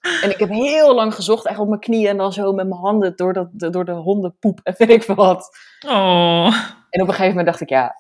En 0.01 0.31
ik 0.31 0.39
heb 0.39 0.49
heel 0.49 0.95
lang 0.95 1.15
gezocht, 1.15 1.47
echt 1.47 1.59
op 1.59 1.69
mijn 1.69 1.81
knieën 1.81 2.09
en 2.09 2.17
dan 2.17 2.33
zo 2.33 2.53
met 2.53 2.69
mijn 2.69 2.81
handen 2.81 3.17
door, 3.17 3.33
dat, 3.33 3.49
door 3.53 3.85
de 3.85 3.93
hondenpoep 3.93 4.61
en 4.63 4.75
weet 4.79 4.91
ik 4.91 5.03
wat. 5.03 5.59
Oh. 5.87 6.47
En 6.91 7.03
op 7.03 7.09
een 7.09 7.15
gegeven 7.15 7.29
moment 7.29 7.47
dacht 7.47 7.61
ik, 7.61 7.69
ja, 7.69 7.95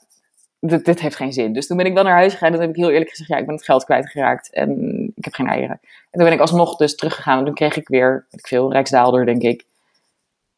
dit, 0.60 0.84
dit 0.84 1.00
heeft 1.00 1.16
geen 1.16 1.32
zin. 1.32 1.52
Dus 1.52 1.66
toen 1.66 1.76
ben 1.76 1.86
ik 1.86 1.94
wel 1.94 2.04
naar 2.04 2.14
huis 2.14 2.32
gegaan 2.32 2.48
en 2.48 2.54
toen 2.54 2.62
heb 2.62 2.70
ik 2.70 2.82
heel 2.82 2.90
eerlijk 2.90 3.10
gezegd, 3.10 3.28
ja, 3.30 3.36
ik 3.36 3.46
ben 3.46 3.54
het 3.54 3.64
geld 3.64 3.84
kwijtgeraakt 3.84 4.52
en 4.52 5.02
ik 5.14 5.24
heb 5.24 5.34
geen 5.34 5.48
eieren. 5.48 5.80
En 5.80 6.10
toen 6.10 6.24
ben 6.24 6.32
ik 6.32 6.40
alsnog 6.40 6.76
dus 6.76 6.96
teruggegaan 6.96 7.38
en 7.38 7.44
toen 7.44 7.54
kreeg 7.54 7.76
ik 7.76 7.88
weer, 7.88 8.26
weet 8.30 8.40
ik 8.40 8.46
veel, 8.46 8.72
Rijksdaalder 8.72 9.26
denk 9.26 9.42
ik, 9.42 9.66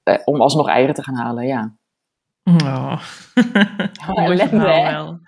eh, 0.03 0.19
om 0.25 0.41
alsnog 0.41 0.69
eieren 0.69 0.95
te 0.95 1.03
gaan 1.03 1.15
halen, 1.15 1.47
ja. 1.47 1.73
Oh. 2.45 3.01
Mooi 4.17 4.39
verhaal 4.39 4.93
wel. 4.93 5.21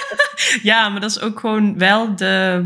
ja, 0.70 0.88
maar 0.88 1.00
dat 1.00 1.10
is 1.10 1.20
ook 1.20 1.40
gewoon 1.40 1.78
wel 1.78 2.16
de... 2.16 2.62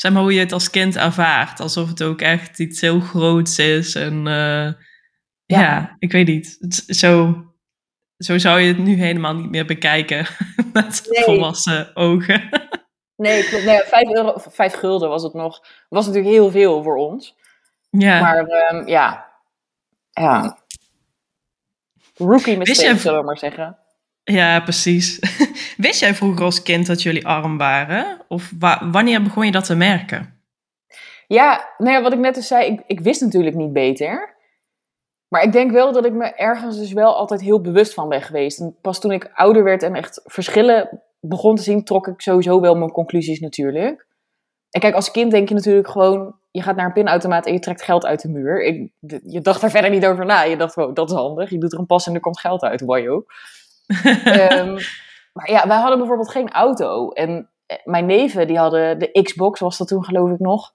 Zeg 0.00 0.12
maar 0.12 0.22
hoe 0.22 0.34
je 0.34 0.40
het 0.40 0.52
als 0.52 0.70
kind 0.70 0.96
ervaart. 0.96 1.60
Alsof 1.60 1.88
het 1.88 2.02
ook 2.02 2.20
echt 2.20 2.58
iets 2.58 2.80
heel 2.80 3.00
groots 3.00 3.58
is. 3.58 3.94
En 3.94 4.26
eh, 4.26 4.72
ja. 5.44 5.60
Ja. 5.60 5.96
ik 5.98 6.12
weet 6.12 6.26
niet. 6.26 6.56
Het 6.60 6.84
zo, 6.86 7.44
zo 8.16 8.38
zou 8.38 8.60
je 8.60 8.68
het 8.68 8.78
nu 8.78 8.94
helemaal 8.94 9.34
niet 9.34 9.50
meer 9.50 9.66
bekijken. 9.66 10.26
Met 10.72 11.06
Nee. 11.10 11.24
volwassen 11.24 11.96
ogen. 11.96 12.48
Nee, 13.16 13.44
klopt. 13.48 13.64
Nee, 13.64 13.80
vijf, 13.84 14.08
euro, 14.10 14.34
vijf 14.50 14.72
gulden 14.74 15.08
was 15.08 15.22
het 15.22 15.34
nog. 15.34 15.60
was 15.88 16.06
natuurlijk 16.06 16.34
heel 16.34 16.50
veel 16.50 16.82
voor 16.82 16.96
ons. 16.96 17.34
ja. 17.90 18.20
Maar 18.20 18.44
ehm, 18.46 18.88
ja, 18.88 19.30
ja. 20.10 20.58
Rookie 22.16 22.56
mistake, 22.56 22.98
zullen 22.98 23.18
we 23.18 23.24
maar 23.24 23.38
zeggen. 23.38 23.78
ja, 24.24 24.60
precies. 24.60 25.18
Wist 25.80 26.00
jij 26.00 26.14
vroeger 26.14 26.44
als 26.44 26.62
kind 26.62 26.86
dat 26.86 27.02
jullie 27.02 27.26
arm 27.26 27.58
waren? 27.58 28.20
Of 28.28 28.52
wa- 28.58 28.90
wanneer 28.90 29.22
begon 29.22 29.46
je 29.46 29.52
dat 29.52 29.64
te 29.64 29.74
merken? 29.74 30.40
Ja, 31.26 31.68
nou 31.78 31.92
ja, 31.96 32.02
wat 32.02 32.12
ik 32.12 32.18
net 32.18 32.34
dus 32.34 32.46
zei, 32.46 32.66
ik, 32.66 32.82
ik 32.86 33.00
wist 33.00 33.20
natuurlijk 33.20 33.56
niet 33.56 33.72
beter. 33.72 34.34
Maar 35.28 35.42
ik 35.42 35.52
denk 35.52 35.70
wel 35.70 35.92
dat 35.92 36.04
ik 36.04 36.12
me 36.12 36.34
ergens 36.34 36.78
dus 36.78 36.92
wel 36.92 37.16
altijd 37.16 37.40
heel 37.40 37.60
bewust 37.60 37.94
van 37.94 38.08
ben 38.08 38.22
geweest. 38.22 38.60
En 38.60 38.76
pas 38.80 39.00
toen 39.00 39.12
ik 39.12 39.30
ouder 39.34 39.64
werd 39.64 39.82
en 39.82 39.94
echt 39.94 40.20
verschillen 40.24 41.02
begon 41.20 41.56
te 41.56 41.62
zien, 41.62 41.84
trok 41.84 42.06
ik 42.06 42.20
sowieso 42.20 42.60
wel 42.60 42.74
mijn 42.74 42.90
conclusies 42.90 43.40
natuurlijk. 43.40 44.06
En 44.70 44.80
kijk, 44.80 44.94
als 44.94 45.10
kind 45.10 45.30
denk 45.30 45.48
je 45.48 45.54
natuurlijk 45.54 45.88
gewoon, 45.88 46.34
je 46.50 46.62
gaat 46.62 46.76
naar 46.76 46.86
een 46.86 46.92
pinautomaat 46.92 47.46
en 47.46 47.52
je 47.52 47.58
trekt 47.58 47.82
geld 47.82 48.06
uit 48.06 48.22
de 48.22 48.28
muur. 48.28 48.62
Ik, 48.62 48.90
je 49.26 49.40
dacht 49.40 49.62
er 49.62 49.70
verder 49.70 49.90
niet 49.90 50.06
over 50.06 50.26
na. 50.26 50.42
Je 50.42 50.56
dacht 50.56 50.72
gewoon, 50.72 50.94
dat 50.94 51.10
is 51.10 51.16
handig. 51.16 51.50
Je 51.50 51.58
doet 51.58 51.72
er 51.72 51.78
een 51.78 51.86
pas 51.86 52.06
en 52.06 52.14
er 52.14 52.20
komt 52.20 52.40
geld 52.40 52.62
uit, 52.62 52.80
wajo. 52.80 53.24
Ehm, 54.24 54.78
maar 55.40 55.50
ja, 55.50 55.68
wij 55.68 55.76
hadden 55.76 55.98
bijvoorbeeld 55.98 56.30
geen 56.30 56.50
auto. 56.50 57.10
En 57.10 57.50
eh, 57.66 57.76
mijn 57.84 58.06
neven, 58.06 58.46
die 58.46 58.58
hadden 58.58 58.98
de 58.98 59.22
Xbox, 59.22 59.60
was 59.60 59.78
dat 59.78 59.88
toen 59.88 60.04
geloof 60.04 60.30
ik 60.30 60.38
nog. 60.38 60.72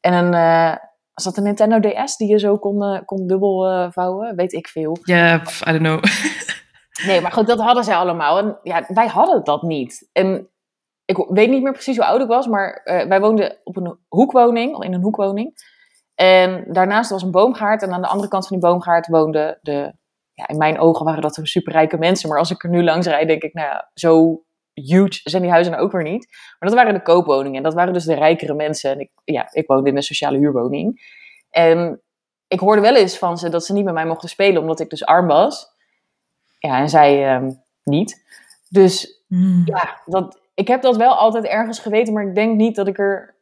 En 0.00 0.12
een, 0.12 0.34
eh, 0.34 0.76
was 1.14 1.24
dat 1.24 1.36
een 1.36 1.42
Nintendo 1.42 1.80
DS 1.80 2.16
die 2.16 2.28
je 2.28 2.38
zo 2.38 2.56
kon, 2.56 2.82
eh, 2.82 3.00
kon 3.04 3.26
dubbel 3.26 3.90
vouwen? 3.92 4.36
Weet 4.36 4.52
ik 4.52 4.68
veel. 4.68 4.96
Ja, 5.02 5.38
pff, 5.38 5.66
I 5.66 5.78
don't 5.78 5.82
know. 5.82 6.02
Nee, 7.06 7.20
maar 7.20 7.32
goed, 7.32 7.46
dat 7.46 7.60
hadden 7.60 7.84
zij 7.84 7.94
allemaal. 7.94 8.38
En 8.38 8.58
ja, 8.62 8.84
wij 8.88 9.06
hadden 9.06 9.44
dat 9.44 9.62
niet. 9.62 10.08
En 10.12 10.48
ik 11.04 11.16
weet 11.16 11.50
niet 11.50 11.62
meer 11.62 11.72
precies 11.72 11.96
hoe 11.96 12.06
oud 12.06 12.20
ik 12.20 12.26
was, 12.26 12.46
maar 12.46 12.80
wij 12.84 13.20
woonden 13.20 13.56
op 13.64 13.76
een 13.76 13.98
hoekwoning, 14.08 14.84
in 14.84 14.92
een 14.92 15.02
hoekwoning. 15.02 15.54
En 16.14 16.64
daarnaast 16.68 17.10
was 17.10 17.22
een 17.22 17.30
boomgaard. 17.30 17.82
En 17.82 17.92
aan 17.92 18.00
de 18.00 18.08
andere 18.08 18.28
kant 18.28 18.46
van 18.46 18.58
die 18.58 18.68
boomgaard 18.68 19.06
woonden 19.06 19.58
de... 19.60 19.94
Ja, 20.34 20.48
in 20.48 20.56
mijn 20.56 20.78
ogen 20.78 21.04
waren 21.04 21.22
dat 21.22 21.40
superrijke 21.42 21.98
mensen. 21.98 22.28
Maar 22.28 22.38
als 22.38 22.50
ik 22.50 22.62
er 22.62 22.70
nu 22.70 22.82
langs 22.84 23.06
rijd, 23.06 23.28
denk 23.28 23.42
ik, 23.42 23.54
nou 23.54 23.68
ja, 23.68 23.90
zo 23.94 24.42
huge 24.72 25.20
zijn 25.22 25.42
die 25.42 25.50
huizen 25.50 25.72
nou 25.72 25.84
ook 25.84 25.92
weer 25.92 26.02
niet. 26.02 26.26
Maar 26.58 26.68
dat 26.68 26.78
waren 26.78 26.94
de 26.94 27.02
koopwoningen. 27.02 27.56
En 27.56 27.62
dat 27.62 27.74
waren 27.74 27.92
dus 27.92 28.04
de 28.04 28.14
rijkere 28.14 28.54
mensen. 28.54 28.90
En 28.90 29.00
ik, 29.00 29.10
ja, 29.24 29.48
ik 29.52 29.66
woonde 29.66 29.90
in 29.90 29.96
een 29.96 30.02
sociale 30.02 30.38
huurwoning. 30.38 31.00
En 31.50 32.02
ik 32.48 32.60
hoorde 32.60 32.80
wel 32.80 32.96
eens 32.96 33.18
van 33.18 33.38
ze 33.38 33.48
dat 33.48 33.64
ze 33.64 33.72
niet 33.72 33.84
met 33.84 33.94
mij 33.94 34.06
mochten 34.06 34.28
spelen, 34.28 34.60
omdat 34.60 34.80
ik 34.80 34.90
dus 34.90 35.04
arm 35.04 35.26
was. 35.26 35.72
Ja, 36.58 36.78
en 36.78 36.88
zij 36.88 37.34
ehm, 37.34 37.50
niet. 37.82 38.22
Dus 38.68 39.22
Hmm. 39.34 39.62
ja, 39.64 40.00
dat, 40.06 40.40
ik 40.54 40.68
heb 40.68 40.82
dat 40.82 40.96
wel 40.96 41.14
altijd 41.14 41.44
ergens 41.44 41.78
geweten, 41.78 42.12
maar 42.12 42.26
ik 42.26 42.34
denk 42.34 42.56
niet 42.56 42.76
dat 42.76 42.86
ik 42.88 42.98
er 42.98 43.34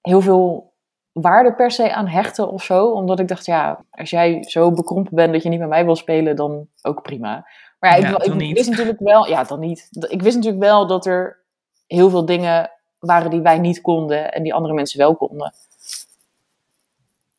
heel 0.00 0.20
veel 0.20 0.73
waarde 1.14 1.54
per 1.54 1.70
se 1.70 1.94
aan 1.94 2.06
hechtte 2.06 2.46
of 2.46 2.62
zo. 2.64 2.90
Omdat 2.90 3.20
ik 3.20 3.28
dacht, 3.28 3.46
ja, 3.46 3.84
als 3.90 4.10
jij 4.10 4.42
zo 4.42 4.72
bekrompen 4.72 5.14
bent 5.14 5.32
dat 5.32 5.42
je 5.42 5.48
niet 5.48 5.58
met 5.58 5.68
mij 5.68 5.84
wil 5.84 5.96
spelen, 5.96 6.36
dan 6.36 6.68
ook 6.82 7.02
prima. 7.02 7.46
Maar 7.78 8.00
ja, 8.00 8.22
ik, 8.22 8.40
Ja, 8.40 8.52
wist 8.52 8.70
natuurlijk 8.70 9.00
wel, 9.00 9.28
ja, 9.28 9.44
dan 9.44 9.60
niet. 9.60 9.88
Ik 10.08 10.22
wist 10.22 10.36
natuurlijk 10.36 10.62
wel 10.62 10.86
dat 10.86 11.06
er 11.06 11.42
heel 11.86 12.10
veel 12.10 12.24
dingen 12.24 12.70
waren 12.98 13.30
die 13.30 13.40
wij 13.40 13.58
niet 13.58 13.80
konden 13.80 14.32
en 14.32 14.42
die 14.42 14.54
andere 14.54 14.74
mensen 14.74 14.98
wel 14.98 15.16
konden. 15.16 15.52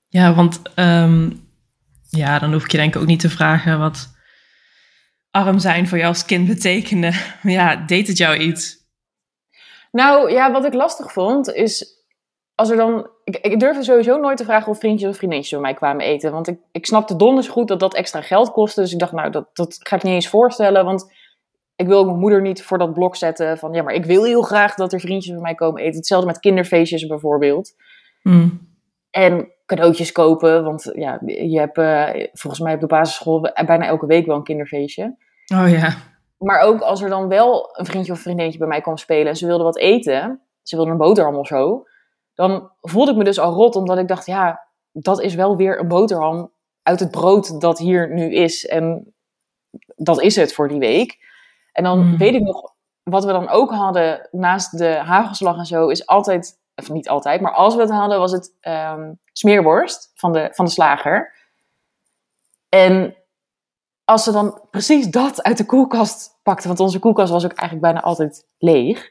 Ja, 0.08 0.34
want 0.34 0.62
ehm, 0.76 1.30
ja, 2.10 2.40
dan 2.40 2.54
hoef 2.54 2.64
ik 2.64 2.72
je 2.72 2.78
denk 2.78 2.96
ik 2.96 3.02
ook 3.02 3.08
niet 3.08 3.20
te 3.20 3.30
vragen 3.30 3.80
wat 3.80 4.14
arm 5.32 5.60
zijn 5.60 5.88
voor 5.88 5.98
jou 5.98 6.10
als 6.10 6.26
kind 6.26 6.48
betekende. 6.48 7.12
Maar 7.42 7.54
ja, 7.62 7.76
deed 7.76 8.08
het 8.08 8.18
jou 8.18 8.38
iets? 8.38 8.84
Nou 9.92 10.32
ja, 10.32 10.52
wat 10.52 10.66
ik 10.66 10.74
lastig 10.74 11.12
vond 11.12 11.54
is. 11.54 11.95
Als 12.56 12.70
er 12.70 12.78
dan. 12.78 13.10
Ik, 13.24 13.38
ik 13.38 13.60
durfde 13.60 13.84
sowieso 13.84 14.18
nooit 14.18 14.38
te 14.38 14.44
vragen 14.44 14.72
of 14.72 14.80
vriendjes 14.80 15.10
of 15.10 15.16
vriendinnetjes 15.16 15.60
bij 15.60 15.70
mij 15.70 15.78
kwamen 15.78 16.06
eten. 16.06 16.32
Want 16.32 16.48
ik, 16.48 16.60
ik 16.72 16.86
snapte 16.86 17.16
donders 17.16 17.48
goed 17.48 17.68
dat 17.68 17.80
dat 17.80 17.96
extra 17.96 18.22
geld 18.22 18.52
kostte. 18.52 18.82
Dus 18.82 18.94
ik 18.94 19.00
dacht, 19.00 19.12
nou, 19.12 19.30
dat, 19.30 19.50
dat 19.54 19.78
ga 19.80 19.96
ik 19.96 20.04
niet 20.04 20.14
eens 20.14 20.30
voorstellen. 20.30 20.86
Want 20.86 21.14
ik 21.76 21.88
wil 21.88 22.06
mijn 22.06 22.20
moeder 22.20 22.42
niet 22.42 22.64
voor 22.64 22.78
dat 22.78 22.94
blok 22.94 23.16
zetten. 23.16 23.58
Van 23.58 23.74
ja, 23.74 23.84
maar 23.84 23.94
ik 23.94 24.06
wil 24.06 24.24
heel 24.24 24.42
graag 24.42 24.76
dat 24.76 24.94
er 24.94 25.00
vriendjes 25.00 25.34
bij 25.34 25.42
mij 25.42 25.56
komen 25.56 25.82
eten. 25.82 25.96
Hetzelfde 25.96 26.28
met 26.28 26.40
kinderfeestjes 26.40 27.08
bijvoorbeeld. 27.08 27.74
Hmm. 28.22 28.74
En 29.10 29.52
cadeautjes 29.66 30.12
kopen. 30.12 30.64
Want 30.64 30.92
ja, 30.94 31.20
je 31.26 31.60
hebt 31.60 31.78
eh, 31.78 32.28
volgens 32.34 32.62
mij 32.62 32.74
op 32.74 32.80
de 32.80 32.88
basisschool 32.88 33.42
bijna 33.66 33.86
elke 33.86 34.06
week 34.06 34.26
wel 34.26 34.36
een 34.36 34.44
kinderfeestje. 34.44 35.16
Oh 35.54 35.70
ja. 35.70 35.94
Maar 36.38 36.60
ook 36.60 36.82
als 36.82 37.02
er 37.02 37.10
dan 37.10 37.28
wel 37.28 37.70
een 37.72 37.86
vriendje 37.86 38.12
of 38.12 38.20
vriendinnetje 38.20 38.60
bij 38.60 38.68
mij 38.68 38.82
kwam 38.82 38.98
spelen 38.98 39.28
en 39.28 39.36
ze 39.36 39.46
wilde 39.46 39.64
wat 39.64 39.78
eten, 39.78 40.42
ze 40.64 40.76
wilde 40.76 40.92
een 40.92 40.98
boterham 40.98 41.36
of 41.36 41.48
zo, 41.48 41.84
dan 42.36 42.72
voelde 42.82 43.12
ik 43.12 43.18
me 43.18 43.24
dus 43.24 43.40
al 43.40 43.54
rot, 43.54 43.76
omdat 43.76 43.98
ik 43.98 44.08
dacht, 44.08 44.26
ja, 44.26 44.68
dat 44.92 45.22
is 45.22 45.36
wel 45.36 45.56
weer 45.58 45.80
een 45.80 45.88
boterham 45.88 46.52
uit 46.82 47.00
het 47.00 47.12
brood 47.12 47.62
dat 47.62 47.78
hier 47.80 48.14
nu 48.14 48.34
is. 48.34 48.66
En 48.66 49.14
dat 49.96 50.22
is 50.22 50.36
het 50.36 50.54
voor 50.54 50.68
die 50.68 50.80
week. 50.80 51.18
En 51.72 51.84
dan 51.84 52.00
Mm. 52.00 52.18
weet 52.18 52.34
ik 52.34 52.42
nog, 52.42 52.74
wat 53.04 53.26
we 53.26 53.32
dan 53.32 53.50
ook 53.50 53.72
hadden 53.72 54.28
naast 54.32 54.78
de 54.78 54.88
hagelslag 54.96 55.58
en 55.58 55.66
zo, 55.66 55.88
is 55.88 56.06
altijd, 56.08 56.60
of 56.76 56.90
niet 56.90 57.10
altijd, 57.10 57.42
maar 57.42 57.54
als 57.54 57.76
we 57.76 57.82
het 57.82 57.90
hadden, 57.92 58.20
was 58.20 58.32
het 58.32 58.54
ehm, 58.60 59.14
smeerworst 59.32 60.12
van 60.16 60.34
de, 60.34 60.50
van 60.52 60.66
de 60.66 60.72
slager. 60.72 61.34
En 62.70 63.16
als 64.06 64.24
ze 64.24 64.32
dan 64.32 64.62
precies 64.72 65.08
dat 65.08 65.44
uit 65.44 65.58
de 65.58 65.66
koelkast 65.66 66.40
pakten, 66.44 66.68
want 66.68 66.80
onze 66.80 67.00
koelkast 67.00 67.32
was 67.32 67.46
ook 67.46 67.54
eigenlijk 67.54 67.82
bijna 67.94 68.08
altijd 68.08 68.48
leeg, 68.58 69.10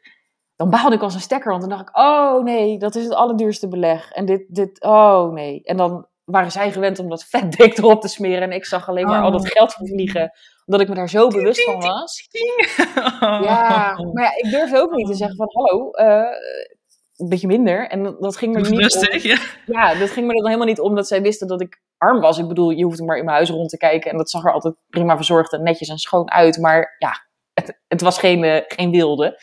dan 0.56 0.70
baalde 0.70 0.94
ik 0.94 1.02
als 1.02 1.14
een 1.14 1.20
stekker, 1.20 1.50
want 1.50 1.60
dan 1.60 1.70
dacht 1.70 1.88
ik, 1.88 1.96
oh 1.98 2.42
nee, 2.42 2.78
dat 2.78 2.94
is 2.94 3.04
het 3.04 3.14
allerduurste 3.14 3.68
beleg. 3.68 4.10
En 4.12 4.24
dit, 4.24 4.44
dit, 4.48 4.80
oh 4.82 5.32
nee. 5.32 5.60
En 5.62 5.76
dan 5.76 6.06
waren 6.24 6.52
zij 6.52 6.72
gewend 6.72 6.98
om 6.98 7.08
dat 7.08 7.24
vetdik 7.24 7.78
erop 7.78 8.00
te 8.00 8.08
smeren 8.08 8.42
en 8.42 8.52
ik 8.52 8.64
zag 8.64 8.88
alleen 8.88 9.06
maar 9.06 9.22
al 9.22 9.30
dat 9.30 9.40
Oh. 9.40 9.46
geld 9.50 9.72
vliegen, 9.72 10.32
omdat 10.66 10.80
ik 10.82 10.88
me 10.88 10.94
daar 10.94 11.08
zo 11.08 11.28
bewust 11.28 11.62
van 11.64 11.80
was. 11.80 12.28
Ja, 13.20 13.94
maar 14.12 14.24
ja, 14.24 14.36
ik 14.36 14.50
durfde 14.50 14.80
ook 14.80 14.90
niet 14.94 15.06
te 15.06 15.14
zeggen 15.14 15.36
van, 15.36 15.48
hallo, 15.52 15.90
eh, 15.90 16.24
een 17.16 17.28
beetje 17.28 17.46
minder. 17.46 17.88
En 17.88 18.16
dat- 18.20 18.36
ging 18.36 18.54
me 18.54 18.60
niet 18.60 18.70
om, 18.72 18.78
rustig, 18.78 19.22
ja. 19.22 19.38
ja, 19.66 19.94
dat 19.98 20.10
ging 20.10 20.26
me 20.26 20.32
dan 20.34 20.46
helemaal 20.46 20.66
niet 20.66 20.80
om 20.80 20.94
dat 20.94 21.06
zij 21.06 21.22
wisten 21.22 21.48
dat 21.48 21.60
ik 21.60 21.82
arm 21.98 22.20
was. 22.20 22.38
Ik 22.38 22.48
bedoel, 22.48 22.70
je 22.70 22.84
hoefde 22.84 23.04
maar 23.04 23.16
in 23.16 23.24
mijn 23.24 23.36
huis 23.36 23.50
rond 23.50 23.68
te 23.68 23.76
kijken. 23.76 24.10
En 24.10 24.16
dat 24.16 24.30
zag 24.30 24.44
er 24.44 24.52
altijd 24.52 24.74
prima 24.88 25.16
verzorgd 25.16 25.52
en 25.52 25.62
netjes 25.62 25.88
en 25.88 25.98
schoon 25.98 26.30
uit. 26.30 26.58
Maar 26.58 26.94
ja, 26.98 27.12
het, 27.52 27.80
het 27.88 28.00
was 28.00 28.18
geen, 28.18 28.44
eh, 28.44 28.62
geen 28.68 28.90
wilde. 28.90 29.40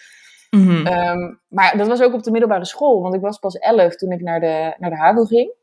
Mhm. 0.56 0.86
Ehm, 0.88 1.34
maar 1.48 1.78
dat 1.78 1.88
was 1.88 2.02
ook 2.02 2.14
op 2.14 2.24
de 2.24 2.32
middelbare 2.32 2.66
school, 2.66 3.02
want 3.02 3.14
ik 3.16 3.22
was 3.22 3.38
pas 3.40 3.58
elf 3.58 3.96
toen 3.96 4.12
ik 4.12 4.22
naar 4.22 4.40
de, 4.40 4.74
naar 4.78 4.90
de 4.90 4.98
HAVO 4.98 5.24
ging. 5.24 5.54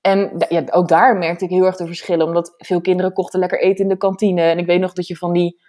En 0.00 0.32
ja, 0.48 0.62
ook 0.70 0.88
daar 0.88 1.16
merkte 1.16 1.44
ik 1.44 1.50
heel 1.50 1.64
erg 1.64 1.76
de 1.76 1.86
verschillen, 1.86 2.26
omdat 2.26 2.54
veel 2.58 2.80
kinderen 2.80 3.12
kochten 3.12 3.40
lekker 3.40 3.60
eten 3.60 3.82
in 3.84 3.88
de 3.88 3.96
kantine. 3.96 4.42
En 4.42 4.58
ik 4.58 4.66
weet 4.66 4.80
nog 4.80 4.92
dat 4.92 5.06
je 5.06 5.16
van 5.16 5.32
die 5.32 5.60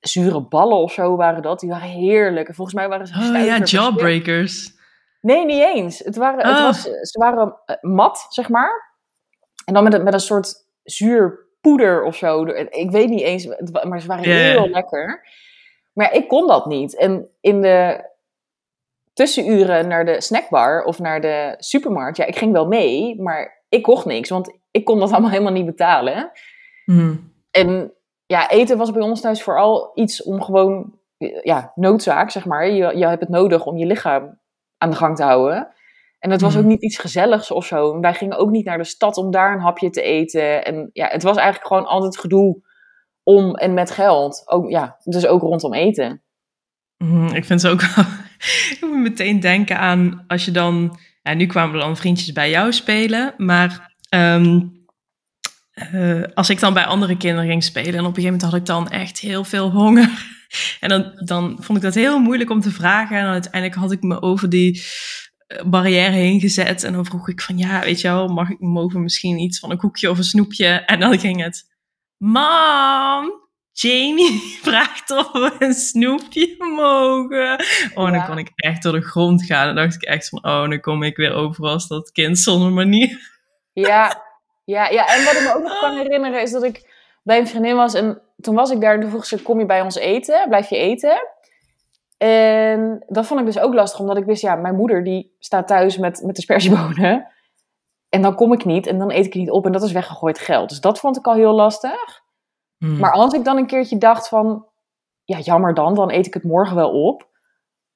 zure 0.00 0.40
ballen 0.40 0.76
of 0.76 0.92
zo 0.92 1.16
waren 1.16 1.42
dat, 1.42 1.60
die 1.60 1.68
waren 1.68 1.88
heerlijk. 1.88 2.48
En 2.48 2.54
volgens 2.54 2.76
mij 2.76 2.88
waren 2.88 3.06
ze 3.06 3.14
Oh 3.14 3.44
ja, 3.44 3.58
jawbreakers. 3.58 4.76
Nee, 5.20 5.44
niet 5.44 5.62
eens. 5.74 5.98
Het 5.98 6.16
waren, 6.16 6.46
het 6.46 6.56
Oh. 6.58 6.64
was, 6.64 6.82
ze 6.82 7.18
waren 7.18 7.56
eh, 7.66 7.76
mat, 7.80 8.26
zeg 8.28 8.48
maar. 8.48 8.94
En 9.64 9.74
dan 9.74 9.84
met, 9.84 9.94
een- 9.94 10.02
met 10.02 10.12
een 10.14 10.20
soort 10.20 10.54
zuur 10.82 11.46
poeder 11.60 12.02
of 12.02 12.16
zo. 12.16 12.44
Ik 12.70 12.90
weet 12.90 13.08
niet 13.08 13.20
eens, 13.22 13.46
maar 13.88 14.00
ze 14.00 14.06
waren 14.06 14.24
heel 14.24 14.68
lekker. 14.68 15.26
Maar 15.98 16.12
ik 16.12 16.28
kon 16.28 16.46
dat 16.46 16.66
niet. 16.66 16.96
En 16.96 17.28
in 17.40 17.60
de 17.60 18.06
tussenuren 19.12 19.88
naar 19.88 20.04
de 20.04 20.20
snackbar 20.20 20.84
of 20.84 20.98
naar 20.98 21.20
de 21.20 21.54
supermarkt, 21.58 22.16
ja, 22.16 22.24
ik 22.24 22.36
ging 22.36 22.52
wel 22.52 22.66
mee, 22.66 23.22
maar 23.22 23.64
ik 23.68 23.82
kocht 23.82 24.04
niks, 24.04 24.28
want 24.28 24.58
ik 24.70 24.84
kon 24.84 24.98
dat 24.98 25.10
allemaal 25.12 25.30
helemaal 25.30 25.52
niet 25.52 25.66
betalen. 25.66 26.30
Mhm. 26.84 27.16
En 27.50 27.92
ja, 28.26 28.50
eten 28.50 28.78
was 28.78 28.92
bij 28.92 29.02
ons 29.02 29.20
thuis 29.20 29.42
vooral 29.42 29.90
iets 29.94 30.22
om 30.22 30.42
gewoon, 30.42 30.98
ja, 31.42 31.72
noodzaak, 31.74 32.30
zeg 32.30 32.44
maar. 32.44 32.68
Je, 32.68 32.96
je 32.96 33.06
hebt 33.06 33.20
het 33.20 33.28
nodig 33.30 33.66
om 33.66 33.76
je 33.76 33.86
lichaam 33.86 34.38
aan 34.78 34.90
de 34.90 34.96
gang 34.96 35.16
te 35.16 35.22
houden. 35.22 35.68
En 36.18 36.30
het 36.30 36.40
was 36.40 36.54
Mhm. 36.54 36.62
ook 36.62 36.68
niet 36.68 36.82
iets 36.82 36.98
gezelligs 36.98 37.50
of 37.50 37.66
zo. 37.66 38.00
Wij 38.00 38.14
gingen 38.14 38.36
ook 38.38 38.50
niet 38.50 38.64
naar 38.64 38.78
de 38.78 38.84
stad 38.84 39.16
om 39.16 39.30
daar 39.30 39.52
een 39.52 39.60
hapje 39.60 39.90
te 39.90 40.02
eten. 40.02 40.64
En 40.64 40.90
ja, 40.92 41.06
het 41.06 41.22
was 41.22 41.36
eigenlijk 41.36 41.66
gewoon 41.66 41.86
altijd 41.86 42.18
gedoe 42.18 42.66
om 43.28 43.54
en 43.54 43.74
met 43.74 43.90
geld. 43.90 44.42
Ook, 44.46 44.70
ja, 44.70 44.96
dus 45.04 45.26
ook 45.26 45.40
rondom 45.40 45.74
eten. 45.74 46.22
Mhm, 46.96 47.34
Ik 47.34 47.44
vind 47.44 47.62
het 47.62 47.72
ook 47.72 47.82
wel. 47.82 48.04
ik 48.72 48.78
moet 48.80 48.98
meteen 48.98 49.40
denken 49.40 49.78
aan 49.78 50.24
als 50.26 50.44
je 50.44 50.50
dan. 50.50 50.98
Ja, 51.22 51.34
nu 51.34 51.46
kwamen 51.46 51.74
er 51.74 51.80
dan 51.80 51.96
vriendjes 51.96 52.32
bij 52.32 52.50
jou 52.50 52.72
spelen. 52.72 53.34
Maar 53.36 53.94
ehm, 54.08 54.60
eh, 55.70 56.22
als 56.34 56.50
ik 56.50 56.60
dan 56.60 56.74
bij 56.74 56.84
andere 56.84 57.16
kinderen 57.16 57.48
ging 57.48 57.64
spelen. 57.64 57.94
En 57.94 58.04
op 58.04 58.06
een 58.06 58.14
gegeven 58.14 58.32
moment 58.32 58.42
had 58.42 58.54
ik 58.54 58.66
dan 58.66 58.90
echt 58.90 59.18
heel 59.18 59.44
veel 59.44 59.70
honger. 59.70 60.10
En 60.80 60.88
dan, 60.88 61.12
dan 61.24 61.56
vond 61.60 61.78
ik 61.78 61.84
dat 61.84 61.94
heel 61.94 62.18
moeilijk 62.18 62.50
om 62.50 62.60
te 62.60 62.70
vragen. 62.70 63.18
En 63.18 63.26
uiteindelijk 63.26 63.74
had 63.74 63.92
ik 63.92 64.02
me 64.02 64.22
over 64.22 64.48
die 64.48 64.82
eh, 65.46 65.64
barrière 65.64 66.10
heen 66.10 66.40
gezet. 66.40 66.84
En 66.84 66.92
dan 66.92 67.04
vroeg 67.04 67.28
ik 67.28 67.40
van 67.40 67.58
ja, 67.58 67.80
weet 67.80 68.00
je 68.00 68.08
wel, 68.08 68.28
mag 68.28 68.50
ik 68.50 68.60
mogen 68.60 69.02
misschien 69.02 69.38
iets 69.38 69.58
van 69.58 69.70
een 69.70 69.76
koekje 69.76 70.10
of 70.10 70.18
een 70.18 70.24
snoepje? 70.24 70.66
En 70.66 71.00
dan 71.00 71.18
ging 71.18 71.42
het. 71.42 71.77
Mam, 72.18 73.32
Jamie 73.72 74.40
vraagt 74.62 75.10
of 75.10 75.32
we 75.32 75.54
een 75.58 75.74
snoepje 75.74 76.56
mogen. 76.58 77.64
Oh, 77.94 78.10
dan 78.10 78.26
kon 78.26 78.38
ik 78.38 78.50
echt 78.54 78.82
door 78.82 78.92
de 78.92 79.00
grond 79.00 79.42
gaan. 79.42 79.66
Dan 79.66 79.74
dacht 79.74 79.94
ik 79.94 80.02
echt 80.02 80.28
van, 80.28 80.44
oh, 80.44 80.68
dan 80.68 80.80
kom 80.80 81.02
ik 81.02 81.16
weer 81.16 81.32
over 81.32 81.64
als 81.64 81.88
dat 81.88 82.12
kind 82.12 82.38
zonder 82.38 82.72
manier. 82.72 83.36
Ja, 83.72 84.22
ja, 84.64 84.88
ja, 84.88 85.06
en 85.06 85.24
wat 85.24 85.34
ik 85.34 85.42
me 85.42 85.54
ook 85.54 85.62
nog 85.62 85.78
kan 85.78 85.96
herinneren 85.96 86.42
is 86.42 86.50
dat 86.50 86.62
ik 86.62 86.96
bij 87.22 87.38
een 87.38 87.48
vriendin 87.48 87.76
was. 87.76 87.94
En 87.94 88.20
toen 88.40 88.54
was 88.54 88.70
ik 88.70 88.80
daar 88.80 88.94
en 88.94 89.00
toen 89.00 89.10
vroeg 89.10 89.26
ze, 89.26 89.42
kom 89.42 89.58
je 89.58 89.66
bij 89.66 89.80
ons 89.80 89.96
eten? 89.96 90.48
Blijf 90.48 90.68
je 90.68 90.76
eten? 90.76 91.28
En 92.18 93.04
dat 93.06 93.26
vond 93.26 93.40
ik 93.40 93.46
dus 93.46 93.58
ook 93.58 93.74
lastig, 93.74 94.00
omdat 94.00 94.16
ik 94.16 94.24
wist, 94.24 94.42
ja, 94.42 94.54
mijn 94.54 94.74
moeder 94.74 95.04
die 95.04 95.36
staat 95.38 95.66
thuis 95.66 95.98
met, 95.98 96.22
met 96.24 96.36
de 96.36 96.42
spersiebonen. 96.42 97.26
En 98.08 98.22
dan 98.22 98.34
kom 98.34 98.52
ik 98.52 98.64
niet 98.64 98.86
en 98.86 98.98
dan 98.98 99.10
eet 99.10 99.26
ik 99.26 99.32
het 99.32 99.42
niet 99.42 99.50
op 99.50 99.66
en 99.66 99.72
dat 99.72 99.82
is 99.82 99.92
weggegooid 99.92 100.38
geld. 100.38 100.68
Dus 100.68 100.80
dat 100.80 100.98
vond 100.98 101.16
ik 101.16 101.26
al 101.26 101.34
heel 101.34 101.54
lastig. 101.54 102.22
Hmm. 102.76 102.98
Maar 102.98 103.12
als 103.12 103.34
ik 103.34 103.44
dan 103.44 103.56
een 103.56 103.66
keertje 103.66 103.98
dacht 103.98 104.28
van, 104.28 104.66
ja, 105.24 105.38
jammer 105.38 105.74
dan, 105.74 105.94
dan 105.94 106.10
eet 106.10 106.26
ik 106.26 106.34
het 106.34 106.42
morgen 106.44 106.76
wel 106.76 106.90
op. 107.06 107.28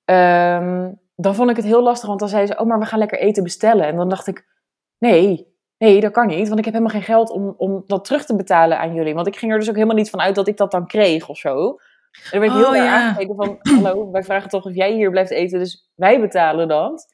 Ehm, 0.04 0.92
dan 1.14 1.34
vond 1.34 1.50
ik 1.50 1.56
het 1.56 1.64
heel 1.64 1.82
lastig, 1.82 2.08
want 2.08 2.20
dan 2.20 2.28
zei 2.28 2.46
ze, 2.46 2.58
oh, 2.58 2.66
maar 2.66 2.78
we 2.78 2.86
gaan 2.86 2.98
lekker 2.98 3.18
eten 3.18 3.42
bestellen. 3.42 3.86
En 3.86 3.96
dan 3.96 4.08
dacht 4.08 4.26
ik, 4.26 4.46
nee, 4.98 5.54
nee, 5.78 6.00
dat 6.00 6.12
kan 6.12 6.26
niet, 6.26 6.46
want 6.46 6.58
ik 6.58 6.64
heb 6.64 6.74
helemaal 6.74 6.94
geen 6.94 7.14
geld 7.14 7.30
om, 7.30 7.54
om 7.56 7.82
dat 7.86 8.04
terug 8.04 8.24
te 8.24 8.36
betalen 8.36 8.78
aan 8.78 8.94
jullie. 8.94 9.14
Want 9.14 9.26
ik 9.26 9.36
ging 9.36 9.52
er 9.52 9.58
dus 9.58 9.68
ook 9.68 9.74
helemaal 9.74 9.96
niet 9.96 10.10
van 10.10 10.20
uit 10.20 10.34
dat 10.34 10.48
ik 10.48 10.56
dat 10.56 10.70
dan 10.70 10.86
kreeg 10.86 11.28
of 11.28 11.38
zo. 11.38 11.76
En 12.12 12.40
dan 12.40 12.40
werd 12.40 12.52
ik 12.52 12.58
heel 12.58 12.68
Oh, 12.68 12.76
erg 12.76 12.84
ja. 12.84 12.94
aangekeken 12.94 13.36
van, 13.36 13.58
hallo, 13.82 14.10
wij 14.10 14.22
vragen 14.22 14.50
toch 14.50 14.64
of 14.64 14.74
jij 14.74 14.92
hier 14.92 15.10
blijft 15.10 15.30
eten, 15.30 15.58
dus 15.58 15.90
wij 15.94 16.20
betalen 16.20 16.68
dat. 16.68 17.06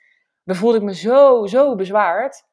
Dan 0.45 0.57
voelde 0.57 0.77
ik 0.77 0.83
me 0.83 0.95
zo, 0.95 1.47
zo 1.47 1.75
bezwaard. 1.75 2.48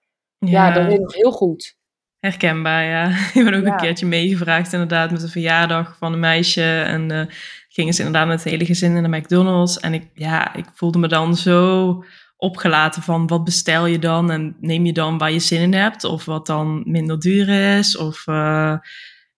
Ja, 0.47 0.71
dat 0.71 0.84
weet 0.86 0.93
ik 0.93 0.99
nog 0.99 1.13
heel 1.15 1.31
goed. 1.31 1.75
Herkenbaar, 2.19 2.84
ja. 2.84 3.08
Ik 3.34 3.43
ben 3.43 3.53
ook 3.53 3.65
Ja. 3.65 3.71
een 3.71 3.77
keertje 3.77 4.05
meegevraagd 4.05 4.73
inderdaad 4.73 5.12
met 5.12 5.23
een 5.23 5.29
verjaardag 5.29 5.95
van 5.97 6.13
een 6.13 6.19
meisje. 6.19 6.81
En 6.81 7.12
eh, 7.12 7.25
gingen 7.69 7.93
ze 7.93 8.03
inderdaad 8.03 8.27
met 8.27 8.43
het 8.43 8.51
hele 8.51 8.65
gezin 8.65 8.93
naar 8.93 9.03
de 9.03 9.17
McDonald's. 9.17 9.79
En 9.79 9.93
ik, 9.93 10.10
ja, 10.13 10.53
ik 10.55 10.65
voelde 10.73 10.99
me 10.99 11.08
dan 11.08 11.36
zo 11.36 12.03
opgelaten 12.38 13.01
van 13.01 13.27
wat 13.27 13.43
bestel 13.43 13.86
je 13.86 13.99
dan? 13.99 14.31
En 14.31 14.55
neem 14.60 14.86
je 14.86 14.93
dan 14.93 15.17
waar 15.17 15.31
je 15.31 15.39
zin 15.39 15.62
in 15.62 15.73
hebt? 15.73 16.03
Of 16.03 16.25
wat 16.25 16.45
dan 16.47 16.84
minder 16.86 17.19
duur 17.19 17.77
is? 17.77 17.97
Of 17.97 18.27
eh, 18.27 18.77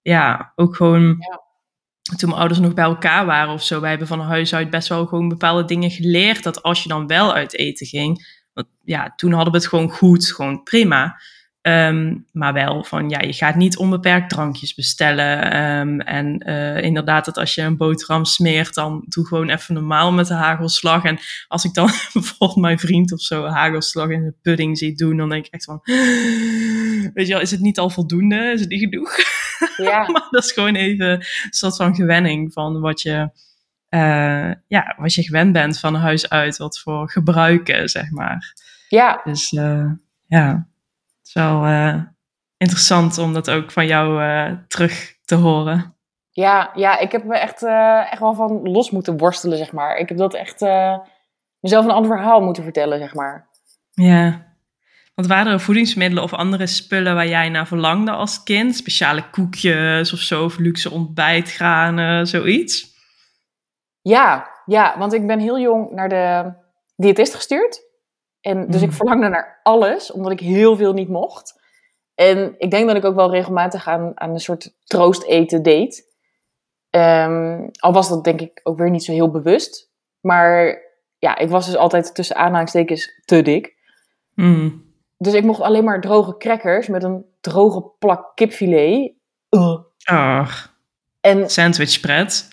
ja, 0.02 0.52
ook 0.56 0.76
gewoon... 0.76 1.04
Ja. 1.20 1.46
Toen 2.16 2.30
mijn 2.30 2.40
ouders 2.42 2.60
nog 2.62 2.74
bij 2.74 2.84
elkaar 2.84 3.26
waren 3.26 3.54
of 3.54 3.64
zo, 3.64 3.80
wij 3.80 3.90
hebben 3.90 4.08
van 4.08 4.20
huis 4.20 4.54
uit 4.56 4.70
best 4.70 4.88
wel 4.88 5.06
gewoon 5.06 5.30
bepaalde 5.30 5.66
dingen 5.66 5.92
geleerd. 5.92 6.44
Dat 6.44 6.64
als 6.64 6.84
je 6.84 6.90
dan 6.90 7.08
wel 7.08 7.34
uit 7.34 7.58
eten 7.58 7.86
ging, 7.88 8.37
want 8.58 8.70
ja, 8.84 9.14
toen 9.16 9.32
hadden 9.32 9.52
we 9.52 9.58
het 9.60 9.68
gewoon 9.68 9.90
goed, 9.90 10.32
gewoon 10.32 10.64
prima. 10.64 11.20
Ehm, 11.62 12.16
maar 12.32 12.54
wel 12.54 12.84
van, 12.84 13.10
ja, 13.10 13.22
je 13.22 13.34
gaat 13.34 13.56
niet 13.56 13.78
onbeperkt 13.78 14.30
drankjes 14.30 14.74
bestellen. 14.74 15.52
Ehm, 15.52 16.00
en 16.00 16.38
eh, 16.38 16.84
inderdaad, 16.84 17.26
dat 17.26 17.38
als 17.38 17.56
je 17.56 17.62
een 17.62 17.78
boterham 17.78 18.26
smeert, 18.26 18.74
dan 18.74 19.04
doe 19.08 19.28
gewoon 19.28 19.50
even 19.50 19.74
normaal 19.74 20.12
met 20.12 20.28
de 20.28 20.34
hagelslag. 20.34 21.04
En 21.04 21.20
als 21.48 21.66
ik 21.66 21.74
dan 21.74 21.90
bijvoorbeeld 22.14 22.56
mijn 22.60 22.80
vriend 22.80 23.12
of 23.12 23.22
zo 23.22 23.46
hagelslag 23.46 24.10
in 24.10 24.24
de 24.24 24.34
pudding 24.42 24.78
zie 24.78 24.96
doen, 24.96 25.18
dan 25.18 25.30
denk 25.30 25.46
ik 25.46 25.54
echt 25.54 25.64
van, 25.64 25.80
weet 27.14 27.28
je 27.28 27.34
wel, 27.34 27.42
is 27.42 27.52
het 27.52 27.60
niet 27.60 27.80
al 27.80 27.90
voldoende? 27.90 28.52
Is 28.54 28.60
het 28.60 28.70
niet 28.70 28.90
genoeg? 28.90 29.18
Ja, 29.78 30.00
maar 30.12 30.28
dat 30.30 30.44
is 30.44 30.52
gewoon 30.52 30.76
even 30.76 31.10
een 31.10 31.24
soort 31.50 31.76
van 31.76 31.96
gewenning 31.96 32.54
van 32.54 32.80
wat 32.80 33.02
je, 33.02 33.30
eh, 33.90 34.52
ja, 34.68 34.96
wat 34.98 35.14
je 35.14 35.24
gewend 35.24 35.54
bent 35.54 35.80
van 35.80 35.96
huis 35.96 36.30
uit, 36.30 36.58
wat 36.58 36.80
voor 36.80 37.10
gebruiken, 37.10 37.90
zeg 37.90 38.12
maar. 38.12 38.54
ja, 38.90 39.22
Dus 39.24 39.54
eh, 39.54 39.92
ja, 40.28 40.68
het 41.18 41.28
is 41.28 41.34
wel 41.34 41.66
eh, 41.66 42.02
interessant 42.58 43.18
om 43.18 43.34
dat 43.34 43.50
ook 43.50 43.72
van 43.72 43.88
jou 43.88 44.22
terug 44.68 45.16
te 45.26 45.36
horen. 45.36 45.96
Ja, 46.32 46.72
ja, 46.76 47.00
ik 47.00 47.12
heb 47.12 47.24
me 47.24 47.38
echt, 47.38 47.64
echt 48.12 48.20
wel 48.20 48.34
van 48.34 48.70
los 48.70 48.92
moeten 48.92 49.18
worstelen, 49.18 49.58
zeg 49.58 49.72
maar. 49.72 49.98
Ik 49.98 50.10
heb 50.10 50.18
dat 50.18 50.34
echt 50.34 50.62
mezelf 51.60 51.86
een 51.86 51.92
ander 51.92 52.18
verhaal 52.18 52.42
moeten 52.42 52.64
vertellen, 52.64 53.00
zeg 53.00 53.14
maar. 53.14 53.48
Ja. 53.92 54.46
Want 55.16 55.28
waren 55.28 55.52
er 55.52 55.60
voedingsmiddelen 55.60 56.24
of 56.24 56.34
andere 56.34 56.68
spullen 56.68 57.16
waar 57.16 57.28
jij 57.28 57.50
naar 57.50 57.68
verlangde 57.68 58.12
als 58.12 58.44
kind? 58.44 58.76
Speciale 58.76 59.30
koekjes 59.30 60.14
of 60.14 60.20
zo, 60.20 60.44
of 60.44 60.58
luxe 60.58 60.92
ontbijtgranen, 60.92 62.28
zoiets? 62.28 62.97
Ja, 64.08 64.50
ja, 64.66 64.96
want 64.98 65.14
ik 65.14 65.28
ben 65.28 65.40
heel 65.40 65.60
jong 65.60 65.92
naar 65.92 66.10
de 66.10 66.54
diëtist 66.96 67.34
gestuurd. 67.36 67.82
En 68.42 68.68
dus 68.68 68.82
Mm. 68.82 68.88
ik 68.88 68.94
verlangde 68.96 69.28
naar 69.30 69.60
alles, 69.64 70.12
omdat 70.12 70.32
ik 70.32 70.40
heel 70.40 70.76
veel 70.76 70.94
niet 70.94 71.10
mocht. 71.10 71.62
En 72.16 72.56
ik 72.58 72.72
denk 72.72 72.88
dat 72.88 72.96
ik 72.96 73.06
ook 73.06 73.16
wel 73.16 73.32
regelmatig 73.32 73.88
aan, 73.88 74.12
aan 74.16 74.30
een 74.30 74.40
soort 74.40 74.74
troosteten 74.84 75.64
deed. 75.64 76.16
Ehm, 76.90 77.68
al 77.80 77.94
was 77.94 78.10
dat 78.10 78.24
denk 78.24 78.42
ik 78.42 78.60
ook 78.64 78.78
weer 78.78 78.90
niet 78.90 79.04
zo 79.04 79.12
heel 79.12 79.32
bewust. 79.32 79.92
Maar 80.22 80.82
ja, 81.18 81.38
ik 81.38 81.50
was 81.50 81.66
dus 81.66 81.76
altijd 81.76 82.16
tussen 82.16 82.36
aanhalingstekens 82.36 83.22
te 83.26 83.42
dik. 83.42 83.76
Mm. 84.34 84.86
Dus 85.18 85.34
ik 85.34 85.44
mocht 85.44 85.62
alleen 85.62 85.84
maar 85.84 86.02
droge 86.02 86.38
crackers 86.38 86.88
met 86.88 87.04
een 87.04 87.26
droge 87.42 87.92
plak 88.00 88.32
kipfilet. 88.36 89.14
Ugh. 89.50 89.80
Ach, 90.04 90.76
En 91.22 91.50
sandwich 91.50 91.90
spread. 91.90 92.50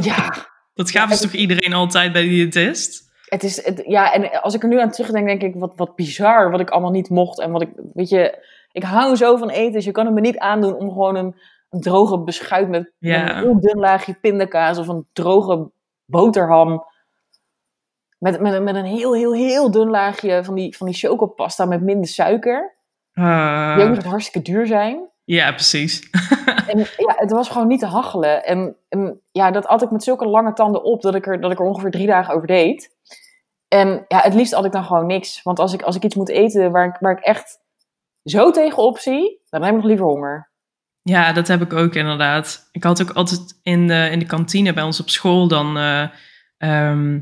ja, 0.00 0.32
Dat 0.82 0.90
gaven 0.90 1.16
ze 1.16 1.22
het- 1.22 1.32
toch 1.32 1.40
iedereen 1.40 1.72
altijd 1.72 2.12
bij 2.12 2.22
de 2.22 2.28
diëtist? 2.28 3.08
het 3.24 3.42
is, 3.42 3.64
het, 3.64 3.82
ja, 3.86 4.12
en 4.12 4.42
als 4.42 4.54
ik 4.54 4.62
er 4.62 4.68
nu 4.68 4.80
aan 4.80 4.90
terugdenk, 4.90 5.26
denk 5.26 5.42
ik, 5.42 5.54
wat, 5.60 5.72
wat 5.76 5.96
bizar 5.96 6.50
wat 6.50 6.60
ik 6.60 6.70
allemaal 6.70 6.90
niet 6.90 7.10
mocht. 7.10 7.38
En 7.40 7.50
wat 7.50 7.62
ik, 7.62 7.70
weet 7.94 8.08
je, 8.08 8.44
ik 8.72 8.82
hou 8.82 9.16
zo 9.16 9.36
van 9.36 9.50
eten, 9.50 9.72
dus 9.72 9.84
je 9.84 9.90
kan 9.92 10.04
het 10.06 10.14
me 10.14 10.20
niet 10.20 10.38
aandoen 10.38 10.74
om 10.74 10.88
gewoon 10.88 11.16
een, 11.16 11.34
een 11.70 11.80
droge 11.80 12.18
beschuit 12.18 12.68
met, 12.68 12.80
met 12.82 12.92
Ja. 12.98 13.30
een 13.30 13.42
heel 13.42 13.60
dun 13.60 13.78
laagje 13.78 14.14
pindakaas 14.20 14.78
of 14.78 14.88
een 14.88 15.06
droge 15.12 15.70
boterham. 16.04 16.84
Met, 18.18 18.40
met, 18.40 18.52
een- 18.52 18.64
met 18.64 18.74
een 18.74 18.84
heel, 18.84 19.14
heel, 19.14 19.34
heel 19.34 19.70
dun 19.70 19.88
laagje 19.90 20.44
van 20.44 20.54
die, 20.54 20.76
van 20.76 20.86
die 20.86 20.96
chocopasta 20.96 21.64
met 21.64 21.82
minder 21.82 22.08
suiker. 22.08 22.74
Ah, 23.14 23.74
Die 23.76 23.84
ook 23.84 23.94
nog 23.94 24.04
hartstikke 24.04 24.50
duur 24.52 24.66
zijn. 24.66 25.08
Ja, 25.24 25.52
precies. 25.52 26.10
En 26.66 26.78
ja, 26.78 27.14
het 27.16 27.30
was 27.30 27.48
gewoon 27.48 27.66
niet 27.66 27.80
te 27.80 27.86
hachelen. 27.86 28.44
En, 28.44 28.76
en 28.88 29.20
ja, 29.32 29.50
dat 29.50 29.66
at 29.66 29.82
ik 29.82 29.90
met 29.90 30.02
zulke 30.02 30.26
lange 30.26 30.52
tanden 30.52 30.82
op 30.82 31.02
dat 31.02 31.14
ik 31.14 31.26
er, 31.26 31.40
dat 31.40 31.50
ik 31.50 31.58
er 31.58 31.64
ongeveer 31.64 31.90
drie 31.90 32.06
dagen 32.06 32.34
over 32.34 32.46
deed. 32.46 32.96
En 33.68 34.04
ja, 34.08 34.20
het 34.20 34.34
liefst 34.34 34.52
had 34.52 34.64
ik 34.64 34.72
dan 34.72 34.84
gewoon 34.84 35.06
niks. 35.06 35.42
Want 35.42 35.58
als 35.58 35.72
ik, 35.72 35.82
als 35.82 35.96
ik 35.96 36.04
iets 36.04 36.14
moet 36.14 36.28
eten 36.28 36.70
waar 36.70 36.86
ik, 36.86 36.96
waar 37.00 37.18
ik 37.18 37.24
echt 37.24 37.58
zo 38.24 38.50
tegenop 38.50 38.98
zie, 38.98 39.40
dan 39.48 39.62
heb 39.62 39.70
ik 39.70 39.76
nog 39.76 39.86
liever 39.86 40.06
honger. 40.06 40.50
Ja, 41.02 41.32
dat 41.32 41.48
heb 41.48 41.60
ik 41.60 41.72
ook 41.72 41.94
inderdaad. 41.94 42.68
Ik 42.72 42.84
had 42.84 43.02
ook 43.02 43.10
altijd 43.10 43.58
in 43.62 43.86
de, 43.86 44.08
in 44.10 44.18
de 44.18 44.26
kantine 44.26 44.72
bij 44.72 44.82
ons 44.82 45.00
op 45.00 45.08
school 45.08 45.48
dan... 45.48 45.76
eh, 45.76 46.08
ehm, 46.56 47.20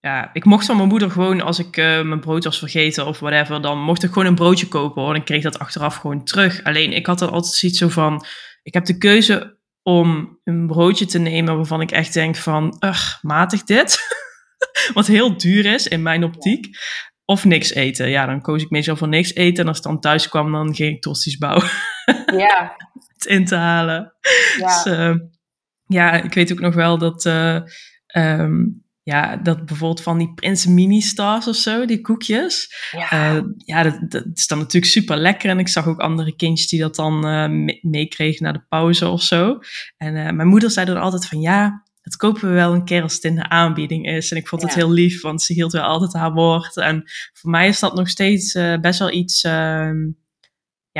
ja, 0.00 0.30
ik 0.32 0.44
mocht 0.44 0.66
van 0.66 0.76
mijn 0.76 0.88
moeder 0.88 1.10
gewoon, 1.10 1.40
als 1.40 1.58
ik 1.58 1.76
eh, 1.76 2.02
mijn 2.02 2.20
brood 2.20 2.44
was 2.44 2.58
vergeten 2.58 3.06
of 3.06 3.18
whatever, 3.18 3.62
dan 3.62 3.78
mocht 3.78 4.02
ik 4.02 4.12
gewoon 4.12 4.28
een 4.28 4.34
broodje 4.34 4.68
kopen 4.68 5.02
hoor. 5.02 5.10
En 5.14 5.20
ik 5.20 5.24
kreeg 5.24 5.42
dat 5.42 5.58
achteraf 5.58 5.96
gewoon 5.96 6.24
terug. 6.24 6.64
Alleen 6.64 6.92
ik 6.92 7.06
had 7.06 7.18
dan 7.18 7.30
altijd 7.30 7.54
zoiets 7.54 7.78
zo 7.78 7.88
van, 7.88 8.24
ik 8.62 8.74
heb 8.74 8.84
de 8.84 8.98
keuze 8.98 9.58
om 9.82 10.38
een 10.44 10.66
broodje 10.66 11.06
te 11.06 11.18
nemen 11.18 11.56
waarvan 11.56 11.80
ik 11.80 11.90
echt 11.90 12.12
denk 12.12 12.36
van, 12.36 12.76
ugh, 12.80 13.22
matig 13.22 13.62
dit. 13.62 13.98
Wat 14.94 15.06
heel 15.06 15.36
duur 15.36 15.66
is 15.66 15.88
in 15.88 16.02
mijn 16.02 16.24
optiek. 16.24 16.68
Of 17.24 17.44
niks 17.44 17.72
eten. 17.72 18.08
Ja, 18.08 18.26
dan 18.26 18.40
koos 18.40 18.62
ik 18.62 18.70
meestal 18.70 18.96
voor 18.96 19.08
niks 19.08 19.34
eten. 19.34 19.62
En 19.62 19.68
als 19.68 19.78
ik 19.78 19.84
dan 19.84 20.00
thuis 20.00 20.28
kwam, 20.28 20.52
dan 20.52 20.74
ging 20.74 20.94
ik 20.94 21.02
tosti's 21.02 21.38
bouwen. 21.38 21.68
Ja. 22.36 22.76
het 23.14 23.24
in 23.24 23.44
te 23.44 23.54
halen. 23.54 24.14
Ja. 24.58 24.66
Dus, 24.66 24.92
eh, 24.92 25.14
ja, 25.86 26.12
ik 26.12 26.34
weet 26.34 26.52
ook 26.52 26.60
nog 26.60 26.74
wel 26.74 26.98
dat, 26.98 27.24
eh, 27.26 27.60
ehm, 28.06 28.64
ja, 29.10 29.36
dat 29.36 29.66
bijvoorbeeld 29.66 30.02
van 30.02 30.18
die 30.18 30.32
Prinsen 30.34 30.74
Mini 30.74 31.00
Stars 31.00 31.48
of 31.48 31.56
zo, 31.56 31.84
die 31.86 32.00
koekjes. 32.00 32.74
ja. 32.90 33.10
Eh, 33.10 33.42
ja, 33.56 33.82
dat, 33.82 33.98
dat 34.08 34.24
is 34.34 34.46
dan 34.46 34.58
natuurlijk 34.58 34.92
super 34.92 35.16
lekker. 35.16 35.50
En 35.50 35.58
ik 35.58 35.68
zag 35.68 35.86
ook 35.86 36.00
andere 36.00 36.36
kindjes 36.36 36.68
die 36.68 36.80
dat 36.80 36.96
dan 36.96 37.14
eh, 37.26 37.48
me- 37.48 37.78
meekregen 37.82 38.44
naar 38.44 38.52
de 38.52 38.64
pauze 38.68 39.08
of 39.08 39.22
zo. 39.22 39.58
En 39.96 40.16
eh, 40.26 40.32
mijn 40.32 40.48
moeder 40.48 40.70
zei 40.70 40.86
dan 40.86 40.96
altijd 41.00 41.26
van 41.26 41.40
ja, 41.40 41.82
dat 42.02 42.16
kopen 42.16 42.48
we 42.48 42.54
wel 42.54 42.74
een 42.74 42.84
keer 42.84 43.02
als 43.02 43.14
het 43.14 43.24
in 43.24 43.34
de 43.34 43.48
aanbieding 43.48 44.06
is. 44.06 44.30
En 44.30 44.36
ik 44.36 44.48
vond 44.48 44.62
het 44.62 44.70
Ja. 44.70 44.76
heel 44.76 44.90
lief, 44.90 45.22
want 45.22 45.42
ze 45.42 45.52
hield 45.52 45.72
wel 45.72 45.82
altijd 45.82 46.12
haar 46.12 46.32
woord. 46.32 46.76
En 46.76 47.02
voor 47.32 47.50
mij 47.50 47.68
is 47.68 47.80
dat 47.80 47.94
nog 47.94 48.08
steeds 48.08 48.52
best 48.80 48.98
wel 48.98 49.12
iets, 49.12 49.42
ehm, 49.42 49.96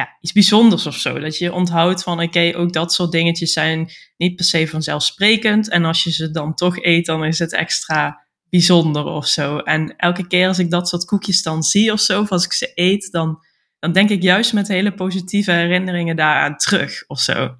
ja, 0.00 0.16
iets 0.20 0.32
bijzonders 0.32 0.86
of 0.86 0.94
zo. 0.94 1.18
Dat 1.18 1.38
je 1.38 1.52
onthoudt 1.52 2.02
van 2.02 2.22
oké, 2.22 2.52
ook 2.56 2.72
dat 2.72 2.92
soort 2.92 3.12
dingetjes 3.12 3.52
zijn 3.52 3.90
niet 4.16 4.36
per 4.36 4.44
se 4.44 4.68
vanzelfsprekend. 4.68 5.68
En 5.68 5.84
als 5.84 6.04
je 6.04 6.12
ze 6.12 6.30
dan 6.30 6.54
toch 6.54 6.82
eet, 6.82 7.06
dan 7.06 7.24
is 7.24 7.38
het 7.38 7.52
extra 7.52 8.26
bijzonder 8.50 9.04
of 9.04 9.26
zo. 9.26 9.58
En 9.58 9.96
elke 9.96 10.26
keer 10.26 10.48
als 10.48 10.58
ik 10.58 10.70
dat 10.70 10.88
soort 10.88 11.04
koekjes 11.04 11.42
dan 11.42 11.62
zie 11.62 11.92
of 11.92 12.00
zo, 12.00 12.20
of 12.20 12.30
als 12.30 12.44
ik 12.44 12.52
ze 12.52 12.72
eet, 12.74 13.12
dan, 13.12 13.44
dan 13.78 13.92
denk 13.92 14.10
ik 14.10 14.22
juist 14.22 14.52
met 14.52 14.68
hele 14.68 14.94
positieve 14.94 15.52
herinneringen 15.52 16.16
daaraan 16.16 16.56
terug 16.56 17.04
of 17.06 17.20
zo. 17.20 17.54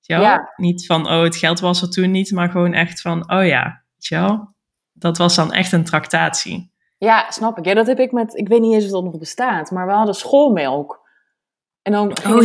Ja. 0.00 0.52
Niet 0.56 0.86
van, 0.86 1.08
oh, 1.08 1.22
het 1.22 1.36
geld 1.36 1.60
was 1.60 1.82
er 1.82 1.90
toen 1.90 2.10
niet, 2.10 2.30
maar 2.30 2.50
gewoon 2.50 2.72
echt 2.72 3.00
van, 3.00 3.32
oh 3.32 3.46
ja, 3.46 3.84
wel? 4.08 4.54
Dat 4.92 5.18
was 5.18 5.34
dan 5.34 5.52
echt 5.52 5.72
een 5.72 5.84
tractatie. 5.84 6.72
Ja, 6.98 7.30
snap 7.30 7.58
ik. 7.58 7.64
Ja, 7.64 7.74
dat 7.74 7.86
heb 7.86 7.98
ik 7.98 8.12
met, 8.12 8.34
ik 8.36 8.48
weet 8.48 8.60
niet 8.60 8.74
eens 8.74 8.84
of 8.84 8.90
dat 8.90 9.04
nog 9.04 9.18
bestaat, 9.18 9.70
maar 9.70 9.86
we 9.86 9.92
hadden 9.92 10.14
schoolmelk. 10.14 11.01
En 11.82 11.92
dan 11.92 12.16
ging 12.16 12.34
Oh, 12.34 12.42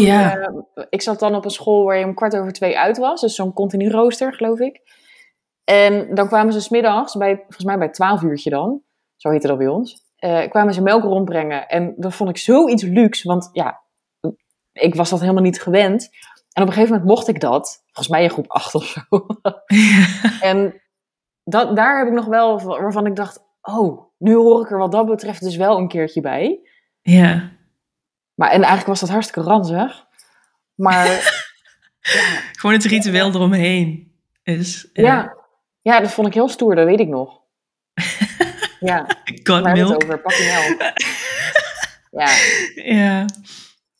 ik, 0.90 1.02
zat 1.02 1.20
dan 1.20 1.36
op 1.36 1.46
een 1.46 1.52
school 1.52 1.84
waar 1.84 1.98
je 1.98 2.06
om 2.06 2.14
kwart 2.14 2.36
over 2.38 2.52
twee 2.52 2.78
uit 2.80 2.98
was, 2.98 3.22
dus 3.22 3.36
zo'n 3.36 3.54
continu 3.54 3.90
rooster, 3.90 4.34
geloof 4.34 4.60
ik. 4.60 4.82
En 5.64 6.16
dan 6.16 6.28
kwamen 6.28 6.54
ze 6.54 6.62
smiddags, 6.62 7.16
bij, 7.16 7.36
volgens 7.36 7.64
mij 7.64 7.78
bij 7.78 7.90
12 7.90 8.22
uurtje 8.22 8.50
dan, 8.50 8.82
zo 9.16 9.30
heette 9.30 9.48
dat 9.48 9.58
bij 9.58 9.68
ons, 9.68 10.06
eh, 10.16 10.50
kwamen 10.50 10.74
ze 10.74 10.82
melk 10.82 11.04
rondbrengen. 11.04 11.68
En 11.68 11.94
dat 11.98 12.14
vond 12.14 12.30
ik 12.30 12.38
zoiets 12.38 12.84
luxe, 12.84 13.28
want 13.28 13.50
ja, 13.54 13.82
ik 14.72 14.96
was 14.96 15.10
dat 15.10 15.20
helemaal 15.20 15.44
niet 15.44 15.62
gewend. 15.62 16.10
En 16.52 16.62
op 16.64 16.68
een 16.68 16.74
gegeven 16.74 16.92
moment 16.96 17.10
mocht 17.10 17.28
ik 17.28 17.40
dat, 17.40 17.84
volgens 17.86 18.08
mij 18.08 18.24
in 18.24 18.30
groep 18.30 18.52
8 18.52 18.76
of 18.76 18.84
zo. 18.86 19.02
En 20.42 20.82
dat, 21.44 21.76
daar 21.76 21.98
heb 21.98 22.08
ik 22.08 22.14
nog 22.14 22.26
wel 22.26 22.60
van- 22.60 22.82
waarvan 22.82 23.06
ik 23.06 23.16
dacht: 23.16 23.44
oh, 23.62 24.02
nu 24.18 24.36
hoor 24.36 24.62
ik 24.62 24.72
er 24.72 24.78
wat 24.78 24.92
dat 24.92 25.06
betreft 25.06 25.44
dus 25.44 25.56
wel 25.56 25.78
een 25.78 25.88
keertje 25.88 26.22
bij. 26.22 26.60
ja. 27.02 27.56
Maar, 28.38 28.48
en 28.50 28.56
eigenlijk 28.56 28.88
was 28.88 29.00
dat 29.00 29.10
hartstikke 29.10 29.50
ranzig. 29.50 30.06
Maar 30.76 31.06
ja, 31.08 31.20
Gewoon 32.60 32.76
het 32.76 32.86
ritueel 32.86 33.28
eromheen 33.30 34.12
is. 34.44 34.90
eh, 34.94 35.04
ja, 35.04 35.36
ja, 35.82 36.00
dat 36.00 36.12
vond 36.12 36.28
ik 36.28 36.34
heel 36.34 36.50
stoer, 36.50 36.76
dat 36.76 36.86
weet 36.86 37.00
ik 37.00 37.08
nog. 37.08 37.40
Ja, 38.80 39.06
God 39.44 39.48
waar 39.48 39.64
we 39.64 39.80
milk. 39.80 40.02
het 40.02 40.04
over? 40.04 40.22
Melk. 40.24 40.92
Ja, 42.12 42.30
Ja. 42.76 43.26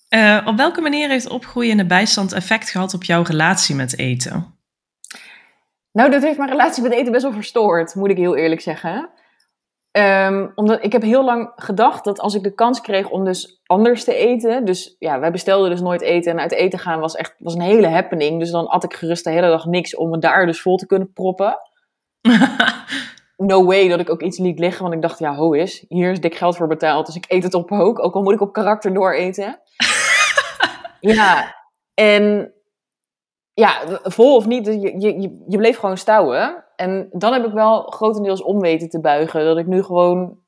Eh, 0.10 0.48
op 0.48 0.58
welke 0.58 0.82
manier 0.82 1.10
heeft 1.10 1.28
opgroeien 1.30 1.72
in 1.72 1.78
de 1.78 1.86
bijstand 1.86 2.32
effect 2.34 2.70
gehad 2.70 2.94
op 2.94 3.04
jouw 3.04 3.22
relatie 3.24 3.76
met 3.76 3.98
eten? 3.98 4.56
nou, 5.92 6.12
dat 6.12 6.22
heeft 6.22 6.38
mijn 6.38 6.50
relatie 6.50 6.84
met 6.84 6.92
eten 6.92 7.12
best 7.12 7.24
wel 7.24 7.34
verstoord, 7.34 7.96
moet 7.96 8.10
ik 8.10 8.18
heel 8.18 8.36
eerlijk 8.36 8.62
zeggen. 8.62 9.10
Ehm, 9.98 10.48
omdat 10.56 10.84
ik 10.84 10.92
heb 10.92 11.02
heel 11.02 11.24
lang 11.24 11.52
gedacht 11.56 12.04
dat 12.04 12.20
als 12.20 12.34
ik 12.36 12.44
de 12.44 12.54
kans 12.54 12.82
kreeg 12.82 13.10
om 13.10 13.26
dus 13.26 13.62
anders 13.66 14.04
te 14.04 14.14
eten. 14.16 14.66
Dus 14.66 14.96
ja, 15.00 15.20
wij 15.20 15.32
bestelden 15.32 15.70
dus 15.70 15.82
nooit 15.82 16.02
eten. 16.02 16.32
En 16.32 16.40
uit 16.40 16.52
eten 16.52 16.80
gaan 16.80 17.00
was 17.00 17.16
echt 17.16 17.36
was 17.40 17.54
een 17.54 17.62
hele 17.62 17.88
happening. 17.88 18.40
Dus 18.40 18.52
dan 18.52 18.68
at 18.68 18.84
ik 18.84 18.94
gerust 18.94 19.24
de 19.24 19.30
hele 19.30 19.48
dag 19.48 19.66
niks 19.66 19.96
om 19.96 20.10
me 20.10 20.18
daar 20.18 20.46
dus 20.46 20.62
vol 20.62 20.78
te 20.78 20.86
kunnen 20.88 21.14
proppen. 21.14 21.58
No 23.38 23.66
way 23.66 23.88
dat 23.88 24.00
ik 24.00 24.10
ook 24.10 24.22
iets 24.22 24.38
liet 24.38 24.60
liggen. 24.60 24.82
Want 24.82 24.94
ik 24.96 25.02
dacht, 25.02 25.20
ja, 25.20 25.36
ho 25.36 25.52
is. 25.52 25.86
Hier 25.88 26.12
is 26.12 26.20
dik 26.22 26.36
geld 26.36 26.58
voor 26.58 26.68
betaald. 26.68 27.06
Dus 27.06 27.16
ik 27.16 27.26
eet 27.28 27.44
het 27.44 27.54
op 27.54 27.72
ook. 27.72 28.04
Ook 28.04 28.14
al 28.16 28.22
moet 28.22 28.34
ik 28.34 28.42
op 28.42 28.54
karakter 28.54 28.94
dooreten. 28.94 29.60
ja, 31.00 31.56
en 31.94 32.54
ja, 33.54 33.82
vol 34.04 34.36
of 34.36 34.46
niet, 34.46 34.66
je, 34.66 34.80
je, 34.82 35.22
je- 35.22 35.46
je 35.48 35.58
bleef 35.58 35.78
gewoon 35.78 35.98
stouwen. 35.98 36.66
En 36.78 37.08
dan 37.12 37.34
heb 37.34 37.46
ik 37.46 37.52
wel 37.54 37.82
grotendeels 37.84 38.42
om 38.44 38.60
weten 38.60 38.90
te 38.90 39.00
buigen. 39.02 39.46
Dat 39.46 39.58
ik 39.58 39.68
nu 39.68 39.84
gewoon 39.84 40.40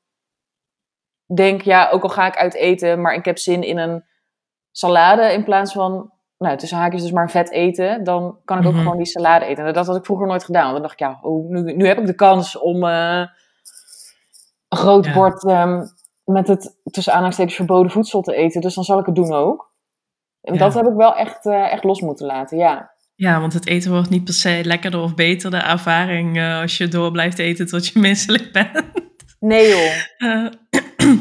denk, 1.34 1.62
ja, 1.62 1.90
ook 1.90 2.02
al 2.02 2.08
ga 2.08 2.26
ik 2.26 2.36
uit 2.36 2.54
eten, 2.54 3.00
maar 3.00 3.14
ik 3.14 3.24
heb 3.24 3.38
zin 3.38 3.62
in 3.62 3.78
een 3.78 4.04
salade 4.70 5.32
in 5.32 5.44
plaats 5.44 5.72
van, 5.72 6.12
nou, 6.38 6.56
tussen 6.56 6.78
haakjes 6.78 7.02
dus 7.02 7.12
maar 7.12 7.30
vet 7.30 7.50
eten. 7.50 8.04
Dan 8.04 8.38
kan 8.44 8.58
ik 8.58 8.66
ook 8.66 8.72
Mhm. 8.72 8.82
gewoon 8.82 8.96
die 8.96 9.06
salade 9.06 9.44
eten. 9.44 9.66
En 9.66 9.72
dat 9.72 9.86
had 9.86 9.96
ik 9.96 10.04
vroeger 10.04 10.26
nooit 10.26 10.44
gedaan. 10.44 10.62
Want 10.62 10.72
dan 10.72 10.82
dacht 10.82 10.92
ik, 10.94 10.98
ja, 11.00 11.18
oh, 11.22 11.48
nu, 11.48 11.72
nu 11.76 11.86
heb 11.86 11.98
ik 11.98 12.06
de 12.06 12.14
kans 12.14 12.58
om 12.58 12.84
eh, 12.84 13.26
een 14.68 14.78
groot 14.78 15.04
Ja. 15.04 15.12
bord 15.12 15.44
ehm, 15.46 15.86
met 16.24 16.48
het 16.48 16.76
tussen 16.90 17.12
aanhalingstekens 17.12 17.56
verboden 17.56 17.90
voedsel 17.92 18.22
te 18.22 18.34
eten. 18.34 18.60
Dus 18.60 18.74
dan 18.74 18.84
zal 18.84 18.98
ik 18.98 19.06
het 19.06 19.14
doen 19.14 19.32
ook. 19.32 19.70
En 20.40 20.52
Ja. 20.54 20.58
dat 20.60 20.74
heb 20.74 20.86
ik 20.86 20.94
wel 20.94 21.14
echt, 21.16 21.46
eh, 21.46 21.72
echt 21.72 21.84
los 21.84 22.00
moeten 22.00 22.26
laten, 22.26 22.58
ja. 22.58 22.90
Ja, 23.20 23.40
want 23.40 23.52
het 23.52 23.66
eten 23.66 23.90
wordt 23.90 24.10
niet 24.10 24.24
per 24.24 24.34
se 24.34 24.60
lekkerder 24.64 25.00
of 25.00 25.14
beter. 25.14 25.50
De 25.50 25.56
ervaring 25.56 26.38
eh, 26.38 26.60
als 26.60 26.76
je 26.76 26.88
door 26.88 27.10
blijft 27.10 27.38
eten 27.38 27.66
tot 27.66 27.86
je 27.86 27.98
misselijk 28.08 28.52
bent. 28.52 28.84
Nee 29.40 29.68
joh. 29.68 29.92
Eh, 30.16 30.46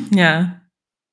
ja. 0.23 0.61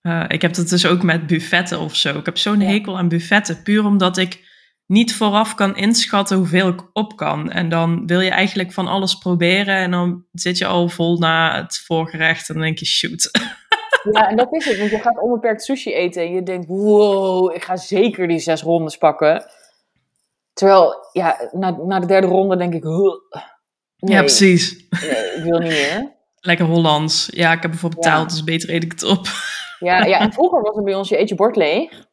Eh, 0.01 0.25
ik 0.29 0.43
heb 0.43 0.55
dat 0.55 0.69
dus 0.69 0.87
ook 0.87 1.03
met 1.03 1.27
buffetten 1.27 1.81
of 1.81 1.97
zo. 1.97 2.19
Ik 2.19 2.27
heb 2.27 2.39
zo'n 2.39 2.61
Ja. 2.61 2.67
hekel 2.69 2.99
aan 2.99 3.09
buffetten. 3.09 3.63
Puur 3.63 3.85
omdat 3.85 4.17
ik 4.17 4.45
niet 4.87 5.15
vooraf 5.15 5.55
kan 5.55 5.77
inschatten 5.77 6.37
hoeveel 6.37 6.69
ik 6.69 6.91
op 6.93 7.17
kan. 7.17 7.51
En 7.51 7.69
dan 7.69 8.07
wil 8.07 8.21
je 8.21 8.31
eigenlijk 8.31 8.73
van 8.73 8.87
alles 8.89 9.15
proberen. 9.15 9.77
En 9.77 9.91
dan 9.91 10.25
zit 10.33 10.59
je 10.59 10.67
al 10.67 10.89
vol 10.89 11.19
na 11.19 11.63
het 11.63 11.83
voorgerecht. 11.87 12.49
En 12.49 12.55
dan 12.55 12.65
denk 12.65 12.79
je, 12.79 12.87
shoot. 12.87 13.31
Ja, 14.13 14.29
en 14.29 14.37
dat 14.37 14.53
is 14.55 14.65
het. 14.65 14.79
Want 14.79 14.91
je 14.91 14.99
gaat 14.99 15.21
onbeperkt 15.21 15.63
sushi 15.65 15.95
eten 15.95 16.23
en 16.23 16.33
je 16.33 16.43
denkt, 16.43 16.67
wow, 16.67 17.55
ik 17.55 17.65
ga 17.65 17.77
zeker 17.77 18.29
die 18.29 18.39
zes 18.39 18.63
rondes 18.63 18.97
pakken. 18.97 19.45
Terwijl, 20.57 20.95
ja, 21.13 21.49
na, 21.53 21.71
na 21.71 22.01
de 22.01 22.07
derde 22.07 22.27
ronde 22.27 22.57
denk 22.57 22.75
ik, 22.75 22.83
huh, 22.83 23.13
nee, 23.97 24.15
Ja, 24.17 24.21
precies. 24.21 24.87
nee, 24.91 25.11
ik 25.37 25.43
wil 25.43 25.59
niet 25.59 25.69
meer. 25.71 26.15
Lekker 26.41 26.67
Hollands. 26.67 27.29
Ja, 27.31 27.53
ik 27.53 27.63
heb 27.63 27.73
ervoor 27.73 27.91
Ja. 27.91 27.97
betaald, 27.97 28.31
dus 28.31 28.45
beter 28.45 28.71
eet 28.71 28.83
ik 28.85 28.93
het 28.93 29.03
op. 29.03 29.27
Ja, 29.79 30.05
ja, 30.05 30.19
en 30.19 30.33
vroeger 30.33 30.61
was 30.63 30.75
het 30.75 30.85
bij 30.85 30.95
ons, 30.95 31.09
je 31.09 31.19
eet 31.21 31.29
je 31.29 31.35
bord 31.35 31.57
leeg. 31.57 32.07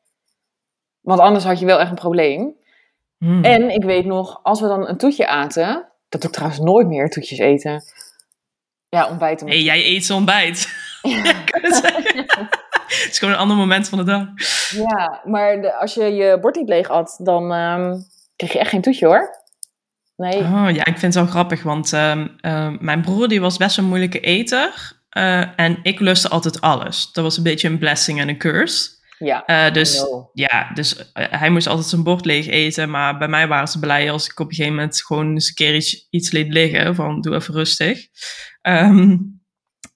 Want 1.01 1.19
anders 1.19 1.43
had 1.43 1.59
je 1.59 1.65
wel 1.65 1.79
echt 1.79 1.89
een 1.89 1.95
probleem. 1.95 2.55
Hmm. 3.17 3.43
En 3.43 3.69
ik 3.69 3.83
weet 3.83 4.05
nog, 4.05 4.39
als 4.43 4.61
we 4.61 4.67
dan 4.67 4.87
een 4.87 4.97
toetje 4.97 5.27
aten, 5.27 5.91
dat 6.09 6.21
doe 6.21 6.29
ik 6.29 6.35
trouwens 6.35 6.61
nooit 6.61 6.87
meer, 6.87 7.09
toetjes 7.09 7.39
eten. 7.39 7.83
Ja, 8.89 9.09
ontbijten. 9.09 9.47
Nee, 9.47 9.63
jij 9.63 9.85
eet 9.85 10.05
zo'n 10.05 10.17
ontbijt. 10.17 10.67
Ja. 11.01 11.33
Het 12.87 13.07
is 13.11 13.19
gewoon 13.19 13.33
een 13.33 13.39
ander 13.39 13.57
moment 13.57 13.89
van 13.89 13.97
de 13.97 14.03
dag. 14.03 14.27
Ja, 14.69 15.21
maar 15.25 15.61
de, 15.61 15.73
als 15.75 15.93
je 15.93 16.03
je 16.03 16.37
bord 16.41 16.55
niet 16.55 16.67
leeg 16.67 16.89
at, 16.89 17.19
dan 17.21 17.51
ehm 17.53 17.99
krijg 18.35 18.53
je 18.53 18.59
echt 18.59 18.69
geen 18.69 18.81
toetje 18.81 19.05
hoor. 19.05 19.41
Nee. 20.15 20.37
Oh, 20.37 20.67
ja, 20.73 20.85
ik 20.85 20.97
vind 20.97 21.01
het 21.01 21.13
wel 21.13 21.25
grappig, 21.25 21.63
want 21.63 21.93
ehm, 21.93 22.27
ehm, 22.41 22.77
mijn 22.79 23.01
broer 23.01 23.27
die 23.27 23.41
was 23.41 23.57
best 23.57 23.77
een 23.77 23.85
moeilijke 23.85 24.19
eter. 24.19 25.01
eh, 25.09 25.59
en 25.59 25.79
ik 25.83 25.99
lustte 25.99 26.29
altijd 26.29 26.61
alles. 26.61 27.11
Dat 27.11 27.23
was 27.23 27.37
een 27.37 27.43
beetje 27.43 27.67
een 27.67 27.77
blessing 27.77 28.19
en 28.19 28.29
een 28.29 28.37
curse. 28.37 28.89
Ja. 29.17 29.45
Eh, 29.45 29.73
dus 29.73 30.05
ja, 30.33 30.71
dus 30.73 31.11
eh, 31.11 31.25
hij 31.29 31.49
moest 31.49 31.67
altijd 31.67 31.87
zijn 31.87 32.03
bord 32.03 32.25
leeg 32.25 32.47
eten. 32.47 32.89
Maar 32.89 33.17
bij 33.17 33.27
mij 33.27 33.47
waren 33.47 33.67
ze 33.67 33.79
blij 33.79 34.11
als 34.11 34.29
ik 34.29 34.39
op 34.39 34.49
een 34.49 34.55
gegeven 34.55 34.75
moment 34.75 35.01
gewoon 35.01 35.33
eens 35.33 35.47
een 35.47 35.53
keer 35.53 35.75
iets, 35.75 36.07
iets 36.09 36.31
liet 36.31 36.53
liggen. 36.53 36.95
Van 36.95 37.21
doe 37.21 37.35
even 37.35 37.53
rustig. 37.53 38.07
Ehm, 38.61 39.17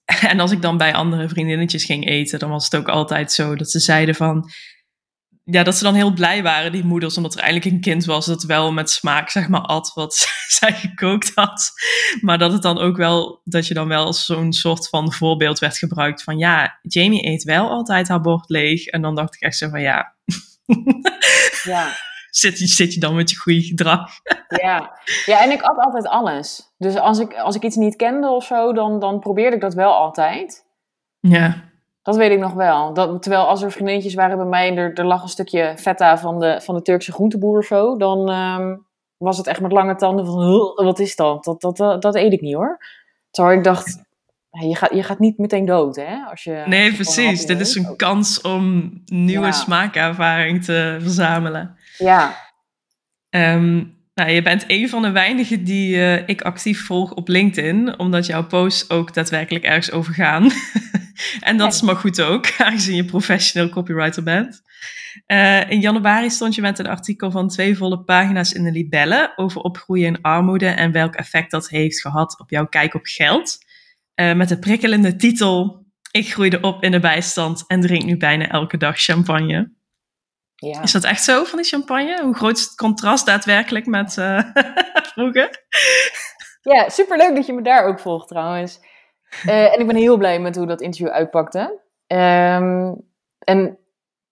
en 0.30 0.40
als 0.40 0.50
ik 0.50 0.62
dan 0.62 0.76
bij 0.76 0.94
andere 0.94 1.28
vriendinnetjes 1.28 1.84
ging 1.84 2.06
eten, 2.06 2.38
dan 2.38 2.50
was 2.50 2.64
het 2.64 2.76
ook 2.76 2.88
altijd 2.88 3.32
zo 3.32 3.56
dat 3.56 3.70
ze 3.70 3.78
zeiden 3.78 4.14
van... 4.14 4.50
Ja, 5.50 5.62
dat 5.62 5.74
ze 5.76 5.84
dan 5.84 5.94
heel 5.94 6.12
blij 6.12 6.42
waren, 6.42 6.72
die 6.72 6.84
moeders, 6.84 7.16
omdat 7.16 7.34
er 7.34 7.40
eigenlijk 7.40 7.74
een 7.74 7.80
kind 7.80 8.04
was 8.04 8.26
dat 8.26 8.42
wel 8.42 8.72
met 8.72 8.90
smaak, 8.90 9.30
zeg 9.30 9.48
maar, 9.48 9.60
at 9.60 9.92
wat 9.94 10.14
zij 10.58 10.72
gekookt 10.72 11.32
had. 11.34 11.70
Maar 12.20 12.38
dat 12.38 12.52
het 12.52 12.62
dan 12.62 12.78
ook 12.78 12.96
wel, 12.96 13.40
dat 13.44 13.66
je 13.66 13.74
dan 13.74 13.88
wel 13.88 14.04
als 14.04 14.26
zo'n 14.26 14.52
soort 14.52 14.88
van 14.88 15.12
voorbeeld 15.12 15.58
werd 15.58 15.78
gebruikt 15.78 16.22
van, 16.22 16.38
ja, 16.38 16.78
Jamie 16.82 17.26
eet 17.26 17.42
wel 17.42 17.68
altijd 17.68 18.08
haar 18.08 18.20
bord 18.20 18.48
leeg. 18.48 18.86
En 18.86 19.02
dan 19.02 19.14
dacht 19.14 19.34
ik 19.34 19.40
echt 19.40 19.56
zo 19.56 19.68
van, 19.68 19.80
ja, 19.80 20.14
Ja. 21.62 21.88
zit, 22.30 22.58
je, 22.58 22.66
zit 22.66 22.94
je 22.94 23.00
dan 23.00 23.14
met 23.14 23.30
je 23.30 23.36
goede 23.36 23.62
gedrag. 23.62 24.10
ja. 24.62 24.98
ja, 25.26 25.42
en 25.42 25.50
ik 25.50 25.62
at 25.62 25.78
altijd 25.78 26.06
alles. 26.06 26.74
Dus 26.78 26.96
als 26.96 27.18
ik, 27.18 27.34
als 27.34 27.56
ik 27.56 27.62
iets 27.62 27.76
niet 27.76 27.96
kende 27.96 28.28
of 28.28 28.44
zo, 28.44 28.72
dan, 28.72 29.00
dan 29.00 29.20
probeerde 29.20 29.56
ik 29.56 29.62
dat 29.62 29.74
wel 29.74 29.92
altijd. 29.92 30.64
Ja. 31.20 31.66
Dat 32.08 32.16
weet 32.16 32.30
ik 32.30 32.38
nog 32.38 32.52
wel. 32.52 32.94
Dat, 32.94 33.22
terwijl 33.22 33.46
als 33.46 33.62
er 33.62 33.72
vriendinnetjes 33.72 34.14
waren 34.14 34.36
bij 34.36 34.46
mij 34.46 34.68
en 34.68 34.76
er, 34.76 34.92
er 34.94 35.06
lag 35.06 35.22
een 35.22 35.28
stukje 35.28 35.74
feta 35.78 36.18
van 36.18 36.40
de, 36.40 36.60
van 36.62 36.74
de 36.74 36.82
Turkse 36.82 37.12
groenteboer 37.12 37.58
of 37.58 37.64
zo, 37.64 37.96
dan 37.96 38.30
ehm, 38.30 38.76
was 39.16 39.36
het 39.36 39.46
echt 39.46 39.60
met 39.60 39.72
lange 39.72 39.94
tanden 39.94 40.26
van, 40.26 40.72
wat 40.74 40.98
is 40.98 41.16
dat? 41.16 41.44
Dat, 41.44 41.60
dat, 41.60 41.76
dat? 41.76 42.02
dat 42.02 42.14
eet 42.14 42.32
ik 42.32 42.40
niet 42.40 42.54
hoor. 42.54 42.78
Terwijl 43.30 43.56
ik 43.56 43.64
dacht, 43.64 44.04
je 44.50 44.76
gaat, 44.76 44.94
je 44.94 45.02
gaat 45.02 45.18
niet 45.18 45.38
meteen 45.38 45.64
dood, 45.64 45.96
hè? 45.96 46.16
Als 46.30 46.44
je, 46.44 46.62
nee, 46.66 46.94
precies. 46.94 47.46
Dit 47.46 47.60
is 47.60 47.74
een 47.74 47.96
kans 47.96 48.40
om 48.40 48.92
nieuwe 49.04 49.46
ja. 49.46 49.52
smaakervaring 49.52 50.64
te 50.64 50.96
verzamelen. 51.00 51.76
Ja. 51.98 52.34
Um, 53.30 53.96
nou, 54.14 54.30
je 54.30 54.42
bent 54.42 54.64
een 54.66 54.88
van 54.88 55.02
de 55.02 55.10
weinigen 55.10 55.64
die 55.64 55.96
uh, 55.96 56.28
ik 56.28 56.42
actief 56.42 56.86
volg 56.86 57.14
op 57.14 57.28
LinkedIn, 57.28 57.98
omdat 57.98 58.26
jouw 58.26 58.46
posts 58.46 58.90
ook 58.90 59.14
daadwerkelijk 59.14 59.64
ergens 59.64 59.90
over 59.92 60.14
gaan. 60.14 60.50
en 61.40 61.56
dat 61.56 61.74
is 61.74 61.82
maar 61.82 61.96
goed 61.96 62.22
ook, 62.22 62.52
aangezien 62.58 62.96
je 62.96 63.04
professioneel 63.04 63.68
copywriter 63.68 64.22
bent. 64.22 64.62
Uh, 65.26 65.70
in 65.70 65.80
januari 65.80 66.30
stond 66.30 66.54
je 66.54 66.60
met 66.60 66.78
een 66.78 66.86
artikel 66.86 67.30
van 67.30 67.48
twee 67.48 67.76
volle 67.76 68.02
pagina's 68.04 68.52
in 68.52 68.64
de 68.64 68.70
Libelle 68.70 69.32
over 69.36 69.60
opgroeien 69.60 70.06
in 70.06 70.22
armoede 70.22 70.66
en 70.66 70.92
welk 70.92 71.14
effect 71.14 71.50
dat 71.50 71.68
heeft 71.68 72.00
gehad 72.00 72.40
op 72.40 72.50
jouw 72.50 72.66
kijk 72.66 72.94
op 72.94 73.04
geld. 73.06 73.58
Uh, 74.14 74.34
met 74.34 74.48
de 74.48 74.58
prikkelende 74.58 75.16
titel: 75.16 75.86
Ik 76.10 76.32
groeide 76.32 76.60
op 76.60 76.82
in 76.82 76.90
de 76.90 77.00
bijstand 77.00 77.64
en 77.66 77.80
drink 77.80 78.04
nu 78.04 78.16
bijna 78.16 78.48
elke 78.48 78.76
dag 78.76 79.00
champagne. 79.00 79.76
Ja. 80.54 80.82
Is 80.82 80.92
dat 80.92 81.04
echt 81.04 81.24
zo 81.24 81.44
van 81.44 81.58
die 81.58 81.68
champagne? 81.68 82.22
Hoe 82.22 82.34
groot 82.34 82.56
is 82.56 82.64
het 82.64 82.74
contrast 82.74 83.26
daadwerkelijk 83.26 83.86
met 83.86 84.16
uh, 84.16 84.40
vroeger? 85.12 85.66
Ja, 86.62 86.88
superleuk 86.88 87.34
dat 87.34 87.46
je 87.46 87.52
me 87.52 87.62
daar 87.62 87.84
ook 87.84 88.00
volgt 88.00 88.28
trouwens. 88.28 88.80
Uh, 89.46 89.74
en 89.74 89.80
ik 89.80 89.86
ben 89.86 89.96
heel 89.96 90.16
blij 90.16 90.40
met 90.40 90.56
hoe 90.56 90.66
dat 90.66 90.80
interview 90.80 91.12
uitpakte. 91.12 91.80
Um, 92.06 93.06
en 93.38 93.78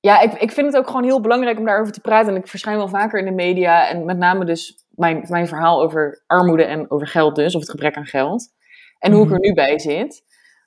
ja, 0.01 0.21
ik, 0.21 0.33
ik 0.33 0.53
vind 0.53 0.67
het 0.67 0.77
ook 0.77 0.87
gewoon 0.87 1.05
heel 1.05 1.21
belangrijk 1.21 1.59
om 1.59 1.65
daarover 1.65 1.93
te 1.93 2.01
praten. 2.01 2.35
En 2.35 2.41
ik 2.41 2.49
verschijn 2.49 2.77
wel 2.77 2.89
vaker 2.89 3.19
in 3.19 3.25
de 3.25 3.31
media. 3.31 3.89
En 3.89 4.05
met 4.05 4.19
name 4.19 4.45
dus 4.45 4.87
mijn, 4.91 5.27
mijn 5.29 5.49
verhaal 5.49 5.83
over 5.83 6.23
armoede 6.27 6.65
en 6.65 6.91
over 6.91 7.07
geld 7.07 7.35
dus. 7.35 7.55
Of 7.55 7.61
het 7.61 7.71
gebrek 7.71 7.97
aan 7.97 8.07
geld. 8.07 8.49
En 8.99 9.13
hoe 9.13 9.25
ik 9.25 9.33
er 9.33 9.39
nu 9.39 9.53
bij 9.53 9.79
zit. 9.79 10.23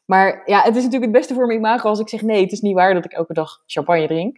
Maar 0.06 0.42
ja, 0.46 0.58
het 0.58 0.76
is 0.76 0.84
natuurlijk 0.84 1.12
het 1.12 1.20
beste 1.20 1.34
voor 1.34 1.46
mijn 1.46 1.60
imago 1.60 1.90
als 1.90 2.00
ik 2.00 2.10
zeg... 2.10 2.22
nee, 2.22 2.42
het 2.42 2.52
is 2.52 2.62
niet 2.62 2.76
waar 2.76 2.94
dat 2.94 3.06
ik 3.06 3.12
elke 3.12 3.34
dag 3.34 3.50
champagne 3.66 4.08
drink. 4.08 4.38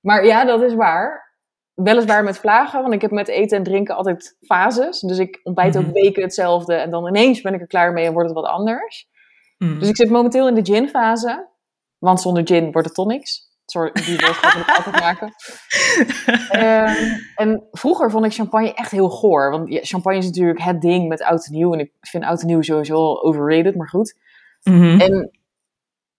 Maar 0.00 0.24
ja, 0.24 0.44
dat 0.44 0.62
is 0.62 0.74
waar. 0.74 1.34
Weliswaar 1.74 2.24
met 2.24 2.38
vlagen, 2.38 2.80
want 2.80 2.94
ik 2.94 3.00
heb 3.00 3.10
met 3.10 3.28
eten 3.28 3.56
en 3.56 3.62
drinken 3.62 3.94
altijd 3.94 4.36
fases. 4.40 5.00
Dus 5.00 5.18
ik 5.18 5.40
ontbijt 5.42 5.78
ook 5.78 5.92
weken 5.92 6.22
hetzelfde 6.22 6.74
en 6.74 6.90
dan 6.90 7.06
ineens 7.06 7.40
ben 7.40 7.54
ik 7.54 7.60
er 7.60 7.66
klaar 7.66 7.92
mee 7.92 8.06
en 8.06 8.12
wordt 8.12 8.28
het 8.28 8.38
wat 8.38 8.48
anders. 8.50 9.08
Mm. 9.58 9.78
Dus 9.78 9.88
ik 9.88 9.96
zit 9.96 10.10
momenteel 10.10 10.48
in 10.48 10.54
de 10.54 10.72
gin-fase, 10.72 11.48
want 11.98 12.20
zonder 12.20 12.46
gin 12.46 12.72
wordt 12.72 12.86
het 12.86 12.96
toch 12.96 13.06
niks. 13.06 13.44
Sorry, 13.66 13.92
die 13.92 14.18
woordgrap 14.18 14.54
moet 14.54 14.66
ik 14.68 14.76
altijd 14.84 15.00
maken. 15.00 15.32
Um, 16.52 17.20
en 17.34 17.66
vroeger 17.72 18.10
vond 18.10 18.24
ik 18.24 18.34
champagne 18.34 18.74
echt 18.74 18.90
heel 18.90 19.08
goor. 19.08 19.50
Want 19.50 19.68
ja, 19.68 19.80
champagne 19.82 20.18
is 20.18 20.24
natuurlijk 20.24 20.60
het 20.60 20.80
ding 20.80 21.08
met 21.08 21.22
oud 21.22 21.46
en 21.46 21.52
nieuw. 21.52 21.72
En 21.72 21.78
ik 21.78 21.92
vind 22.00 22.24
oud 22.24 22.40
en 22.40 22.46
nieuw 22.46 22.62
sowieso 22.62 23.14
overrated, 23.14 23.76
maar 23.76 23.88
goed. 23.88 24.18
Mm 24.62 24.80
-hmm. 24.80 25.00
En 25.00 25.30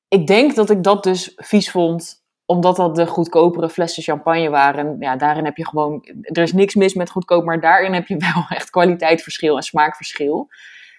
ik 0.08 0.28
denk 0.28 0.56
dat 0.56 0.70
ik 0.70 0.84
dat 0.84 1.04
dus 1.04 1.34
vies 1.36 1.72
vond 1.72 2.26
omdat 2.46 2.76
dat 2.76 2.96
de 2.96 3.08
goedkopere 3.08 3.70
flessen 3.70 4.04
champagne 4.04 4.50
waren. 4.50 4.88
En 4.88 4.96
ja, 5.00 5.16
daarin 5.16 5.46
heb 5.46 5.58
je 5.58 5.68
gewoon... 5.68 6.06
Er 6.22 6.44
is 6.44 6.54
niks 6.54 6.76
mis 6.76 6.94
met 6.94 7.10
goedkoop, 7.10 7.46
maar 7.46 7.60
daarin 7.60 7.94
heb 7.94 8.08
je 8.08 8.18
wel 8.18 8.46
echt 8.50 8.70
kwaliteitsverschil 8.70 9.56
en 9.56 9.64
smaakverschil. 9.64 10.50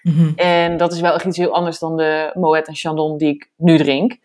Mm 0.01 0.13
-hmm. 0.13 0.33
En 0.35 0.77
dat 0.77 0.93
is 0.93 0.99
wel 1.01 1.13
echt 1.13 1.25
iets 1.25 1.37
heel 1.37 1.53
anders 1.53 1.79
dan 1.79 1.97
de 1.97 2.31
Moet 2.33 2.67
en 2.67 2.75
Chandon 2.75 3.17
die 3.17 3.33
ik 3.33 3.51
nu 3.55 3.77
drink. 3.77 4.17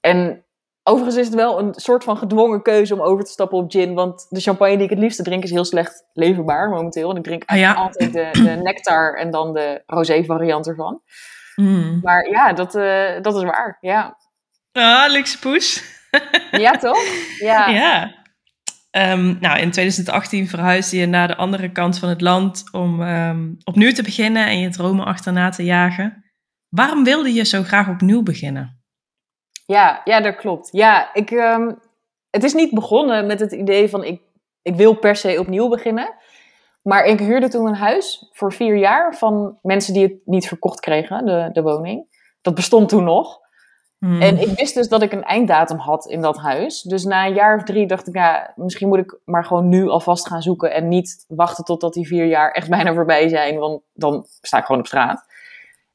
En 0.00 0.44
overigens 0.82 1.16
is 1.16 1.26
het 1.26 1.34
wel 1.34 1.58
een 1.58 1.74
soort 1.74 2.04
van 2.04 2.16
gedwongen 2.16 2.62
keuze 2.62 2.94
om 2.94 3.00
over 3.00 3.24
te 3.24 3.30
stappen 3.30 3.58
op 3.58 3.70
gin. 3.70 3.94
Want 3.94 4.26
de 4.28 4.40
champagne 4.40 4.74
die 4.74 4.84
ik 4.84 4.90
het 4.90 4.98
liefste 4.98 5.22
drink 5.22 5.42
is 5.42 5.50
heel 5.50 5.64
slecht 5.64 6.04
leverbaar 6.12 6.68
momenteel. 6.68 7.10
En 7.10 7.16
ik 7.16 7.24
drink 7.24 7.42
ah, 7.46 7.58
ja. 7.58 7.72
altijd 7.72 8.12
de, 8.12 8.28
de 8.32 8.60
nectar 8.62 9.14
en 9.14 9.30
dan 9.30 9.52
de 9.52 9.82
rosé 9.86 10.24
variant 10.24 10.66
ervan. 10.66 11.02
Mm. 11.56 12.00
Maar 12.02 12.28
ja, 12.28 12.52
dat, 12.52 12.74
uh, 12.74 13.20
dat 13.22 13.36
is 13.36 13.42
waar, 13.42 13.78
ja. 13.80 14.16
Ah, 14.72 15.10
luxe 15.10 15.38
poes. 15.38 15.96
Ja, 16.50 16.70
toch? 16.70 16.98
Ja. 17.38 17.68
ja. 17.68 18.14
Um, 18.90 19.38
nou, 19.40 19.58
in 19.58 19.70
2018 19.70 20.48
verhuisde 20.48 20.96
je 20.96 21.06
naar 21.06 21.28
de 21.28 21.36
andere 21.36 21.72
kant 21.72 21.98
van 21.98 22.08
het 22.08 22.20
land 22.20 22.64
om 22.72 23.00
um, 23.00 23.56
opnieuw 23.64 23.92
te 23.92 24.02
beginnen 24.02 24.46
en 24.46 24.58
je 24.58 24.68
dromen 24.68 25.04
achterna 25.04 25.50
te 25.50 25.64
jagen. 25.64 26.24
Waarom 26.68 27.04
wilde 27.04 27.32
je 27.32 27.44
zo 27.44 27.62
graag 27.62 27.88
opnieuw 27.88 28.22
beginnen? 28.22 28.82
Ja, 29.66 30.00
ja 30.04 30.20
dat 30.20 30.36
klopt. 30.36 30.68
Ja, 30.72 31.14
ik, 31.14 31.30
um, 31.30 31.78
het 32.30 32.44
is 32.44 32.54
niet 32.54 32.74
begonnen 32.74 33.26
met 33.26 33.40
het 33.40 33.52
idee 33.52 33.88
van 33.88 34.04
ik, 34.04 34.22
ik 34.62 34.74
wil 34.74 34.94
per 34.94 35.16
se 35.16 35.36
opnieuw 35.40 35.68
beginnen. 35.68 36.14
Maar 36.82 37.04
ik 37.04 37.18
huurde 37.18 37.48
toen 37.48 37.66
een 37.66 37.74
huis 37.74 38.30
voor 38.32 38.52
vier 38.52 38.76
jaar 38.76 39.16
van 39.16 39.58
mensen 39.62 39.92
die 39.92 40.02
het 40.02 40.20
niet 40.24 40.48
verkocht 40.48 40.80
kregen, 40.80 41.24
de, 41.24 41.48
de 41.52 41.62
woning. 41.62 42.06
Dat 42.40 42.54
bestond 42.54 42.88
toen 42.88 43.04
nog. 43.04 43.38
Hmm. 43.98 44.20
En 44.20 44.38
ik 44.40 44.58
wist 44.58 44.74
dus 44.74 44.88
dat 44.88 45.02
ik 45.02 45.12
een 45.12 45.24
einddatum 45.24 45.78
had 45.78 46.06
in 46.06 46.20
dat 46.20 46.36
huis. 46.36 46.82
Dus 46.82 47.04
na 47.04 47.26
een 47.26 47.34
jaar 47.34 47.56
of 47.56 47.62
drie 47.62 47.86
dacht 47.86 48.08
ik, 48.08 48.14
ja, 48.14 48.52
misschien 48.56 48.88
moet 48.88 48.98
ik 48.98 49.18
maar 49.24 49.44
gewoon 49.44 49.68
nu 49.68 49.88
alvast 49.88 50.26
gaan 50.26 50.42
zoeken. 50.42 50.72
En 50.72 50.88
niet 50.88 51.24
wachten 51.28 51.64
totdat 51.64 51.92
die 51.92 52.06
vier 52.06 52.26
jaar 52.26 52.50
echt 52.50 52.68
bijna 52.76 52.94
voorbij 52.94 53.28
zijn. 53.28 53.58
Want 53.58 53.82
dan 53.92 54.26
sta 54.40 54.58
ik 54.58 54.64
gewoon 54.64 54.80
op 54.80 54.86
straat. 54.86 55.26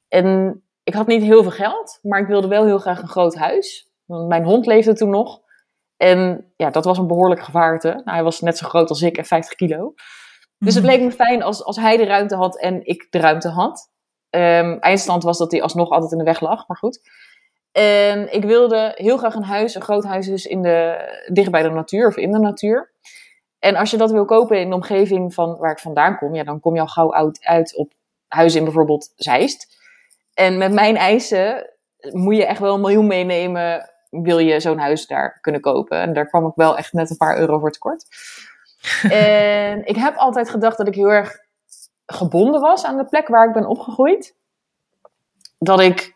En 0.07 0.61
ik 0.83 0.93
had 0.93 1.07
niet 1.07 1.23
heel 1.23 1.41
veel 1.41 1.51
geld, 1.51 1.99
maar 2.01 2.19
ik 2.19 2.27
wilde 2.27 2.47
wel 2.47 2.65
heel 2.65 2.79
graag 2.79 3.01
een 3.01 3.07
groot 3.07 3.35
huis. 3.35 3.91
Want 4.05 4.27
mijn 4.27 4.43
hond 4.43 4.65
leefde 4.65 4.93
toen 4.93 5.09
nog. 5.09 5.41
En 5.97 6.51
ja, 6.55 6.69
dat 6.69 6.85
was 6.85 6.97
een 6.97 7.07
behoorlijk 7.07 7.43
gevaarte. 7.43 7.87
Nou, 7.87 8.03
hij 8.03 8.23
was 8.23 8.41
net 8.41 8.57
zo 8.57 8.67
groot 8.67 8.89
als 8.89 9.01
ik 9.01 9.17
en 9.17 9.25
50 9.25 9.55
kilo. 9.55 9.93
Dus 10.57 10.75
het 10.75 10.83
leek 10.83 11.01
me 11.01 11.11
fijn 11.11 11.43
als, 11.43 11.63
als 11.63 11.75
hij 11.75 11.97
de 11.97 12.05
ruimte 12.05 12.35
had 12.35 12.59
en 12.59 12.85
ik 12.85 13.07
de 13.09 13.19
ruimte 13.19 13.49
had. 13.49 13.91
Um, 14.29 14.79
eindstand 14.79 15.23
was 15.23 15.37
dat 15.37 15.51
hij 15.51 15.61
alsnog 15.61 15.89
altijd 15.89 16.11
in 16.11 16.17
de 16.17 16.23
weg 16.23 16.39
lag, 16.39 16.67
maar 16.67 16.77
goed. 16.77 16.99
En 17.73 18.33
ik 18.33 18.43
wilde 18.43 18.91
heel 18.95 19.17
graag 19.17 19.35
een 19.35 19.43
huis, 19.43 19.75
een 19.75 19.81
groot 19.81 20.03
huis 20.03 20.25
dus 20.25 20.45
in 20.45 20.61
de, 20.61 20.97
dicht 21.31 21.51
bij 21.51 21.61
de 21.61 21.69
natuur 21.69 22.07
of 22.07 22.17
in 22.17 22.31
de 22.31 22.39
natuur. 22.39 22.91
En 23.59 23.75
als 23.75 23.91
je 23.91 23.97
dat 23.97 24.11
wil 24.11 24.25
kopen 24.25 24.59
in 24.59 24.69
de 24.69 24.75
omgeving 24.75 25.33
van 25.33 25.57
waar 25.57 25.71
ik 25.71 25.79
vandaan 25.79 26.17
kom, 26.17 26.35
ja, 26.35 26.43
dan 26.43 26.59
kom 26.59 26.75
je 26.75 26.81
al 26.81 26.87
gauw 26.87 27.13
oud 27.13 27.45
uit 27.45 27.75
op 27.75 27.91
huizen 28.27 28.59
in 28.59 28.65
bijvoorbeeld 28.65 29.11
Zeist. 29.15 29.81
En 30.33 30.57
met 30.57 30.71
mijn 30.71 30.97
eisen 30.97 31.69
moet 32.11 32.35
je 32.35 32.45
echt 32.45 32.59
wel 32.59 32.73
een 32.73 32.81
miljoen 32.81 33.07
meenemen, 33.07 33.89
wil 34.09 34.39
je 34.39 34.59
zo'n 34.59 34.77
huis 34.77 35.07
daar 35.07 35.37
kunnen 35.41 35.61
kopen. 35.61 35.99
En 35.99 36.13
daar 36.13 36.27
kwam 36.27 36.47
ik 36.47 36.55
wel 36.55 36.77
echt 36.77 36.93
net 36.93 37.09
een 37.09 37.17
paar 37.17 37.37
euro 37.37 37.59
voor 37.59 37.71
tekort. 37.71 38.05
en 39.09 39.85
ik 39.85 39.95
heb 39.95 40.15
altijd 40.15 40.49
gedacht 40.49 40.77
dat 40.77 40.87
ik 40.87 40.95
heel 40.95 41.11
erg 41.11 41.37
gebonden 42.05 42.61
was 42.61 42.85
aan 42.85 42.97
de 42.97 43.05
plek 43.05 43.27
waar 43.27 43.47
ik 43.47 43.53
ben 43.53 43.65
opgegroeid. 43.65 44.35
Dat 45.57 45.79
ik 45.79 46.12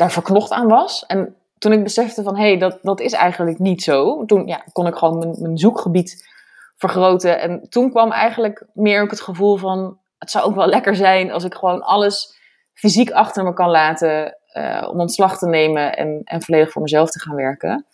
daar 0.00 0.12
verknocht 0.12 0.50
aan 0.50 0.68
was. 0.68 1.04
En 1.06 1.36
toen 1.58 1.72
ik 1.72 1.82
besefte 1.82 2.22
van, 2.22 2.36
hé, 2.36 2.42
hey, 2.42 2.58
dat, 2.58 2.78
dat 2.82 3.00
is 3.00 3.12
eigenlijk 3.12 3.58
niet 3.58 3.82
zo. 3.82 4.24
Toen 4.24 4.46
ja, 4.46 4.64
kon 4.72 4.86
ik 4.86 4.94
gewoon 4.94 5.18
mijn, 5.18 5.34
mijn 5.38 5.58
zoekgebied 5.58 6.28
vergroten. 6.76 7.40
En 7.40 7.66
toen 7.68 7.90
kwam 7.90 8.12
eigenlijk 8.12 8.66
meer 8.72 9.02
ook 9.02 9.10
het 9.10 9.20
gevoel 9.20 9.56
van, 9.56 9.98
het 10.18 10.30
zou 10.30 10.44
ook 10.44 10.54
wel 10.54 10.66
lekker 10.66 10.96
zijn 10.96 11.30
als 11.30 11.44
ik 11.44 11.54
gewoon 11.54 11.82
alles 11.82 12.38
fysiek 12.74 13.10
achter 13.10 13.44
me 13.44 13.52
kan 13.52 13.70
laten 13.70 14.36
uh, 14.54 14.88
om 14.90 15.00
ontslag 15.00 15.38
te 15.38 15.46
nemen 15.46 15.96
en, 15.96 16.20
en 16.24 16.42
volledig 16.42 16.72
voor 16.72 16.82
mezelf 16.82 17.10
te 17.10 17.20
gaan 17.20 17.36
werken. 17.36 17.86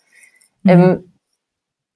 Mhm. 0.61 0.81
En 0.81 1.13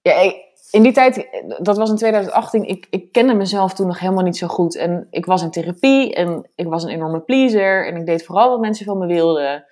ja, 0.01 0.13
ik, 0.13 0.35
in 0.71 0.83
die 0.83 0.93
tijd, 0.93 1.27
dat 1.57 1.77
was 1.77 1.89
in 1.89 1.95
2018, 1.95 2.63
ik, 2.63 2.87
ik 2.89 3.11
kende 3.11 3.33
mezelf 3.33 3.73
toen 3.73 3.87
nog 3.87 3.99
helemaal 3.99 4.23
niet 4.23 4.37
zo 4.37 4.47
goed. 4.47 4.75
En 4.75 5.07
ik 5.09 5.25
was 5.25 5.41
in 5.41 5.51
therapie 5.51 6.13
en 6.15 6.49
ik 6.55 6.67
was 6.67 6.83
een 6.83 6.89
enorme 6.89 7.19
pleaser 7.19 7.87
en 7.87 7.95
ik 7.95 8.05
deed 8.05 8.25
vooral 8.25 8.49
wat 8.49 8.59
mensen 8.59 8.85
van 8.85 8.97
me 8.97 9.05
wilden. 9.05 9.65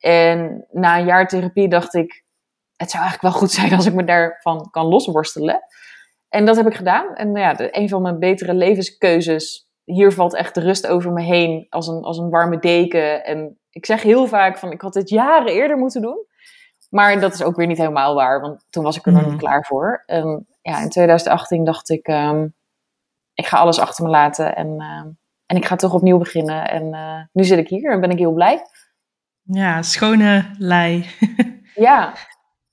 En 0.00 0.66
na 0.70 0.98
een 0.98 1.04
jaar 1.04 1.28
therapie 1.28 1.68
dacht 1.68 1.94
ik, 1.94 2.24
het 2.76 2.90
zou 2.90 3.02
eigenlijk 3.02 3.32
wel 3.32 3.42
goed 3.42 3.50
zijn 3.50 3.72
als 3.72 3.86
ik 3.86 3.94
me 3.94 4.04
daarvan 4.04 4.70
kan 4.70 4.86
losworstelen. 4.86 5.62
En 6.28 6.46
dat 6.46 6.56
heb 6.56 6.66
ik 6.66 6.74
gedaan. 6.74 7.14
En 7.14 7.34
ja, 7.34 7.54
de, 7.54 7.76
een 7.76 7.88
van 7.88 8.02
mijn 8.02 8.18
betere 8.18 8.54
levenskeuzes, 8.54 9.68
hier 9.84 10.12
valt 10.12 10.34
echt 10.34 10.54
de 10.54 10.60
rust 10.60 10.86
over 10.86 11.12
me 11.12 11.22
heen 11.22 11.66
als 11.68 11.88
een, 11.88 12.02
als 12.02 12.18
een 12.18 12.30
warme 12.30 12.58
deken. 12.58 13.24
En 13.24 13.58
ik 13.70 13.86
zeg 13.86 14.02
heel 14.02 14.26
vaak 14.26 14.58
van, 14.58 14.70
ik 14.70 14.80
had 14.80 14.92
dit 14.92 15.08
jaren 15.08 15.52
eerder 15.52 15.76
moeten 15.76 16.02
doen. 16.02 16.26
Maar 16.90 17.20
dat 17.20 17.34
is 17.34 17.42
ook 17.42 17.56
weer 17.56 17.66
niet 17.66 17.78
helemaal 17.78 18.14
waar, 18.14 18.40
want 18.40 18.66
toen 18.70 18.84
was 18.84 18.96
ik 18.96 19.06
er 19.06 19.12
nog 19.12 19.26
niet 19.26 19.38
klaar 19.38 19.64
voor. 19.64 20.02
En 20.06 20.46
ja, 20.62 20.80
in 20.80 20.88
2018 20.88 21.64
dacht 21.64 21.88
ik, 21.88 22.08
um, 22.08 22.54
ik 23.34 23.46
ga 23.46 23.58
alles 23.58 23.78
achter 23.78 24.04
me 24.04 24.10
laten 24.10 24.56
en, 24.56 24.66
uh, 24.66 25.04
en 25.46 25.56
ik 25.56 25.64
ga 25.64 25.76
toch 25.76 25.94
opnieuw 25.94 26.18
beginnen. 26.18 26.70
En 26.70 26.84
uh, 26.94 27.20
nu 27.32 27.44
zit 27.44 27.58
ik 27.58 27.68
hier 27.68 27.92
en 27.92 28.00
ben 28.00 28.10
ik 28.10 28.18
heel 28.18 28.32
blij. 28.32 28.62
Ja, 29.52 29.82
schone 29.82 30.50
lei. 30.58 31.06
ja. 31.74 32.14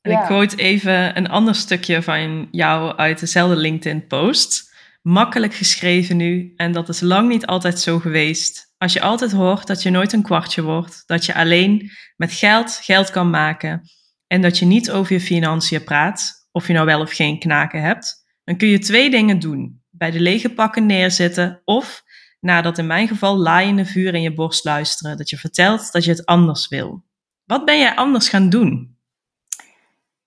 En 0.01 0.11
ik 0.11 0.19
quote 0.25 0.55
even 0.55 1.17
een 1.17 1.30
ander 1.30 1.55
stukje 1.55 2.01
van 2.01 2.47
jou 2.51 2.97
uit 2.97 3.19
dezelfde 3.19 3.55
LinkedIn-post. 3.55 4.75
Makkelijk 5.01 5.53
geschreven 5.53 6.17
nu, 6.17 6.53
en 6.55 6.71
dat 6.71 6.89
is 6.89 6.99
lang 6.99 7.30
niet 7.30 7.45
altijd 7.45 7.80
zo 7.80 7.99
geweest. 7.99 8.73
Als 8.78 8.93
je 8.93 9.01
altijd 9.01 9.32
hoort 9.32 9.67
dat 9.67 9.84
je 9.84 9.89
nooit 9.89 10.13
een 10.13 10.21
kwartje 10.21 10.61
wordt, 10.61 11.03
dat 11.05 11.25
je 11.25 11.34
alleen 11.34 11.91
met 12.15 12.32
geld 12.32 12.80
geld 12.84 13.09
kan 13.09 13.30
maken 13.30 13.82
en 14.28 14.41
dat 14.41 14.57
je 14.57 14.65
niet 14.65 14.91
over 14.91 15.13
je 15.13 15.21
financiën 15.21 15.84
praat, 15.84 16.47
of 16.51 16.67
je 16.67 16.73
nou 16.73 16.86
wel 16.86 17.01
of 17.01 17.13
geen 17.13 17.39
knaken 17.39 17.82
hebt, 17.82 18.25
dan 18.43 18.57
kun 18.57 18.67
je 18.67 18.80
twee 18.80 19.09
dingen 19.09 19.39
doen. 19.39 19.82
Bij 19.89 20.11
de 20.11 20.19
lege 20.19 20.49
pakken 20.49 20.86
neerzitten 20.86 21.61
of, 21.63 22.03
dat 22.47 22.77
in 22.77 22.87
mijn 22.87 23.07
geval 23.07 23.37
laaiende 23.37 23.85
vuur 23.85 24.13
in 24.13 24.21
je 24.21 24.33
borst 24.33 24.65
luisteren, 24.65 25.17
dat 25.17 25.29
je 25.29 25.37
vertelt 25.37 25.91
dat 25.91 26.03
je 26.03 26.11
het 26.11 26.25
anders 26.25 26.67
wil. 26.67 27.03
Wat 27.45 27.65
ben 27.65 27.79
jij 27.79 27.95
anders 27.95 28.29
gaan 28.29 28.49
doen? 28.49 28.97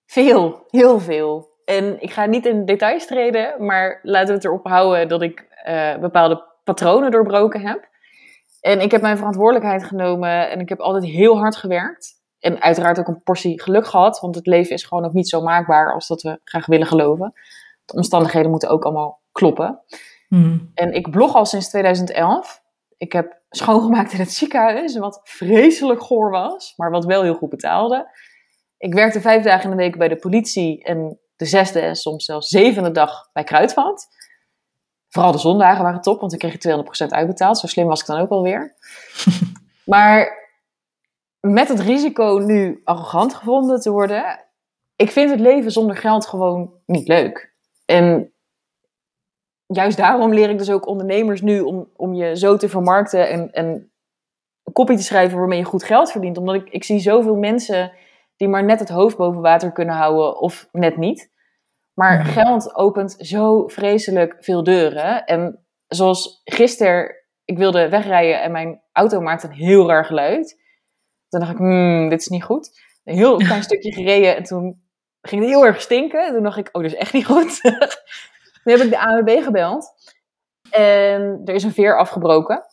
Veel, 0.07 0.67
heel 0.71 1.01
veel. 1.01 1.49
En 1.65 2.03
ik 2.03 2.13
ga 2.13 2.27
niet 2.27 2.47
in 2.47 2.65
details 2.65 3.07
treden, 3.07 3.65
maar 3.65 4.01
laten 4.03 4.29
we 4.29 4.35
het 4.35 4.45
erop 4.45 4.67
houden 4.67 5.09
dat 5.09 5.23
ik 5.23 5.47
uh, 5.69 5.97
bepaalde 5.97 6.45
patronen 6.65 7.11
doorbroken 7.11 7.61
heb. 7.61 7.89
En 8.61 8.81
ik 8.81 8.91
heb 8.91 9.01
mijn 9.01 9.17
verantwoordelijkheid 9.17 9.85
genomen 9.85 10.51
en 10.51 10.61
ik 10.61 10.69
heb 10.69 10.81
altijd 10.81 11.05
heel 11.05 11.39
hard 11.39 11.57
gewerkt. 11.57 12.19
En 12.39 12.63
uiteraard 12.63 12.99
ook 12.99 13.09
een 13.09 13.23
portie 13.23 13.63
geluk 13.63 13.87
gehad, 13.87 14.21
want 14.21 14.35
het 14.35 14.47
leven 14.47 14.75
is 14.75 14.85
gewoon 14.85 15.05
ook 15.05 15.13
niet 15.13 15.29
zo 15.29 15.43
maakbaar 15.43 15.93
als 15.95 16.07
dat 16.07 16.23
we 16.23 16.41
graag 16.45 16.67
willen 16.67 16.87
geloven. 16.87 17.33
De 17.85 17.93
omstandigheden 17.93 18.51
moeten 18.51 18.69
ook 18.69 18.85
allemaal 18.85 19.21
kloppen. 19.33 19.81
Hmm. 20.31 20.71
En 20.75 20.93
ik 20.93 21.11
blog 21.11 21.35
al 21.35 21.47
sinds 21.47 21.69
2011. 21.69 22.63
Ik 22.97 23.13
heb 23.13 23.41
schoongemaakt 23.51 24.13
in 24.13 24.19
het 24.19 24.33
ziekenhuis, 24.33 24.97
wat 24.97 25.21
vreselijk 25.25 26.03
goor 26.03 26.31
was, 26.31 26.75
maar 26.77 26.91
wat 26.91 27.05
wel 27.05 27.23
heel 27.23 27.35
goed 27.35 27.51
betaalde. 27.51 28.11
Ik 28.79 28.95
werkte 28.95 29.21
vijf 29.21 29.43
dagen 29.43 29.65
in 29.65 29.77
de 29.77 29.83
week 29.83 29.99
bij 29.99 30.09
de 30.09 30.17
politie 30.17 30.85
en 30.85 31.19
de 31.37 31.45
zesde 31.45 31.81
en 31.81 31.97
soms 31.97 32.25
zelfs 32.25 32.49
zevende 32.49 32.91
dag 32.91 33.29
bij 33.33 33.45
Kruidvat. 33.45 34.09
Vooral 35.09 35.33
de 35.33 35.39
zondagen 35.39 35.83
waren 35.83 36.01
top, 36.01 36.21
want 36.21 36.33
ik 36.33 36.39
kreeg 36.39 37.07
200% 37.07 37.09
uitbetaald. 37.09 37.59
Zo 37.59 37.67
slim 37.67 37.87
was 37.87 38.01
ik 38.01 38.07
dan 38.07 38.21
ook 38.21 38.31
alweer. 38.31 38.75
maar 39.85 40.49
met 41.41 41.69
het 41.69 41.81
risico 41.81 42.39
nu 42.45 42.81
arrogant 42.85 43.35
gevonden 43.35 43.81
te 43.81 43.91
worden, 43.91 44.45
ik 44.97 45.11
vind 45.11 45.31
het 45.31 45.41
leven 45.41 45.73
zonder 45.73 45.97
geld 45.97 46.27
gewoon 46.27 46.75
niet 46.87 47.09
leuk. 47.09 47.55
En 47.85 48.33
juist 49.73 49.97
daarom 49.97 50.35
leer 50.35 50.51
ik 50.51 50.59
dus 50.59 50.71
ook 50.71 50.87
ondernemers 50.87 51.41
nu 51.41 51.61
om, 51.61 51.91
om 51.97 52.15
je 52.15 52.37
zo 52.37 52.57
te 52.57 52.69
vermarkten 52.69 53.29
en, 53.29 53.51
en 53.53 53.67
een 54.65 54.73
kopie 54.73 54.97
te 54.97 55.03
schrijven 55.03 55.39
waarmee 55.39 55.59
je 55.59 55.65
goed 55.65 55.85
geld 55.85 56.11
verdient. 56.11 56.37
Omdat 56.37 56.55
ik, 56.55 56.69
ik 56.69 56.85
zie 56.85 56.99
zoveel 56.99 57.37
mensen 57.37 57.93
die 58.37 58.49
maar 58.49 58.65
net 58.65 58.81
het 58.81 58.89
hoofd 58.89 59.17
boven 59.17 59.41
water 59.41 59.73
kunnen 59.73 59.95
houden 59.95 60.41
of 60.41 60.69
net 60.73 60.97
niet. 60.97 61.31
Maar 61.95 62.25
geld 62.25 62.75
opent 62.75 63.15
zo 63.19 63.69
vreselijk 63.69 64.37
veel 64.41 64.65
deuren. 64.65 65.25
En 65.25 65.65
zoals 65.87 66.41
gisteren, 66.45 67.15
ik 67.45 67.59
wilde 67.59 67.89
wegrijden 67.89 68.43
en 68.43 68.53
mijn 68.53 68.83
auto 68.93 69.21
maakte 69.21 69.47
een 69.47 69.53
heel 69.53 69.89
raar 69.89 70.05
geluid. 70.05 70.61
Toen 71.29 71.41
dacht 71.41 71.53
ik, 71.53 71.59
hmm, 71.59 72.09
dit 72.09 72.21
is 72.21 72.29
niet 72.29 72.45
goed. 72.45 72.81
Een 73.05 73.17
heel 73.17 73.37
klein 73.37 73.63
stukje 73.69 73.93
gereden 73.93 74.37
en 74.37 74.43
toen 74.43 74.83
ging 75.21 75.43
het 75.43 75.51
heel 75.51 75.67
erg 75.67 75.81
stinken. 75.81 76.27
En 76.27 76.33
toen 76.33 76.43
dacht 76.43 76.59
ik, 76.59 76.69
oh, 76.73 76.83
dit 76.83 76.93
is 76.93 76.99
echt 76.99 77.13
niet 77.13 77.27
goed. 77.27 77.61
toen 78.71 78.79
heb 78.79 78.89
ik 78.89 78.99
de 79.01 79.09
ANWB 79.09 79.45
gebeld. 79.45 79.93
En 80.71 81.41
er 81.45 81.55
is 81.55 81.63
een 81.63 81.73
veer 81.73 81.99
afgebroken. 81.99 82.65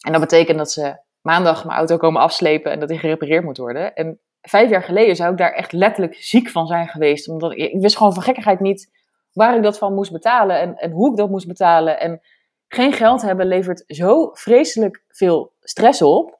En 0.00 0.12
dat 0.12 0.20
betekent 0.20 0.58
dat 0.58 0.72
ze 0.72 0.96
maandag 1.20 1.64
mijn 1.64 1.78
auto 1.78 1.96
komen 1.96 2.20
afslepen 2.20 2.72
en 2.72 2.80
dat 2.80 2.88
die 2.88 2.98
gerepareerd 2.98 3.44
moet 3.44 3.56
worden. 3.56 3.94
En 3.94 4.20
vijf 4.40 4.70
jaar 4.70 4.82
geleden 4.82 5.16
zou 5.16 5.32
ik 5.32 5.38
daar 5.38 5.52
echt 5.52 5.72
letterlijk 5.72 6.14
ziek 6.14 6.48
van 6.48 6.66
zijn 6.66 6.88
geweest. 6.88 7.28
Omdat 7.28 7.52
ik, 7.52 7.58
ik 7.58 7.80
wist 7.80 7.96
gewoon 7.96 8.14
van 8.14 8.22
gekkigheid 8.22 8.60
niet 8.60 8.90
waar 9.32 9.56
ik 9.56 9.62
dat 9.62 9.78
van 9.78 9.94
moest 9.94 10.12
betalen 10.12 10.60
en, 10.60 10.76
en 10.76 10.90
hoe 10.90 11.10
ik 11.10 11.16
dat 11.16 11.30
moest 11.30 11.46
betalen. 11.46 12.00
En 12.00 12.20
geen 12.68 12.92
geld 12.92 13.22
hebben 13.22 13.46
levert 13.46 13.84
zo 13.86 14.30
vreselijk 14.32 15.04
veel 15.08 15.52
stress 15.60 16.02
op. 16.02 16.38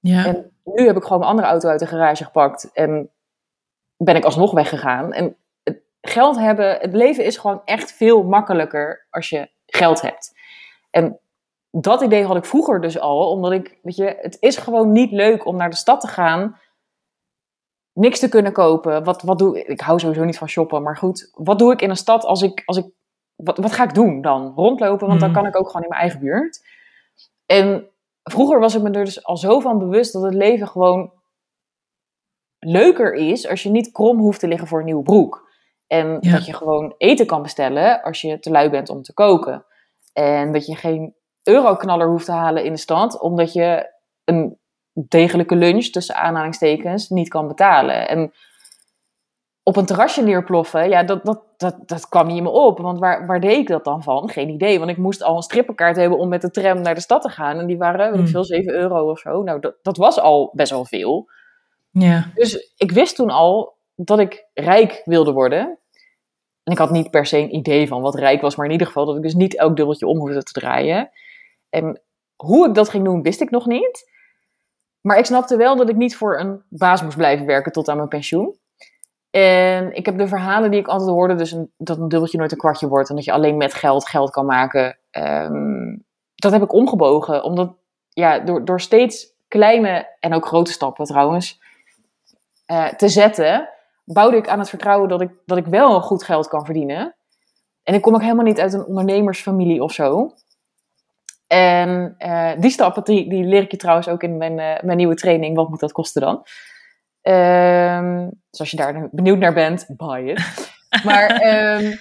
Ja. 0.00 0.24
En 0.24 0.52
nu 0.64 0.86
heb 0.86 0.96
ik 0.96 1.02
gewoon 1.02 1.18
mijn 1.18 1.30
andere 1.30 1.48
auto 1.48 1.68
uit 1.68 1.80
de 1.80 1.86
garage 1.86 2.24
gepakt 2.24 2.70
en 2.72 3.10
ben 3.96 4.16
ik 4.16 4.24
alsnog 4.24 4.52
weggegaan. 4.52 5.12
En 5.12 5.36
geld 6.10 6.38
hebben, 6.38 6.78
het 6.80 6.92
leven 6.92 7.24
is 7.24 7.36
gewoon 7.36 7.62
echt 7.64 7.92
veel 7.92 8.22
makkelijker 8.22 9.06
als 9.10 9.28
je 9.28 9.50
geld 9.66 10.00
hebt. 10.00 10.34
En 10.90 11.18
dat 11.70 12.02
idee 12.02 12.24
had 12.24 12.36
ik 12.36 12.44
vroeger 12.44 12.80
dus 12.80 12.98
al, 12.98 13.30
omdat 13.30 13.52
ik, 13.52 13.78
weet 13.82 13.96
je, 13.96 14.16
het 14.20 14.36
is 14.40 14.56
gewoon 14.56 14.92
niet 14.92 15.10
leuk 15.10 15.46
om 15.46 15.56
naar 15.56 15.70
de 15.70 15.76
stad 15.76 16.00
te 16.00 16.08
gaan, 16.08 16.58
niks 17.92 18.18
te 18.18 18.28
kunnen 18.28 18.52
kopen. 18.52 19.04
Wat, 19.04 19.22
wat 19.22 19.38
doe 19.38 19.58
ik? 19.58 19.66
Ik 19.66 19.80
hou 19.80 19.98
sowieso 19.98 20.24
niet 20.24 20.38
van 20.38 20.48
shoppen, 20.48 20.82
maar 20.82 20.96
goed, 20.96 21.30
wat 21.34 21.58
doe 21.58 21.72
ik 21.72 21.82
in 21.82 21.90
een 21.90 21.96
stad 21.96 22.24
als 22.24 22.42
ik, 22.42 22.62
als 22.64 22.76
ik 22.76 22.86
wat, 23.36 23.58
wat 23.58 23.72
ga 23.72 23.84
ik 23.84 23.94
doen 23.94 24.20
dan? 24.20 24.52
Rondlopen, 24.54 25.06
want 25.06 25.20
dan 25.20 25.28
hmm. 25.30 25.38
kan 25.38 25.46
ik 25.46 25.56
ook 25.56 25.66
gewoon 25.66 25.82
in 25.82 25.88
mijn 25.88 26.00
eigen 26.00 26.20
buurt. 26.20 26.64
En 27.46 27.88
vroeger 28.22 28.60
was 28.60 28.74
ik 28.74 28.82
me 28.82 28.90
er 28.90 29.04
dus 29.04 29.24
al 29.24 29.36
zo 29.36 29.60
van 29.60 29.78
bewust 29.78 30.12
dat 30.12 30.22
het 30.22 30.34
leven 30.34 30.68
gewoon 30.68 31.12
leuker 32.58 33.14
is 33.14 33.48
als 33.48 33.62
je 33.62 33.70
niet 33.70 33.92
krom 33.92 34.18
hoeft 34.18 34.40
te 34.40 34.48
liggen 34.48 34.68
voor 34.68 34.78
een 34.78 34.84
nieuwe 34.84 35.02
broek. 35.02 35.45
En 35.86 36.20
dat 36.20 36.46
je 36.46 36.54
gewoon 36.54 36.94
eten 36.98 37.26
kan 37.26 37.42
bestellen 37.42 38.02
als 38.02 38.20
je 38.20 38.38
te 38.38 38.50
lui 38.50 38.70
bent 38.70 38.88
om 38.88 39.02
te 39.02 39.12
koken. 39.12 39.64
En 40.12 40.52
dat 40.52 40.66
je 40.66 40.76
geen 40.76 41.14
euroknaller 41.42 42.08
hoeft 42.08 42.24
te 42.24 42.32
halen 42.32 42.64
in 42.64 42.72
de 42.72 42.78
stad, 42.78 43.20
omdat 43.20 43.52
je 43.52 43.92
een 44.24 44.58
degelijke 44.92 45.56
lunch, 45.56 45.84
tussen 45.84 46.14
aanhalingstekens, 46.14 47.08
niet 47.08 47.28
kan 47.28 47.48
betalen. 47.48 48.08
En 48.08 48.32
op 49.62 49.76
een 49.76 49.86
terrasje 49.86 50.22
neerploffen, 50.22 50.88
ja, 50.88 51.02
dat, 51.02 51.24
dat, 51.24 51.42
dat, 51.56 51.76
dat 51.86 52.08
kwam 52.08 52.26
niet 52.26 52.42
me 52.42 52.48
op. 52.48 52.78
Want 52.78 52.98
waar, 52.98 53.26
waar 53.26 53.40
deed 53.40 53.58
ik 53.58 53.66
dat 53.66 53.84
dan 53.84 54.02
van? 54.02 54.30
Geen 54.30 54.48
idee. 54.48 54.78
Want 54.78 54.90
ik 54.90 54.96
moest 54.96 55.22
al 55.22 55.36
een 55.36 55.42
strippenkaart 55.42 55.96
hebben 55.96 56.18
om 56.18 56.28
met 56.28 56.40
de 56.40 56.50
tram 56.50 56.80
naar 56.80 56.94
de 56.94 57.00
stad 57.00 57.22
te 57.22 57.28
gaan. 57.28 57.58
En 57.58 57.66
die 57.66 57.78
waren, 57.78 58.06
weet 58.06 58.14
ik 58.14 58.20
hmm. 58.20 58.28
veel, 58.28 58.44
7 58.44 58.74
euro 58.74 59.10
of 59.10 59.18
zo. 59.18 59.42
Nou, 59.42 59.60
dat, 59.60 59.74
dat 59.82 59.96
was 59.96 60.20
al 60.20 60.50
best 60.54 60.70
wel 60.70 60.84
veel. 60.84 61.28
Ja. 61.90 62.30
Dus 62.34 62.72
ik 62.76 62.90
wist 62.90 63.16
toen 63.16 63.30
al 63.30 63.75
dat 63.96 64.18
ik 64.18 64.46
rijk 64.54 65.02
wilde 65.04 65.32
worden. 65.32 65.78
En 66.62 66.72
ik 66.72 66.78
had 66.78 66.90
niet 66.90 67.10
per 67.10 67.26
se 67.26 67.38
een 67.38 67.54
idee 67.54 67.88
van 67.88 68.00
wat 68.00 68.14
rijk 68.14 68.40
was, 68.40 68.56
maar 68.56 68.66
in 68.66 68.72
ieder 68.72 68.86
geval 68.86 69.06
dat 69.06 69.16
ik 69.16 69.22
dus 69.22 69.34
niet 69.34 69.56
elk 69.56 69.76
dubbeltje 69.76 70.06
om 70.06 70.18
hoefde 70.18 70.42
te 70.42 70.52
draaien. 70.52 71.10
En 71.70 72.00
hoe 72.36 72.68
ik 72.68 72.74
dat 72.74 72.88
ging 72.88 73.04
doen, 73.04 73.22
wist 73.22 73.40
ik 73.40 73.50
nog 73.50 73.66
niet. 73.66 74.10
Maar 75.00 75.18
ik 75.18 75.24
snapte 75.24 75.56
wel 75.56 75.76
dat 75.76 75.88
ik 75.88 75.96
niet 75.96 76.16
voor 76.16 76.38
een 76.38 76.62
baas 76.68 77.02
moest 77.02 77.16
blijven 77.16 77.46
werken 77.46 77.72
tot 77.72 77.88
aan 77.88 77.96
mijn 77.96 78.08
pensioen. 78.08 78.58
En 79.30 79.94
ik 79.94 80.06
heb 80.06 80.18
de 80.18 80.28
verhalen 80.28 80.70
die 80.70 80.80
ik 80.80 80.86
altijd 80.86 81.10
hoorde, 81.10 81.34
dus 81.34 81.56
dat 81.76 81.98
een 81.98 82.08
dubbeltje 82.08 82.38
nooit 82.38 82.52
een 82.52 82.58
kwartje 82.58 82.88
wordt 82.88 83.08
en 83.08 83.16
dat 83.16 83.24
je 83.24 83.32
alleen 83.32 83.56
met 83.56 83.74
geld 83.74 84.08
geld 84.08 84.30
kan 84.30 84.46
maken, 84.46 84.98
ehm, 85.10 85.96
dat 86.34 86.52
heb 86.52 86.62
ik 86.62 86.72
omgebogen. 86.72 87.42
Omdat 87.42 87.74
ja, 88.08 88.38
door, 88.38 88.64
door 88.64 88.80
steeds 88.80 89.34
kleine 89.48 90.16
en 90.20 90.34
ook 90.34 90.46
grote 90.46 90.72
stappen 90.72 91.04
trouwens 91.04 91.60
uh, 92.66 92.88
te 92.88 93.08
zetten, 93.08 93.68
bouwde 94.06 94.36
ik 94.36 94.48
aan 94.48 94.58
het 94.58 94.68
vertrouwen 94.68 95.08
dat 95.08 95.20
ik, 95.20 95.30
dat 95.44 95.58
ik 95.58 95.66
wel 95.66 96.00
goed 96.00 96.24
geld 96.24 96.48
kan 96.48 96.64
verdienen. 96.64 97.16
En 97.82 97.94
ik 97.94 98.02
kom 98.02 98.14
ook 98.14 98.22
helemaal 98.22 98.44
niet 98.44 98.60
uit 98.60 98.72
een 98.72 98.84
ondernemersfamilie 98.84 99.82
of 99.82 99.92
zo. 99.92 100.34
En 101.46 102.14
uh, 102.18 102.52
die 102.58 102.70
stappen, 102.70 103.04
die, 103.04 103.28
die 103.28 103.44
leer 103.44 103.62
ik 103.62 103.70
je 103.70 103.76
trouwens 103.76 104.08
ook 104.08 104.22
in 104.22 104.36
mijn, 104.36 104.58
uh, 104.58 104.82
mijn 104.82 104.96
nieuwe 104.96 105.14
training. 105.14 105.56
Wat 105.56 105.68
moet 105.68 105.80
dat 105.80 105.92
kosten 105.92 106.22
dan? 106.22 106.44
Um, 107.34 108.30
dus 108.50 108.60
als 108.60 108.70
je 108.70 108.76
daar 108.76 109.08
benieuwd 109.12 109.38
naar 109.38 109.54
bent, 109.54 109.86
buy 109.96 110.28
it. 110.28 110.74
Maar 111.04 111.30
um, 111.80 112.00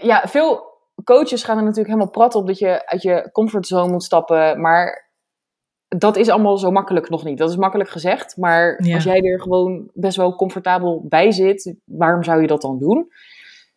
ja, 0.00 0.22
veel 0.26 0.76
coaches 1.04 1.42
gaan 1.42 1.56
er 1.56 1.62
natuurlijk 1.62 1.88
helemaal 1.88 2.10
prat 2.10 2.34
op 2.34 2.46
dat 2.46 2.58
je 2.58 2.86
uit 2.86 3.02
je 3.02 3.28
comfortzone 3.32 3.92
moet 3.92 4.04
stappen. 4.04 4.60
Maar 4.60 5.07
dat 5.88 6.16
is 6.16 6.28
allemaal 6.28 6.58
zo 6.58 6.70
makkelijk 6.70 7.08
nog 7.08 7.24
niet. 7.24 7.38
Dat 7.38 7.50
is 7.50 7.56
makkelijk 7.56 7.90
gezegd. 7.90 8.36
Maar 8.36 8.76
als 8.94 9.04
jij 9.04 9.20
er 9.20 9.40
gewoon 9.40 9.90
best 9.94 10.16
wel 10.16 10.36
comfortabel 10.36 11.04
bij 11.08 11.32
zit, 11.32 11.74
waarom 11.84 12.22
zou 12.22 12.40
je 12.40 12.46
dat 12.46 12.62
dan 12.62 12.78
doen? 12.78 13.12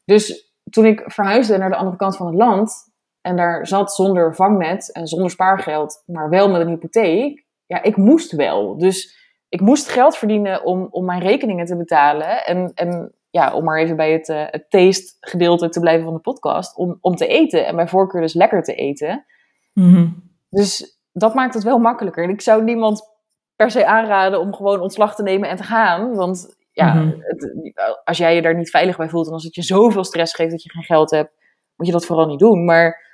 Dus 0.05 0.53
toen 0.70 0.86
ik 0.86 1.03
verhuisde 1.05 1.57
naar 1.57 1.70
de 1.70 1.76
andere 1.76 1.97
kant 1.97 2.16
van 2.16 2.26
het 2.26 2.36
land 2.36 2.74
en 3.22 3.36
daar 3.36 3.68
zat 3.68 3.93
zonder 3.93 4.36
vangnet 4.36 4.91
en 4.91 5.07
zonder 5.07 5.30
spaargeld, 5.30 6.03
maar 6.05 6.30
wel 6.30 6.49
met 6.49 6.62
een 6.62 6.68
hypotheek, 6.68 7.45
ja, 7.66 7.84
ik 7.84 7.97
moest 7.97 8.32
wel. 8.32 8.78
Dus 8.78 9.20
ik 9.49 9.62
moest 9.62 9.88
geld 9.88 10.18
verdienen 10.18 10.66
om, 10.66 10.88
om 10.91 11.05
mijn 11.05 11.22
rekeningen 11.22 11.66
te 11.66 11.78
betalen. 11.78 12.45
En, 12.45 12.72
en 12.74 13.12
ja, 13.30 13.53
om 13.53 13.64
maar 13.64 13.80
even 13.80 13.95
bij 13.95 14.12
het, 14.12 14.30
uh, 14.30 14.43
het 14.47 14.70
taste 14.70 15.16
gedeelte 15.20 15.70
te 15.70 15.80
blijven 15.80 16.03
van 16.03 16.14
de 16.14 16.20
podcast, 16.20 16.78
om, 16.78 16.97
om 17.01 17.16
te 17.16 17.28
eten. 17.28 17.66
En 17.66 17.76
bij 17.76 17.88
voorkeur 17.88 18.22
dus 18.22 18.34
lekker 18.34 18.64
te 18.64 18.74
eten. 18.74 19.26
Mhm. 19.74 20.07
Dus 20.49 21.00
dat 21.14 21.34
maakt 21.34 21.53
het 21.53 21.64
wel 21.64 21.80
makkelijker. 21.80 22.24
En 22.24 22.30
ik 22.30 22.41
zou 22.41 22.64
niemand 22.64 23.09
per 23.55 23.72
se 23.72 23.86
aanraden 23.86 24.39
om 24.39 24.53
gewoon 24.53 24.80
ontslag 24.80 25.16
te 25.16 25.24
nemen 25.24 25.49
en 25.49 25.57
te 25.57 25.64
gaan. 25.64 26.16
Want 26.16 26.55
ja, 26.72 26.93
mhm. 26.93 27.20
het, 27.20 28.01
als 28.03 28.18
jij 28.18 28.36
je 28.36 28.41
daar 28.41 28.55
niet 28.55 28.70
veilig 28.70 28.97
bij 28.97 29.09
voelt 29.09 29.28
en 29.28 29.34
als 29.34 29.43
het 29.43 29.55
je 29.55 29.64
zoveel 29.64 30.03
stress 30.03 30.34
geeft 30.34 30.51
dat 30.51 30.64
je 30.64 30.70
geen 30.70 30.84
geld 30.84 31.12
hebt, 31.12 31.32
moet 31.76 31.88
je 31.88 31.93
dat 31.93 32.05
vooral 32.05 32.28
niet 32.28 32.39
doen. 32.39 32.66
Maar 32.66 33.09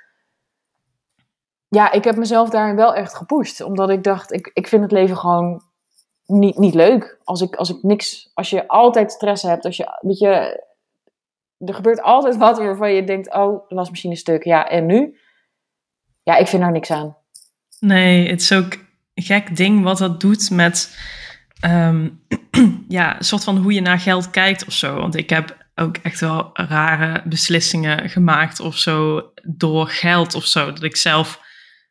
ja, 1.68 1.92
ik 1.92 2.04
heb 2.04 2.16
mezelf 2.16 2.50
daarin 2.50 2.76
wel 2.76 2.94
echt 2.94 3.14
gepusht. 3.14 3.60
Omdat 3.60 3.90
ik 3.90 4.02
dacht, 4.02 4.32
ik, 4.32 4.50
ik 4.52 4.68
vind 4.68 4.82
het 4.82 4.92
leven 4.92 5.16
gewoon 5.16 5.62
niet, 6.26 6.58
niet 6.58 6.74
leuk. 6.74 7.20
Als 7.24 7.40
ik, 7.40 7.56
als 7.56 7.70
ik 7.70 7.82
niks, 7.82 8.30
als 8.34 8.50
je 8.50 8.68
altijd 8.68 9.12
stress 9.12 9.42
hebt, 9.42 9.64
als 9.64 9.76
je, 9.76 9.98
weet 10.00 10.18
je, 10.18 10.64
er 11.58 11.74
gebeurt 11.74 12.02
altijd 12.02 12.36
wat 12.36 12.58
waarvan 12.58 12.92
je 12.92 13.04
denkt, 13.04 13.34
oh, 13.34 13.68
de 13.68 13.74
wasmachine 13.74 14.16
stuk, 14.16 14.44
ja, 14.44 14.68
en 14.68 14.86
nu? 14.86 15.18
Ja, 16.22 16.36
ik 16.36 16.46
vind 16.46 16.62
daar 16.62 16.72
niks 16.72 16.90
aan. 16.90 17.17
Nee, 17.80 18.28
het 18.28 18.40
is 18.40 18.52
ook 18.52 18.72
een 19.14 19.22
gek 19.22 19.56
ding 19.56 19.82
wat 19.82 19.98
dat 19.98 20.20
doet 20.20 20.50
met, 20.50 20.98
ehm, 21.60 22.08
ja, 22.88 23.16
een 23.16 23.24
soort 23.24 23.44
van 23.44 23.56
hoe 23.56 23.72
je 23.72 23.80
naar 23.80 24.00
geld 24.00 24.30
kijkt 24.30 24.64
of 24.64 24.72
zo. 24.72 24.94
Want 24.94 25.16
ik 25.16 25.30
heb 25.30 25.66
ook 25.74 25.96
echt 25.96 26.20
wel 26.20 26.50
rare 26.52 27.22
beslissingen 27.24 28.10
gemaakt 28.10 28.60
of 28.60 28.78
zo 28.78 29.30
door 29.42 29.88
geld 29.88 30.34
of 30.34 30.44
zo. 30.44 30.72
Dat 30.72 30.82
ik 30.82 30.96
zelf 30.96 31.40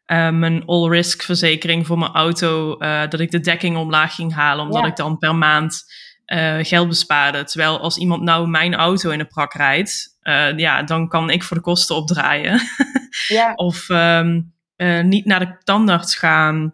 uh, 0.07 0.29
mijn 0.29 0.65
all-risk 0.65 1.21
verzekering 1.21 1.88
voor 1.88 1.97
mijn 1.97 2.11
auto, 2.11 2.75
uh, 2.79 3.01
dat 3.09 3.19
ik 3.19 3.31
de 3.31 3.39
dekking 3.39 3.77
omlaag 3.77 4.15
ging 4.15 4.33
halen, 4.33 4.65
omdat 4.65 4.85
ik 4.85 4.95
dan 4.95 5.17
per 5.17 5.35
maand 5.35 5.83
uh, 6.25 6.57
geld 6.61 6.88
bespaarde. 6.88 7.43
Terwijl 7.43 7.79
als 7.79 7.97
iemand 7.97 8.21
nou 8.21 8.47
mijn 8.47 8.75
auto 8.75 9.09
in 9.09 9.17
de 9.17 9.25
prak 9.25 9.53
rijdt, 9.53 10.15
ja, 10.55 10.83
dan 10.83 11.07
kan 11.07 11.29
ik 11.29 11.43
voor 11.43 11.57
de 11.57 11.63
kosten 11.63 11.95
opdraaien. 11.95 12.61
ja. 13.27 13.53
Of 13.55 13.89
um, 13.89 14.57
niet 15.01 15.25
naar 15.25 15.39
de 15.39 15.57
tandarts 15.63 16.15
gaan. 16.15 16.73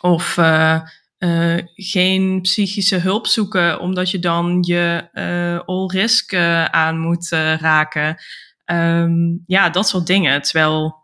Of 0.00 0.38
geen 1.74 2.40
psychische 2.40 2.96
hulp 2.96 3.26
zoeken, 3.26 3.80
omdat 3.80 4.10
je 4.10 4.18
dan 4.18 4.58
je 4.60 5.08
all-risk 5.66 6.34
aan 6.70 6.98
moet 6.98 7.28
raken. 7.58 8.16
Um, 8.66 9.42
ja, 9.46 9.70
dat 9.70 9.88
soort 9.88 10.06
dingen. 10.06 10.42
Terwijl 10.42 10.96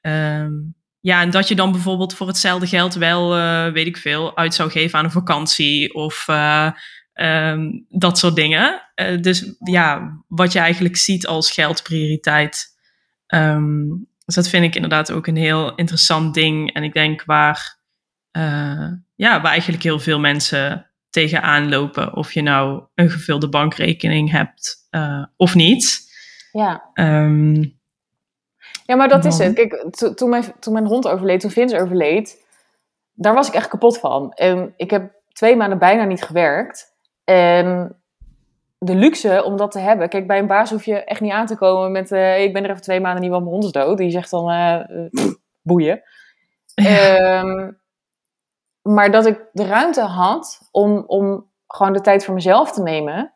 um, 0.00 0.74
ja, 1.00 1.20
en 1.20 1.30
dat 1.30 1.48
je 1.48 1.54
dan 1.54 1.72
bijvoorbeeld 1.72 2.14
voor 2.14 2.26
hetzelfde 2.26 2.66
geld 2.66 2.94
wel, 2.94 3.34
weet 3.72 3.86
ik 3.86 3.96
veel, 3.96 4.36
uit 4.36 4.54
zou 4.54 4.70
geven 4.70 4.98
aan 4.98 5.04
een 5.04 5.10
vakantie 5.10 5.94
of 5.94 6.26
um, 7.14 7.86
dat 7.88 8.18
soort 8.18 8.36
dingen. 8.36 8.82
Dus 9.20 9.54
ja, 9.58 10.18
wat 10.28 10.52
je 10.52 10.58
eigenlijk 10.58 10.96
ziet 10.96 11.26
als 11.26 11.50
geldprioriteit. 11.50 12.66
Dus 14.24 14.34
dat 14.34 14.48
vind 14.48 14.64
ik 14.64 14.74
inderdaad 14.74 15.12
ook 15.12 15.26
een 15.26 15.36
heel 15.36 15.74
interessant 15.74 16.34
ding. 16.34 16.72
En 16.72 16.82
ik 16.82 16.92
denk 16.92 17.24
waar, 17.24 17.78
ja, 19.14 19.40
waar 19.40 19.44
eigenlijk 19.44 19.82
heel 19.82 19.98
veel 19.98 20.18
mensen 20.18 20.90
tegenaan 21.10 21.68
lopen. 21.68 22.16
Of 22.16 22.32
je 22.32 22.42
nou 22.42 22.84
een 22.94 23.10
gevulde 23.10 23.48
bankrekening 23.48 24.30
hebt 24.30 24.88
of 25.36 25.54
niet. 25.54 26.12
Ja. 26.52 26.90
Um, 26.94 27.78
ja, 28.86 28.96
maar 28.96 29.08
dat 29.08 29.24
is 29.24 29.38
het. 29.38 29.54
Kijk, 29.54 29.90
toen 30.16 30.28
mijn, 30.28 30.54
toen 30.60 30.72
mijn 30.72 30.86
hond 30.86 31.08
overleed, 31.08 31.40
toen 31.40 31.50
Vince 31.50 31.80
overleed, 31.80 32.44
daar 33.12 33.34
was 33.34 33.48
ik 33.48 33.54
echt 33.54 33.68
kapot 33.68 33.98
van. 33.98 34.32
En 34.32 34.74
ik 34.76 34.90
heb 34.90 35.12
twee 35.32 35.56
maanden 35.56 35.78
bijna 35.78 36.04
niet 36.04 36.22
gewerkt. 36.22 36.92
En 37.24 37.96
de 38.84 38.94
luxe 38.94 39.44
om 39.44 39.56
dat 39.56 39.70
te 39.70 39.78
hebben. 39.78 40.08
Kijk, 40.08 40.26
bij 40.26 40.38
een 40.38 40.46
baas 40.46 40.70
hoef 40.70 40.84
je 40.84 41.04
echt 41.04 41.20
niet 41.20 41.32
aan 41.32 41.46
te 41.46 41.56
komen 41.56 41.92
met... 41.92 42.10
Uh, 42.10 42.42
ik 42.42 42.52
ben 42.52 42.64
er 42.64 42.70
even 42.70 42.82
twee 42.82 43.00
maanden 43.00 43.22
niet, 43.22 43.30
want 43.30 43.42
mijn 43.42 43.54
hond 43.54 43.64
is 43.64 43.72
dood. 43.72 43.98
Die 43.98 44.10
zegt 44.10 44.30
dan, 44.30 44.50
uh, 44.50 44.80
boeien. 45.62 46.02
Ehm, 46.74 47.70
maar 48.82 49.10
dat 49.10 49.26
ik 49.26 49.40
de 49.52 49.66
ruimte 49.66 50.00
had 50.00 50.68
om, 50.70 51.04
om 51.06 51.50
gewoon 51.66 51.92
de 51.92 52.00
tijd 52.00 52.24
voor 52.24 52.34
mezelf 52.34 52.72
te 52.72 52.82
nemen. 52.82 53.32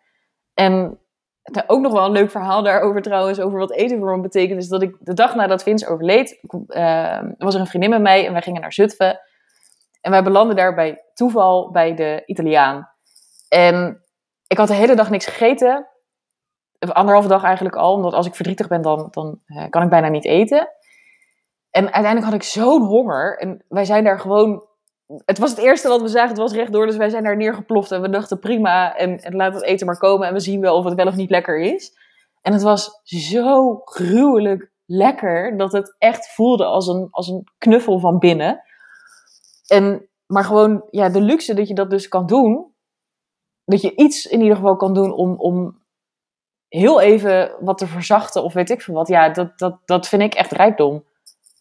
En 0.55 0.99
ook 1.66 1.80
nog 1.80 1.92
wel 1.92 2.05
een 2.05 2.12
leuk 2.12 2.30
verhaal 2.30 2.62
daarover 2.62 3.03
trouwens, 3.03 3.40
over 3.40 3.59
wat 3.59 3.72
eten 3.72 3.99
voor 3.99 4.16
me 4.16 4.22
betekent, 4.22 4.62
is 4.62 4.68
dat 4.68 4.82
ik 4.82 4.96
de 5.01 5.14
dag 5.14 5.34
nadat 5.34 5.62
Vince 5.62 5.88
overleed, 5.88 6.38
uh, 6.68 7.22
was 7.38 7.55
er 7.55 7.61
een 7.61 7.66
vriendin 7.66 7.90
met 7.90 8.01
mij 8.01 8.26
en 8.26 8.32
wij 8.32 8.42
gingen 8.42 8.61
naar 8.61 8.72
Zutphen. 8.72 9.20
En 10.01 10.11
wij 10.11 10.22
belanden 10.22 10.57
daar 10.57 10.74
bij 10.74 11.05
toeval 11.14 11.70
bij 11.70 11.94
de 11.94 12.22
Italiaan. 12.26 12.88
En 13.49 14.03
ik 14.49 14.59
had 14.59 14.68
de 14.68 14.74
hele 14.74 14.94
dag 14.94 15.11
niks 15.11 15.26
gegeten. 15.26 15.86
Anderhalve 16.78 17.28
dag 17.28 17.42
eigenlijk 17.42 17.76
al, 17.76 17.92
omdat 17.92 18.12
als 18.12 18.26
ik 18.26 18.34
verdrietig 18.34 18.68
ben, 18.68 18.82
dan, 18.82 19.09
dan 19.11 19.40
kan 19.70 19.82
ik 19.82 19.90
bijna 19.90 20.09
niet 20.09 20.24
eten. 20.24 20.68
En 21.70 21.82
uiteindelijk 21.82 22.24
had 22.24 22.34
ik 22.34 22.42
zo'n 22.42 22.82
honger. 22.82 23.38
En 23.38 23.64
wij 23.68 23.84
zijn 23.84 24.05
daar 24.05 24.20
gewoon 24.20 24.68
het 25.24 25.38
was 25.38 25.51
het 25.51 25.59
eerste 25.59 25.88
wat 25.88 26.03
we 26.03 26.09
zagen, 26.09 26.28
het 26.28 26.38
was 26.38 26.53
rechtdoor, 26.53 26.86
dus 26.86 26.96
wij 26.96 27.09
zijn 27.09 27.22
daar 27.22 27.36
neergeploft 27.36 27.92
en 27.92 28.01
we 28.01 28.09
dachten 28.09 28.38
prima 28.38 28.96
en, 28.96 29.18
en 29.18 29.36
laat 29.36 29.55
het 29.55 29.62
eten 29.62 29.86
maar 29.86 29.99
komen 29.99 30.26
en 30.28 30.32
we 30.32 30.40
zien 30.40 30.61
wel 30.61 30.76
of 30.76 30.84
het 30.84 30.94
wel 30.94 31.07
of 31.07 31.16
niet 31.16 31.30
lekker 31.30 31.61
is. 31.61 31.96
En 32.42 32.53
het 32.53 32.62
was 32.62 33.01
zo 33.05 33.80
gruwelijk 33.84 34.70
lekker 34.86 35.57
dat 35.57 35.72
het 35.72 35.94
echt 35.99 36.34
voelde 36.34 36.64
als 36.64 36.86
een, 36.86 37.09
als 37.11 37.28
een 37.28 37.49
knuffel 37.59 37.99
van 37.99 38.18
binnen. 38.18 38.62
En, 39.66 40.09
maar 40.26 40.44
gewoon, 40.44 40.84
ja, 40.90 41.09
de 41.09 41.20
luxe 41.20 41.55
dat 41.55 41.68
je 41.68 41.74
dat 41.74 41.90
dus 41.90 42.09
kan 42.09 42.26
doen, 42.26 42.68
dat 43.69 43.81
je 43.81 43.97
iets 43.97 44.27
in 44.27 44.41
ieder 44.41 44.57
geval 44.57 44.77
kan 44.77 44.95
doen 44.95 45.12
om, 45.12 45.35
om 45.35 45.79
heel 46.69 47.01
even 47.01 47.51
wat 47.61 47.79
te 47.79 47.87
verzachten 47.87 48.43
of 48.43 48.53
weet 48.53 48.71
ik 48.71 48.83
veel 48.83 48.95
wat, 48.95 49.09
ja, 49.09 49.29
dat, 49.29 49.59
dat, 49.59 49.79
dat 49.85 50.09
vind 50.09 50.23
ik 50.23 50.35
echt 50.35 50.53
rijkdom. 50.53 51.05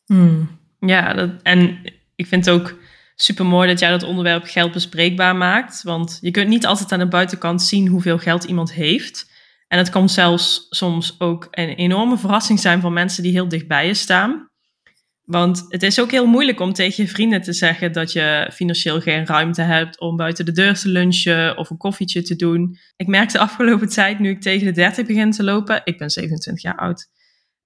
Hmm. 0.05 0.59
Ja, 0.79 1.13
dat, 1.13 1.29
en 1.43 1.81
ik 2.15 2.27
vind 2.27 2.49
ook 2.49 2.75
super 3.15 3.45
mooi 3.45 3.67
dat 3.67 3.79
jij 3.79 3.89
dat 3.89 4.03
onderwerp 4.03 4.43
geld 4.43 4.71
bespreekbaar 4.71 5.35
maakt. 5.35 5.83
Want 5.83 6.17
je 6.21 6.31
kunt 6.31 6.47
niet 6.47 6.65
altijd 6.65 6.91
aan 6.91 6.99
de 6.99 7.07
buitenkant 7.07 7.61
zien 7.61 7.87
hoeveel 7.87 8.17
geld 8.17 8.43
iemand 8.43 8.73
heeft. 8.73 9.31
En 9.67 9.77
het 9.77 9.89
kan 9.89 10.09
zelfs 10.09 10.67
soms 10.69 11.15
ook 11.19 11.47
een 11.51 11.69
enorme 11.69 12.17
verrassing 12.17 12.59
zijn 12.59 12.81
voor 12.81 12.91
mensen 12.91 13.23
die 13.23 13.31
heel 13.31 13.47
dichtbij 13.47 13.87
je 13.87 13.93
staan. 13.93 14.49
Want 15.29 15.65
het 15.67 15.83
is 15.83 15.99
ook 15.99 16.11
heel 16.11 16.25
moeilijk 16.25 16.59
om 16.59 16.73
tegen 16.73 17.03
je 17.03 17.09
vrienden 17.09 17.41
te 17.41 17.53
zeggen 17.53 17.91
dat 17.91 18.11
je 18.11 18.49
financieel 18.53 19.01
geen 19.01 19.25
ruimte 19.25 19.61
hebt 19.61 19.99
om 19.99 20.15
buiten 20.15 20.45
de 20.45 20.51
deur 20.51 20.73
te 20.73 20.89
lunchen 20.89 21.57
of 21.57 21.69
een 21.69 21.77
koffietje 21.77 22.21
te 22.21 22.35
doen. 22.35 22.77
Ik 22.95 23.07
merk 23.07 23.31
de 23.31 23.39
afgelopen 23.39 23.89
tijd, 23.89 24.19
nu 24.19 24.29
ik 24.29 24.41
tegen 24.41 24.65
de 24.65 24.71
30 24.71 25.05
begin 25.05 25.31
te 25.31 25.43
lopen, 25.43 25.81
ik 25.83 25.97
ben 25.97 26.09
27 26.09 26.63
jaar 26.63 26.75
oud, 26.75 27.09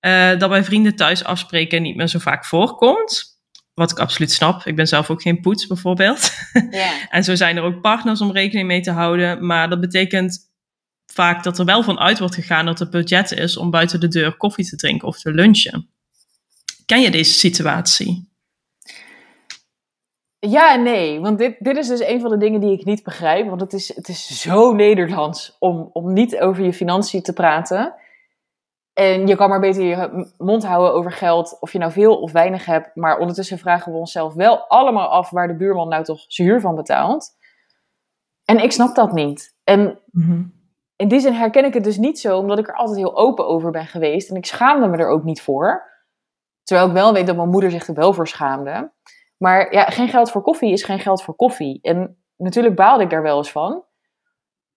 uh, 0.06 0.40
dat 0.40 0.50
bij 0.50 0.64
vrienden 0.64 0.96
thuis 0.96 1.24
afspreken 1.24 1.82
niet 1.82 1.96
meer 1.96 2.08
zo 2.08 2.20
vaak 2.20 2.46
voorkomt. 2.46 3.40
Wat 3.74 3.92
ik 3.92 4.00
absoluut 4.00 4.32
snap. 4.32 4.66
Ik 4.66 4.76
ben 4.76 4.88
zelf 4.88 5.10
ook 5.10 5.22
geen 5.22 5.42
poets 5.42 5.68
bijvoorbeeld. 5.68 6.32
En 7.10 7.24
zo 7.24 7.36
zijn 7.36 7.58
er 7.58 7.64
ook 7.64 7.82
partners 7.82 8.22
om 8.22 8.32
rekening 8.32 8.68
mee 8.68 8.82
te 8.82 8.92
houden. 8.92 9.46
Maar 9.46 9.70
dat 9.70 9.80
betekent 9.80 10.52
vaak 11.14 11.44
dat 11.44 11.60
er 11.60 11.66
wel 11.66 11.84
van 11.84 12.00
uit 12.00 12.20
wordt 12.20 12.36
gegaan 12.36 12.66
dat 12.66 12.80
er 12.80 12.90
budget 12.90 13.32
is 13.32 13.58
om 13.58 13.72
buiten 13.72 14.00
de 14.00 14.08
deur 14.08 14.38
koffie 14.38 14.66
te 14.66 14.76
drinken 14.76 15.08
of 15.08 15.20
te 15.20 15.32
lunchen. 15.32 15.90
Ken 16.92 17.02
je 17.02 17.12
deze 17.12 17.34
situatie? 17.34 18.30
Ja 20.40 20.74
en 20.74 20.84
nee, 20.84 21.20
want 21.20 21.38
dit, 21.38 21.56
dit 21.60 21.78
is 21.78 21.88
dus 21.88 22.00
een 22.00 22.20
van 22.22 22.30
de 22.30 22.38
dingen 22.38 22.62
die 22.62 22.72
ik 22.72 22.86
niet 22.86 23.04
begrijp. 23.04 23.48
Want 23.48 23.62
het 23.62 23.74
is, 23.74 23.96
het 23.96 24.08
is 24.08 24.42
zo 24.42 24.74
Nederlands 24.74 25.56
om, 25.60 25.90
om 25.94 26.14
niet 26.14 26.40
over 26.40 26.64
je 26.64 26.74
financiën 26.74 27.22
te 27.22 27.34
praten. 27.34 27.94
En 28.94 29.28
je 29.28 29.36
kan 29.36 29.50
maar 29.50 29.60
beter 29.60 29.84
je 29.84 30.32
mond 30.38 30.66
houden 30.66 30.94
over 30.94 31.12
geld, 31.12 31.58
of 31.60 31.72
je 31.72 31.80
nou 31.80 31.92
veel 31.92 32.20
of 32.20 32.32
weinig 32.32 32.66
hebt. 32.66 32.96
Maar 32.96 33.18
ondertussen 33.18 33.58
vragen 33.58 33.92
we 33.92 33.98
onszelf 33.98 34.34
wel 34.34 34.68
allemaal 34.68 35.08
af 35.08 35.30
waar 35.30 35.48
de 35.48 35.56
buurman 35.56 35.90
nou 35.90 36.04
toch 36.04 36.26
zijn 36.28 36.48
huur 36.48 36.62
van 36.62 36.76
betaalt. 36.76 37.30
En 38.46 38.64
ik 38.64 38.72
snap 38.72 38.96
dat 38.96 39.12
niet. 39.12 39.60
En 39.64 40.00
mhm. 40.12 40.44
in 40.96 41.08
die 41.08 41.20
zin 41.20 41.34
herken 41.34 41.66
ik 41.66 41.74
het 41.74 41.84
dus 41.84 41.98
niet 41.98 42.20
zo, 42.20 42.38
omdat 42.38 42.60
ik 42.60 42.68
er 42.68 42.76
altijd 42.76 42.98
heel 42.98 43.18
open 43.18 43.48
over 43.48 43.72
ben 43.72 43.88
geweest. 43.88 44.30
En 44.30 44.36
ik 44.36 44.46
schaamde 44.46 44.88
me 44.88 44.98
er 44.98 45.10
ook 45.10 45.24
niet 45.24 45.42
voor. 45.42 45.90
Terwijl 46.72 46.92
ik 46.92 46.98
wel 47.02 47.14
weet 47.14 47.28
dat 47.28 47.36
mijn 47.36 47.50
moeder 47.50 47.72
zich 47.72 47.88
er 47.88 47.94
wel 47.94 48.14
voor 48.14 48.28
schaamde. 48.28 48.92
Maar 49.38 49.74
ja, 49.74 49.84
geen 49.84 50.10
geld 50.10 50.32
voor 50.32 50.42
koffie 50.42 50.72
is 50.72 50.84
geen 50.84 51.00
geld 51.00 51.24
voor 51.24 51.36
koffie. 51.36 51.80
En 51.82 52.24
natuurlijk 52.38 52.76
baalde 52.76 53.04
ik 53.04 53.10
daar 53.10 53.22
wel 53.22 53.38
eens 53.38 53.52
van. 53.52 53.84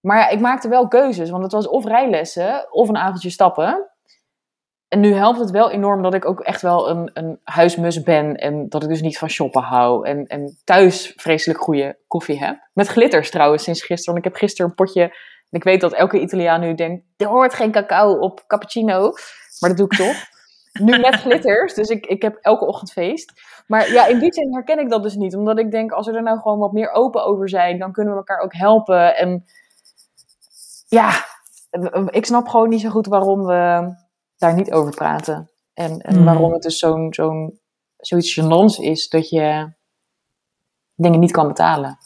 Maar 0.01 0.18
ja, 0.18 0.28
ik 0.28 0.40
maakte 0.40 0.68
wel 0.68 0.88
keuzes, 0.88 1.30
want 1.30 1.42
het 1.42 1.53
was 1.53 1.68
of 1.68 1.84
rijlessen 1.84 2.72
of 2.72 2.88
een 2.88 2.97
avondje 2.97 3.30
stappen. 3.30 3.90
En 4.88 5.01
nu 5.01 5.12
helpt 5.12 5.38
het 5.38 5.51
wel 5.51 5.70
enorm 5.70 6.03
dat 6.03 6.14
ik 6.14 6.24
ook 6.24 6.40
echt 6.40 6.62
wel 6.62 6.90
een, 6.90 7.11
een 7.12 7.40
huismus 7.42 8.03
ben. 8.03 8.36
En 8.36 8.68
dat 8.68 8.82
ik 8.82 8.88
dus 8.88 9.01
niet 9.01 9.18
van 9.18 9.28
shoppen 9.28 9.62
hou. 9.62 10.07
En, 10.07 10.26
en 10.26 10.59
thuis 10.64 11.12
vreselijk 11.16 11.61
goede 11.61 11.99
koffie 12.07 12.38
heb. 12.45 12.68
Met 12.72 12.86
glitters 12.86 13.30
trouwens 13.30 13.62
sinds 13.62 13.82
gisteren. 13.82 14.14
Want 14.14 14.26
ik 14.26 14.32
heb 14.32 14.40
gisteren 14.40 14.70
een 14.70 14.76
potje. 14.76 15.03
En 15.03 15.59
ik 15.59 15.64
weet 15.64 15.80
dat 15.80 15.92
elke 15.92 16.20
Italiaan 16.20 16.61
nu 16.61 16.74
denkt: 16.74 17.05
er 17.16 17.26
hoort 17.26 17.55
geen 17.55 17.72
cacao 17.72 18.18
op 18.18 18.45
cappuccino. 18.47 19.12
Maar 19.61 19.70
dat 19.70 19.76
doe 19.76 19.86
ik 19.86 19.97
toch. 19.97 20.32
Nu 20.81 20.99
met 20.99 21.14
glitters. 21.14 21.75
Dus 21.75 21.89
ik, 21.89 22.07
ik 22.07 22.22
heb 22.22 22.39
elke 22.41 22.66
ochtend 22.66 22.93
feest. 22.93 23.33
Maar 23.66 23.93
ja, 23.93 24.07
in 24.07 24.18
die 24.18 24.33
zin 24.33 24.55
herken 24.55 24.79
ik 24.79 24.91
dat 24.91 25.03
dus 25.03 25.14
niet. 25.14 25.37
Omdat 25.37 25.59
ik 25.59 25.70
denk: 25.70 25.93
als 25.93 26.07
we 26.07 26.12
er 26.12 26.22
nou 26.22 26.39
gewoon 26.39 26.59
wat 26.59 26.72
meer 26.72 26.91
open 26.91 27.25
over 27.25 27.49
zijn, 27.49 27.79
dan 27.79 27.93
kunnen 27.93 28.12
we 28.12 28.18
elkaar 28.18 28.41
ook 28.41 28.55
helpen. 28.55 29.16
En 29.16 29.45
ja, 30.89 31.11
ik 32.11 32.27
snap 32.27 32.49
gewoon 32.49 32.68
niet 32.68 32.81
zo 32.81 32.91
goed 32.91 33.07
waarom 33.07 33.45
we 33.47 33.95
daar 34.37 34.55
niet 34.55 34.72
over 34.72 34.95
praten. 34.95 35.51
En, 35.75 36.01
en 36.01 36.14
hmm. 36.14 36.25
waarom 36.25 36.53
het 36.53 36.62
dus 36.62 36.79
zo'n, 36.79 37.14
zo'n, 37.14 37.61
zoiets 37.97 38.41
gênants 38.41 38.83
is 38.83 39.09
dat 39.09 39.29
je 39.29 39.72
dingen 40.95 41.20
niet 41.20 41.33
kan 41.33 41.49
betalen. 41.49 41.99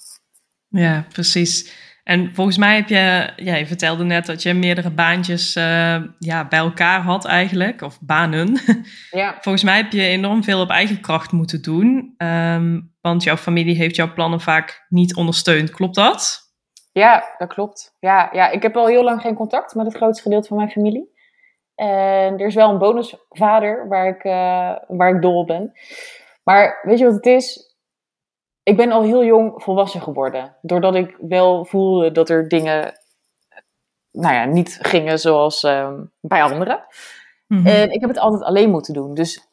Ja, 0.68 1.04
precies. 1.12 1.72
En 2.08 2.34
volgens 2.34 2.58
mij 2.58 2.76
heb 2.76 2.88
je, 2.88 3.32
ja, 3.36 3.54
je 3.54 3.66
vertelde 3.66 4.04
net 4.04 4.26
dat 4.26 4.42
je 4.42 4.54
meerdere 4.54 4.90
baantjes 4.90 5.56
uh, 5.56 5.96
ja, 6.18 6.48
bij 6.48 6.58
elkaar 6.58 7.00
had 7.00 7.24
eigenlijk, 7.24 7.82
of 7.82 7.98
banen. 8.00 8.58
Ja. 9.10 9.36
Volgens 9.40 9.64
mij 9.64 9.76
heb 9.76 9.92
je 9.92 10.02
enorm 10.02 10.44
veel 10.44 10.60
op 10.60 10.70
eigen 10.70 11.00
kracht 11.00 11.32
moeten 11.32 11.62
doen, 11.62 12.14
um, 12.18 12.94
want 13.00 13.22
jouw 13.22 13.36
familie 13.36 13.76
heeft 13.76 13.96
jouw 13.96 14.12
plannen 14.12 14.40
vaak 14.40 14.86
niet 14.88 15.16
ondersteund. 15.16 15.70
Klopt 15.70 15.94
dat? 15.94 16.40
Ja, 16.92 17.34
dat 17.38 17.48
klopt. 17.48 17.96
Ja, 18.00 18.28
ja, 18.32 18.50
ik 18.50 18.62
heb 18.62 18.76
al 18.76 18.86
heel 18.86 19.04
lang 19.04 19.20
geen 19.20 19.34
contact 19.34 19.74
met 19.74 19.86
het 19.86 19.96
grootste 19.96 20.22
gedeelte 20.22 20.48
van 20.48 20.56
mijn 20.56 20.70
familie. 20.70 21.10
En 21.74 22.38
er 22.38 22.46
is 22.46 22.54
wel 22.54 22.70
een 22.70 22.78
bonusvader 22.78 23.88
waar 23.88 24.08
ik, 24.08 24.24
uh, 24.24 24.96
waar 24.98 25.14
ik 25.14 25.22
dol 25.22 25.38
op 25.38 25.46
ben. 25.46 25.72
Maar 26.44 26.78
weet 26.82 26.98
je 26.98 27.04
wat 27.04 27.14
het 27.14 27.26
is? 27.26 27.67
Ik 28.68 28.76
ben 28.76 28.92
al 28.92 29.02
heel 29.02 29.24
jong 29.24 29.62
volwassen 29.62 30.00
geworden. 30.00 30.56
Doordat 30.62 30.94
ik 30.94 31.16
wel 31.20 31.64
voelde 31.64 32.12
dat 32.12 32.28
er 32.28 32.48
dingen 32.48 32.98
nou 34.12 34.34
ja, 34.34 34.44
niet 34.44 34.78
gingen 34.82 35.18
zoals 35.18 35.64
uh, 35.64 35.92
bij 36.20 36.42
anderen. 36.42 36.84
Mhm. 37.46 37.66
En 37.66 37.90
ik 37.90 38.00
heb 38.00 38.08
het 38.08 38.18
altijd 38.18 38.42
alleen 38.42 38.70
moeten 38.70 38.94
doen. 38.94 39.14
Dus 39.14 39.48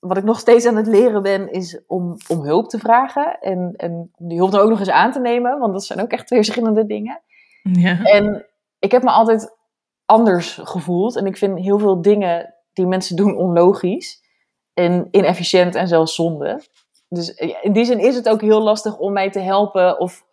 wat 0.00 0.16
ik 0.16 0.24
nog 0.24 0.38
steeds 0.38 0.66
aan 0.66 0.76
het 0.76 0.86
leren 0.86 1.22
ben, 1.22 1.52
is 1.52 1.80
om, 1.86 2.16
om 2.28 2.42
hulp 2.44 2.68
te 2.68 2.78
vragen. 2.78 3.38
En, 3.40 3.74
en 3.76 4.10
om 4.14 4.28
die 4.28 4.38
hulp 4.38 4.50
dan 4.50 4.60
ook 4.60 4.70
nog 4.70 4.78
eens 4.78 4.90
aan 4.90 5.12
te 5.12 5.20
nemen. 5.20 5.58
Want 5.58 5.72
dat 5.72 5.84
zijn 5.84 6.00
ook 6.00 6.10
echt 6.10 6.26
twee 6.26 6.44
verschillende 6.44 6.86
dingen. 6.86 7.22
Ja. 7.62 8.02
En 8.02 8.46
ik 8.78 8.90
heb 8.90 9.02
me 9.02 9.10
altijd 9.10 9.56
anders 10.04 10.58
gevoeld. 10.62 11.16
En 11.16 11.26
ik 11.26 11.36
vind 11.36 11.58
heel 11.58 11.78
veel 11.78 12.02
dingen 12.02 12.54
die 12.72 12.86
mensen 12.86 13.16
doen 13.16 13.36
onlogisch. 13.36 14.26
En 14.74 15.08
inefficiënt 15.10 15.74
en 15.74 15.88
zelfs 15.88 16.14
zonde. 16.14 16.62
Dus 17.08 17.34
eh, 17.34 17.54
in 17.62 17.72
die 17.72 17.84
zin 17.84 17.98
is 17.98 18.14
het 18.14 18.28
ook 18.28 18.40
heel 18.40 18.62
lastig 18.62 18.98
om 18.98 19.12
mij 19.12 19.30
te 19.30 19.40
helpen 19.40 20.00
of 20.00 20.24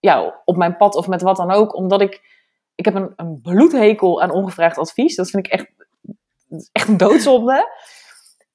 ja, 0.00 0.42
op 0.44 0.56
mijn 0.56 0.76
pad 0.76 0.94
of 0.94 1.08
met 1.08 1.22
wat 1.22 1.36
dan 1.36 1.50
ook. 1.50 1.74
Omdat 1.74 2.00
ik, 2.00 2.20
ik 2.74 2.84
heb 2.84 2.94
een, 2.94 3.12
een 3.16 3.40
bloedhekel 3.42 4.22
aan 4.22 4.30
ongevraagd 4.30 4.78
advies. 4.78 5.16
Dat 5.16 5.30
vind 5.30 5.46
ik 5.46 5.52
echt, 5.52 5.66
echt 6.72 6.88
een 6.88 6.96
doodzonde. 6.96 7.76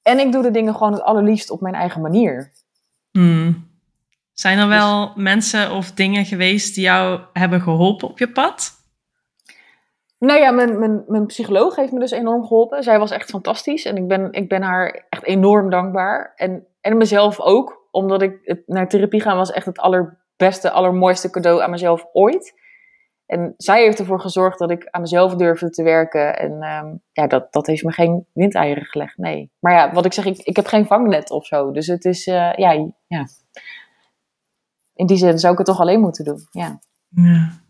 En 0.02 0.18
ik 0.18 0.32
doe 0.32 0.42
de 0.42 0.50
dingen 0.50 0.74
gewoon 0.74 0.92
het 0.92 1.02
allerliefst 1.02 1.50
op 1.50 1.60
mijn 1.60 1.74
eigen 1.74 2.00
manier. 2.00 2.52
Hmm. 3.10 3.72
Zijn 4.32 4.58
er 4.58 4.68
wel 4.68 5.06
dus- 5.06 5.22
mensen 5.22 5.70
of 5.72 5.92
dingen 5.92 6.24
geweest 6.24 6.74
die 6.74 6.84
jou 6.84 7.20
hebben 7.32 7.60
geholpen 7.60 8.08
op 8.08 8.18
je 8.18 8.32
pad? 8.32 8.72
Nou 10.18 10.40
ja, 10.40 10.50
mijn, 10.50 10.78
mijn, 10.78 11.04
mijn 11.06 11.26
psycholoog 11.26 11.76
heeft 11.76 11.92
me 11.92 11.98
dus 11.98 12.10
enorm 12.10 12.46
geholpen. 12.46 12.82
Zij 12.82 12.98
was 12.98 13.10
echt 13.10 13.30
fantastisch 13.30 13.84
en 13.84 13.96
ik 13.96 14.08
ben, 14.08 14.32
ik 14.32 14.48
ben 14.48 14.62
haar 14.62 15.06
echt 15.08 15.24
enorm 15.24 15.70
dankbaar. 15.70 16.32
En 16.36 16.66
en 16.84 16.96
mezelf 16.96 17.40
ook, 17.40 17.88
omdat 17.90 18.22
ik 18.22 18.62
naar 18.66 18.88
therapie 18.88 19.20
gaan 19.20 19.36
was 19.36 19.50
echt 19.50 19.66
het 19.66 19.78
allerbeste, 19.78 20.70
allermooiste 20.70 21.30
cadeau 21.30 21.62
aan 21.62 21.70
mezelf 21.70 22.06
ooit. 22.12 22.62
En 23.26 23.54
zij 23.56 23.82
heeft 23.82 23.98
ervoor 23.98 24.20
gezorgd 24.20 24.58
dat 24.58 24.70
ik 24.70 24.88
aan 24.90 25.00
mezelf 25.00 25.34
durfde 25.34 25.70
te 25.70 25.82
werken. 25.82 26.38
En 26.38 26.52
um, 26.52 27.02
ja, 27.12 27.26
dat, 27.26 27.52
dat 27.52 27.66
heeft 27.66 27.84
me 27.84 27.92
geen 27.92 28.26
windeieren 28.32 28.84
gelegd, 28.84 29.18
nee. 29.18 29.50
Maar 29.58 29.72
ja, 29.72 29.92
wat 29.92 30.04
ik 30.04 30.12
zeg, 30.12 30.24
ik, 30.24 30.38
ik 30.38 30.56
heb 30.56 30.66
geen 30.66 30.86
vangnet 30.86 31.30
of 31.30 31.46
zo. 31.46 31.70
Dus 31.70 31.86
het 31.86 32.04
is, 32.04 32.26
uh, 32.26 32.52
ja, 32.52 32.92
ja. 33.06 33.26
In 34.94 35.06
die 35.06 35.16
zin 35.16 35.38
zou 35.38 35.52
ik 35.52 35.58
het 35.58 35.66
toch 35.66 35.80
alleen 35.80 36.00
moeten 36.00 36.24
doen, 36.24 36.46
ja. 36.50 36.78
ja. 37.08 37.62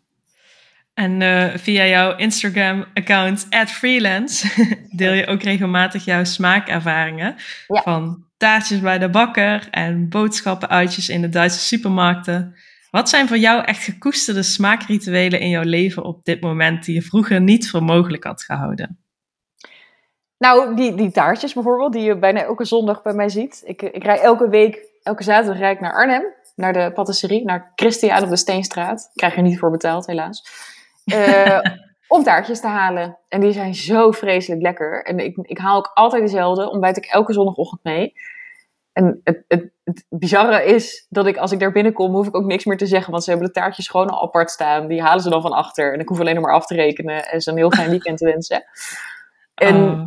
En 0.94 1.20
uh, 1.20 1.54
via 1.54 1.86
jouw 1.86 2.16
Instagram-account, 2.16 3.46
freelance, 3.66 4.48
deel 4.96 5.12
je 5.12 5.26
ook 5.26 5.42
regelmatig 5.42 6.04
jouw 6.04 6.24
smaakervaringen. 6.24 7.34
Ja. 7.66 7.82
Van 7.82 8.24
taartjes 8.36 8.80
bij 8.80 8.98
de 8.98 9.10
bakker 9.10 9.68
en 9.70 10.08
boodschappenuitjes 10.08 11.08
in 11.08 11.20
de 11.20 11.28
Duitse 11.28 11.58
supermarkten. 11.58 12.54
Wat 12.90 13.08
zijn 13.08 13.28
voor 13.28 13.36
jou 13.36 13.64
echt 13.64 13.84
gekoesterde 13.84 14.42
smaakrituelen 14.42 15.40
in 15.40 15.48
jouw 15.48 15.62
leven 15.62 16.04
op 16.04 16.24
dit 16.24 16.40
moment 16.40 16.84
die 16.84 16.94
je 16.94 17.02
vroeger 17.02 17.40
niet 17.40 17.70
voor 17.70 17.82
mogelijk 17.82 18.24
had 18.24 18.42
gehouden? 18.42 18.98
Nou, 20.38 20.76
die, 20.76 20.94
die 20.94 21.10
taartjes 21.10 21.52
bijvoorbeeld, 21.52 21.92
die 21.92 22.02
je 22.02 22.18
bijna 22.18 22.42
elke 22.42 22.64
zondag 22.64 23.02
bij 23.02 23.14
mij 23.14 23.28
ziet. 23.28 23.62
Ik, 23.64 23.82
ik 23.82 24.04
rij 24.04 24.20
elke 24.20 24.48
week, 24.48 24.78
elke 25.02 25.22
zaterdag 25.22 25.58
rijd 25.58 25.74
ik 25.74 25.80
naar 25.80 25.94
Arnhem, 25.94 26.34
naar 26.54 26.72
de 26.72 26.90
patisserie, 26.94 27.44
naar 27.44 27.72
Christian 27.74 28.22
op 28.22 28.28
de 28.28 28.36
Steenstraat. 28.36 29.00
Ik 29.00 29.20
krijg 29.20 29.36
er 29.36 29.42
niet 29.42 29.58
voor 29.58 29.70
betaald, 29.70 30.06
helaas. 30.06 30.42
Uh, 31.04 31.60
om 32.08 32.22
taartjes 32.22 32.60
te 32.60 32.66
halen. 32.66 33.18
En 33.28 33.40
die 33.40 33.52
zijn 33.52 33.74
zo 33.74 34.10
vreselijk 34.10 34.62
lekker. 34.62 35.04
En 35.04 35.18
ik, 35.18 35.36
ik 35.42 35.58
haal 35.58 35.76
ook 35.76 35.90
altijd 35.94 36.22
dezelfde, 36.22 36.70
ontbijt 36.70 36.96
ik 36.96 37.04
elke 37.04 37.32
zondagochtend 37.32 37.82
mee. 37.82 38.12
En 38.92 39.20
het, 39.24 39.44
het, 39.48 39.72
bizarre 40.08 40.64
is 40.64 41.06
dat 41.08 41.26
ik, 41.26 41.36
als 41.36 41.52
ik 41.52 41.58
daar 41.58 41.72
binnenkom, 41.72 42.14
hoef 42.14 42.26
ik 42.26 42.36
ook 42.36 42.44
niks 42.44 42.64
meer 42.64 42.76
te 42.76 42.86
zeggen. 42.86 43.10
Want 43.10 43.24
ze 43.24 43.30
hebben 43.30 43.48
de 43.48 43.54
taartjes 43.54 43.88
gewoon 43.88 44.10
al 44.10 44.22
apart 44.22 44.50
staan. 44.50 44.86
Die 44.86 45.02
halen 45.02 45.22
ze 45.22 45.30
dan 45.30 45.42
van 45.42 45.52
achter. 45.52 45.92
En 45.92 46.00
ik 46.00 46.08
hoef 46.08 46.20
alleen 46.20 46.34
nog 46.34 46.44
maar 46.44 46.54
af 46.54 46.66
te 46.66 46.74
rekenen 46.74 47.28
en 47.28 47.40
ze 47.40 47.50
een 47.50 47.56
heel 47.56 47.70
fijn 47.70 47.90
weekend 47.90 48.18
te 48.18 48.24
wensen. 48.24 48.64
En 49.54 49.76
oh 49.76 50.06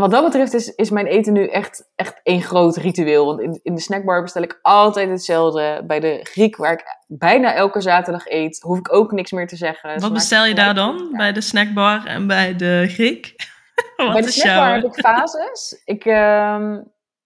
wat 0.00 0.10
dat 0.10 0.24
betreft 0.24 0.54
is, 0.54 0.74
is 0.74 0.90
mijn 0.90 1.06
eten 1.06 1.32
nu 1.32 1.46
echt, 1.46 1.90
echt 1.94 2.20
één 2.22 2.42
groot 2.42 2.76
ritueel. 2.76 3.26
Want 3.26 3.40
in, 3.40 3.60
in 3.62 3.74
de 3.74 3.80
snackbar 3.80 4.22
bestel 4.22 4.42
ik 4.42 4.58
altijd 4.62 5.10
hetzelfde. 5.10 5.82
Bij 5.86 6.00
de 6.00 6.20
Griek, 6.22 6.56
waar 6.56 6.72
ik 6.72 6.84
bijna 7.06 7.54
elke 7.54 7.80
zaterdag 7.80 8.26
eet, 8.26 8.60
hoef 8.60 8.78
ik 8.78 8.92
ook 8.92 9.12
niks 9.12 9.32
meer 9.32 9.46
te 9.46 9.56
zeggen. 9.56 10.00
Wat 10.00 10.12
bestel 10.12 10.44
je 10.44 10.54
daar 10.54 10.74
dan? 10.74 11.08
Bij 11.16 11.32
de 11.32 11.40
snackbar 11.40 12.06
en 12.06 12.26
bij 12.26 12.56
de 12.56 12.84
Griek? 12.88 13.34
bij 14.12 14.20
de 14.20 14.30
snackbar 14.30 14.74
heb 14.74 14.84
ik 14.84 14.94
fases. 14.94 15.82
Ik, 15.84 16.04
uh, 16.04 16.76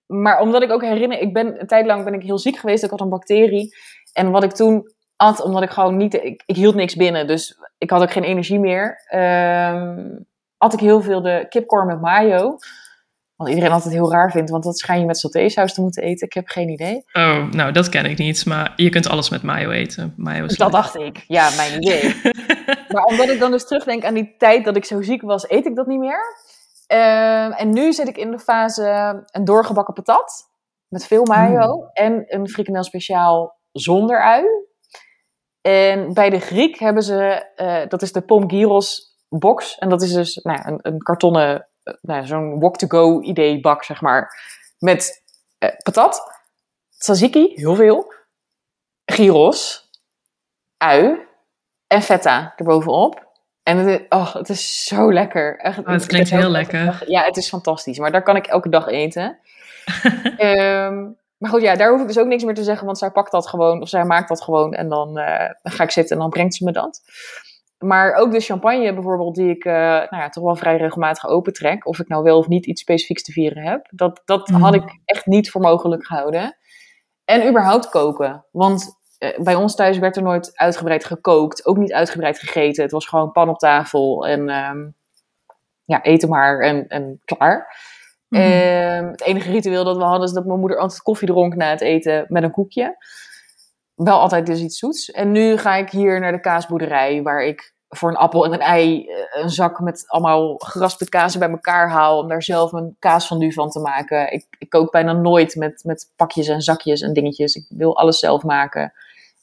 maar 0.07 0.41
omdat 0.41 0.63
ik 0.63 0.71
ook 0.71 0.83
herinner, 0.83 1.21
ik 1.21 1.33
ben, 1.33 1.61
een 1.61 1.67
tijd 1.67 1.87
lang 1.87 2.05
ben 2.05 2.15
ik 2.15 2.23
heel 2.23 2.39
ziek 2.39 2.57
geweest. 2.57 2.85
Ik 2.85 2.91
had 2.91 3.01
een 3.01 3.09
bacterie. 3.09 3.77
En 4.13 4.31
wat 4.31 4.45
ik 4.45 4.53
toen 4.53 4.93
at, 5.17 5.43
omdat 5.43 5.63
ik 5.63 5.71
gewoon 5.71 5.97
niet, 5.97 6.15
ik, 6.15 6.43
ik 6.47 6.57
hield 6.57 6.75
niks 6.75 6.97
binnen. 6.97 7.27
Dus 7.27 7.59
ik 7.79 7.91
had 7.91 8.03
ook 8.03 8.13
geen 8.13 8.25
energie 8.25 8.59
meer. 8.59 9.07
Uh, 9.15 9.93
at 10.59 10.73
ik 10.73 10.81
heel 10.81 11.03
veel 11.03 11.23
de 11.23 11.47
kipcorn 11.49 11.87
met 11.87 12.01
mayo. 12.01 12.59
Wat 13.37 13.49
iedereen 13.49 13.71
altijd 13.71 13.95
heel 13.95 14.13
raar 14.13 14.31
vindt, 14.31 14.51
want 14.51 14.65
dat 14.65 14.79
schijn 14.79 15.01
je 15.01 15.07
met 15.07 15.19
satésaus 15.19 15.75
te 15.75 15.81
moeten 15.81 16.03
eten. 16.03 16.27
Ik 16.27 16.33
heb 16.33 16.49
geen 16.49 16.69
idee. 16.69 17.05
Oh, 17.13 17.51
nou, 17.51 17.73
dat 17.73 17.89
ken 17.89 18.05
ik 18.05 18.19
niet. 18.19 18.47
Maar 18.47 18.73
je 18.77 18.89
kunt 18.89 19.09
alles 19.09 19.31
met 19.31 19.43
mayo 19.43 19.71
eten. 19.71 20.15
Mayo 20.17 20.45
is 20.45 20.57
dat 20.57 20.73
dacht 20.73 20.97
ik. 20.97 21.25
Ja, 21.27 21.51
mijn 21.57 21.83
idee. 21.83 22.21
maar 22.93 23.05
omdat 23.05 23.29
ik 23.29 23.39
dan 23.39 23.51
dus 23.51 23.67
terugdenk 23.67 24.05
aan 24.05 24.15
die 24.15 24.35
tijd 24.39 24.65
dat 24.65 24.77
ik 24.77 24.85
zo 24.85 25.03
ziek 25.03 25.23
was, 25.23 25.51
eet 25.51 25.67
ik 25.67 25.77
dat 25.77 25.87
niet 25.87 25.99
meer. 25.99 26.21
Uh, 26.93 27.61
en 27.61 27.73
nu 27.73 27.93
zit 27.93 28.09
ik 28.09 28.17
in 28.17 28.31
de 28.31 28.39
fase 28.39 29.23
een 29.31 29.45
doorgebakken 29.45 29.95
patat. 29.95 30.49
Met 30.89 31.07
veel 31.07 31.25
mayo. 31.25 31.77
Mm. 31.77 31.91
En 31.93 32.25
een 32.27 32.49
frikandel 32.49 32.85
speciaal 32.85 33.59
zonder 33.73 34.23
ui. 34.23 34.45
En 35.61 36.15
bij 36.15 36.31
de 36.31 36.41
Griek 36.41 36.79
hebben 36.79 37.03
ze, 37.03 37.51
uh, 37.57 37.89
dat 37.89 38.03
is 38.03 38.13
de 38.13 38.21
pom 38.21 38.51
gyros 38.51 39.08
box. 39.29 39.79
En 39.79 39.89
dat 39.89 40.03
is 40.03 40.13
dus 40.13 40.35
nou, 40.35 40.61
een, 40.65 40.79
een 40.83 40.99
kartonnen, 40.99 41.69
uh, 41.85 41.95
nou, 42.01 42.27
zo'n 42.27 42.61
walk-to-go 42.61 43.21
idee 43.21 43.61
bak, 43.61 43.85
zeg 43.85 44.01
maar. 44.01 44.41
Met 44.79 45.23
uh, 45.59 45.71
patat, 45.83 46.23
tzatziki, 46.99 47.53
heel 47.55 47.75
veel, 47.75 48.13
gyros, 49.05 49.91
ui 50.77 51.19
en 51.87 52.03
feta 52.03 52.53
erbovenop. 52.57 53.27
En 53.63 53.77
het 53.79 54.01
is, 54.01 54.07
oh, 54.09 54.35
het 54.35 54.49
is 54.49 54.85
zo 54.85 55.13
lekker. 55.13 55.59
Echt, 55.59 55.79
oh, 55.79 55.87
het 55.87 56.07
klinkt 56.07 56.31
heel 56.31 56.49
lekker. 56.49 57.05
Ja, 57.07 57.25
het 57.25 57.37
is 57.37 57.49
fantastisch. 57.49 57.99
Maar 57.99 58.13
daar 58.13 58.23
kan 58.23 58.37
ik 58.37 58.47
elke 58.47 58.69
dag 58.69 58.87
eten. 58.87 59.39
um, 60.39 61.17
maar 61.39 61.51
goed, 61.51 61.63
ja, 61.63 61.75
daar 61.75 61.91
hoef 61.91 62.01
ik 62.01 62.07
dus 62.07 62.19
ook 62.19 62.27
niks 62.27 62.45
meer 62.45 62.55
te 62.55 62.63
zeggen, 62.63 62.87
want 62.87 62.99
zij 62.99 63.11
pakt 63.11 63.31
dat 63.31 63.49
gewoon, 63.49 63.83
of 63.83 63.89
zij 63.89 64.05
maakt 64.05 64.29
dat 64.29 64.43
gewoon. 64.43 64.75
En 64.75 64.89
dan, 64.89 65.19
uh, 65.19 65.51
dan 65.63 65.73
ga 65.73 65.83
ik 65.83 65.91
zitten 65.91 66.17
en 66.17 66.23
dan 66.23 66.31
brengt 66.31 66.55
ze 66.55 66.65
me 66.65 66.73
dat. 66.73 67.03
Maar 67.79 68.15
ook 68.15 68.33
de 68.33 68.41
champagne 68.41 68.95
bijvoorbeeld, 68.95 69.35
die 69.35 69.51
ik 69.51 69.65
uh, 69.65 69.73
nou 69.73 70.17
ja, 70.17 70.29
toch 70.29 70.45
wel 70.45 70.57
vrij 70.57 70.77
regelmatig 70.77 71.27
opentrek. 71.27 71.87
Of 71.87 71.99
ik 71.99 72.09
nou 72.09 72.23
wel 72.23 72.39
of 72.39 72.49
niet 72.49 72.67
iets 72.67 72.81
specifieks 72.81 73.23
te 73.23 73.33
vieren 73.33 73.63
heb. 73.63 73.89
Dat, 73.91 74.23
dat 74.25 74.49
mhm. 74.49 74.61
had 74.61 74.75
ik 74.75 75.01
echt 75.05 75.27
niet 75.27 75.51
voor 75.51 75.61
mogelijk 75.61 76.07
gehouden. 76.07 76.57
En 77.25 77.49
überhaupt 77.49 77.89
koken. 77.89 78.45
Want 78.51 78.97
uh, 79.19 79.39
bij 79.39 79.55
ons 79.55 79.75
thuis 79.75 79.99
werd 79.99 80.17
er 80.17 80.23
nooit 80.23 80.51
uitgebreid 80.55 81.05
gekookt. 81.05 81.67
Ook 81.67 81.77
niet 81.77 81.93
uitgebreid 81.93 82.39
gegeten. 82.39 82.83
Het 82.83 82.93
was 82.93 83.07
gewoon 83.07 83.33
pan 83.33 83.49
op 83.49 83.59
tafel 83.59 84.27
en 84.27 84.41
um, 84.49 84.95
ja, 85.85 86.03
eten 86.03 86.29
maar 86.29 86.61
en, 86.61 86.89
en 86.89 87.21
klaar. 87.25 87.77
Mm 88.29 88.41
het 89.11 89.23
enige 89.23 89.51
ritueel 89.51 89.85
dat 89.85 89.97
we 89.97 90.03
hadden 90.03 90.27
is 90.29 90.33
dat 90.33 90.47
mijn 90.47 90.59
moeder 90.59 90.79
altijd 90.79 91.03
koffie 91.03 91.29
dronk 91.29 91.55
na 91.55 91.71
het 91.71 91.81
eten 91.81 92.25
met 92.29 92.43
een 92.43 92.51
koekje 92.51 92.97
wel 94.05 94.21
altijd 94.21 94.47
dus 94.47 94.61
iets 94.61 94.79
zoets. 94.79 95.11
En 95.11 95.33
nu 95.33 95.57
ga 95.57 95.75
ik 95.75 95.91
hier 95.91 96.21
naar 96.21 96.33
de 96.33 96.41
kaasboerderij, 96.41 97.23
waar 97.23 97.45
ik 97.45 97.77
voor 97.89 98.09
een 98.09 98.17
appel 98.17 98.45
en 98.45 98.53
een 98.53 98.61
ei 98.61 99.07
eh, 99.07 99.43
een 99.43 99.51
zak 99.51 99.81
met 99.81 100.05
allemaal 100.07 100.57
geraspte 100.57 101.09
kazen 101.09 101.41
bij 101.41 101.51
elkaar 101.51 101.91
haal. 101.91 102.19
Om 102.19 102.29
daar 102.29 102.43
zelf 102.43 102.73
een 102.73 102.97
kaasfondue 102.99 103.53
van 103.53 103.71
te 103.71 103.81
maken. 103.81 104.33
Ik, 104.33 104.47
ik 104.59 104.71
kook 104.71 104.91
bijna 104.91 105.13
nooit 105.13 105.55
met, 105.55 105.81
met 105.85 106.13
pakjes 106.17 106.49
en 106.49 106.61
zakjes 106.61 107.01
en 107.01 107.13
dingetjes. 107.13 107.55
Ik 107.55 107.67
wil 107.69 107.97
alles 107.97 108.19
zelf 108.19 108.43
maken. 108.43 108.93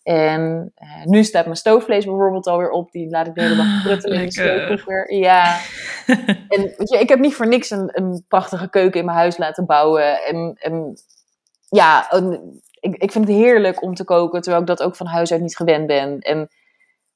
En 0.04 0.74
uh, 0.78 1.06
nu 1.06 1.24
staat 1.24 1.46
mijn 1.46 1.58
stoofvlees 1.58 2.06
bijvoorbeeld 2.06 2.48
alweer 2.48 2.70
op. 2.70 2.92
Die 2.92 3.10
laat 3.10 3.28
ik 3.28 3.36
de 3.36 3.42
hele 3.42 3.56
dag 3.56 3.84
pruttelen 3.84 4.22
in 4.22 4.30
de. 4.30 5.06
Ja. 5.08 5.60
en 6.48 6.62
weet 6.78 6.90
je, 6.90 7.00
ik 7.00 7.10
heb 7.10 7.20
niet 7.20 7.36
voor 7.36 7.48
niks 7.48 7.70
een, 7.70 7.90
een 7.94 8.26
prachtige 8.28 8.70
keuken 8.70 9.00
in 9.00 9.06
mijn 9.06 9.18
huis 9.18 9.38
laten 9.38 9.66
bouwen. 9.66 10.24
En, 10.24 10.56
en 10.60 10.98
ja, 11.70 12.14
een, 12.14 12.62
ik, 12.86 12.96
ik 12.96 13.12
vind 13.12 13.28
het 13.28 13.38
heerlijk 13.38 13.82
om 13.82 13.96
te 13.96 14.04
koken, 14.04 14.42
terwijl 14.42 14.62
ik 14.62 14.68
dat 14.68 14.84
ook 14.84 14.96
van 14.96 15.08
huis 15.08 15.32
uit 15.32 15.42
niet 15.42 15.58
gewend 15.58 15.88
ben. 15.88 16.20
En 16.20 16.50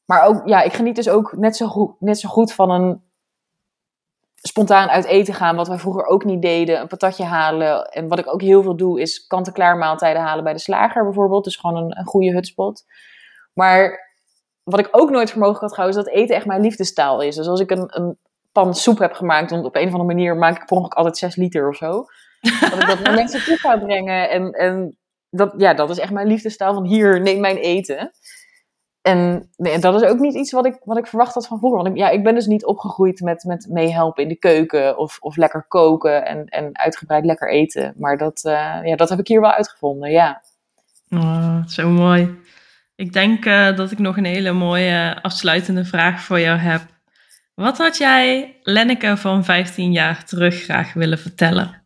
Maar 0.05 0.26
ook, 0.26 0.41
ja, 0.47 0.61
ik 0.61 0.74
geniet 0.74 0.95
dus 0.95 1.09
ook 1.09 1.38
net 1.38 1.55
zo 1.55 1.67
goed, 1.67 1.95
net 1.99 2.20
zo 2.20 2.30
goed 2.30 2.53
van 2.53 2.70
een 2.70 3.01
spontaan 4.41 4.89
uit 4.89 5.05
eten 5.05 5.34
gaan, 5.34 5.55
wat 5.55 5.67
wij 5.67 5.78
vroeger 5.78 6.05
ook 6.05 6.26
niet 6.26 6.41
deden. 6.41 6.80
Een 6.80 6.88
patatje 6.88 7.24
halen. 7.24 7.86
En 7.86 8.07
wat 8.07 8.20
ik 8.20 8.34
ook 8.34 8.41
heel 8.41 8.63
veel 8.63 8.76
doe, 8.76 9.01
is 9.01 9.28
kant-en-klaar 9.28 9.78
maaltijden 9.78 10.22
halen 10.22 10.43
bij 10.43 10.53
de 10.53 10.59
slager 10.59 11.03
bijvoorbeeld. 11.03 11.43
Dus 11.43 11.55
gewoon 11.55 11.84
een, 11.84 11.97
een 11.97 12.05
goede 12.05 12.32
hutspot. 12.32 12.84
Maar 13.53 14.09
wat 14.63 14.80
ik 14.80 14.88
ook 14.91 15.09
nooit 15.09 15.30
voor 15.30 15.39
mogelijk 15.39 15.61
had 15.61 15.74
gehouden, 15.74 15.99
is 15.99 16.05
dat 16.05 16.15
eten 16.15 16.36
echt 16.36 16.45
mijn 16.45 16.61
liefdestaal 16.61 17.22
is. 17.22 17.36
Dus 17.36 17.47
als 17.47 17.59
ik 17.59 17.72
een, 17.72 17.97
een 17.97 18.17
pan 18.51 18.76
soep 18.76 18.99
heb 18.99 19.13
gemaakt, 19.13 19.51
want 19.51 19.65
op 19.65 19.76
een 19.76 19.88
of 19.88 19.93
andere 19.93 20.13
manier 20.13 20.38
maak 20.38 20.61
ik 20.61 20.65
per 20.65 20.78
altijd 20.78 21.17
6 21.17 21.36
liter 21.36 21.70
of 21.70 21.76
zo. 21.76 22.05
Dat 22.41 22.82
ik 22.82 22.88
dat 22.88 22.99
naar 22.99 23.13
mensen 23.13 23.43
toe 23.43 23.57
ga 23.57 23.78
brengen. 23.78 24.30
En, 24.30 24.51
en 24.51 24.97
dat, 25.30 25.53
ja, 25.57 25.73
dat 25.73 25.89
is 25.89 25.99
echt 25.99 26.11
mijn 26.11 26.27
liefdestaal 26.27 26.73
van 26.73 26.86
hier, 26.86 27.21
neem 27.21 27.39
mijn 27.39 27.57
eten. 27.57 28.11
En 29.01 29.49
nee, 29.57 29.80
dat 29.80 30.01
is 30.01 30.07
ook 30.07 30.19
niet 30.19 30.34
iets 30.34 30.51
wat 30.51 30.65
ik, 30.65 30.77
wat 30.84 30.97
ik 30.97 31.07
verwacht 31.07 31.34
had 31.34 31.47
van 31.47 31.57
vroeger. 31.57 31.84
Want 31.84 31.95
ik, 31.95 32.01
ja, 32.01 32.09
ik 32.09 32.23
ben 32.23 32.36
dus 32.36 32.45
niet 32.45 32.65
opgegroeid 32.65 33.21
met, 33.21 33.43
met 33.43 33.67
meehelpen 33.69 34.23
in 34.23 34.30
de 34.30 34.36
keuken 34.36 34.97
of, 34.97 35.17
of 35.19 35.36
lekker 35.36 35.65
koken 35.67 36.25
en, 36.25 36.45
en 36.45 36.77
uitgebreid 36.77 37.25
lekker 37.25 37.49
eten. 37.49 37.93
Maar 37.97 38.17
dat, 38.17 38.43
uh, 38.45 38.80
ja, 38.84 38.95
dat 38.95 39.09
heb 39.09 39.19
ik 39.19 39.27
hier 39.27 39.41
wel 39.41 39.51
uitgevonden, 39.51 40.11
ja. 40.11 40.41
Oh, 41.09 41.65
zo 41.67 41.89
mooi. 41.89 42.38
Ik 42.95 43.13
denk 43.13 43.45
uh, 43.45 43.75
dat 43.75 43.91
ik 43.91 43.99
nog 43.99 44.17
een 44.17 44.25
hele 44.25 44.51
mooie 44.51 45.21
afsluitende 45.21 45.86
vraag 45.86 46.21
voor 46.21 46.39
jou 46.39 46.57
heb. 46.57 46.82
Wat 47.55 47.77
had 47.77 47.97
jij 47.97 48.57
Lenneke 48.61 49.17
van 49.17 49.43
15 49.43 49.91
jaar 49.91 50.25
terug 50.25 50.63
graag 50.63 50.93
willen 50.93 51.19
vertellen? 51.19 51.84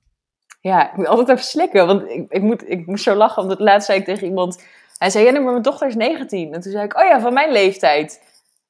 Ja, 0.64 0.92
ik 0.92 0.98
moet 0.98 1.08
altijd 1.08 1.30
even 1.30 1.44
slikken, 1.44 1.88
want 1.88 2.10
ik, 2.10 2.32
ik, 2.32 2.42
moet, 2.42 2.70
ik 2.70 2.86
moest 2.86 3.04
zo 3.04 3.16
lachen. 3.16 3.48
Want 3.48 3.60
laatst 3.60 3.86
zei 3.86 4.00
ik 4.00 4.06
tegen 4.06 4.28
iemand 4.28 4.64
hij 4.98 5.12
zei, 5.12 5.26
ja, 5.26 5.32
maar 5.32 5.52
mijn 5.52 5.62
dochter 5.62 5.88
is 5.88 5.96
19. 5.96 6.54
En 6.54 6.62
toen 6.62 6.72
zei 6.72 6.84
ik, 6.84 6.98
oh 6.98 7.08
ja, 7.08 7.20
van 7.20 7.34
mijn 7.34 7.52
leeftijd. 7.52 8.22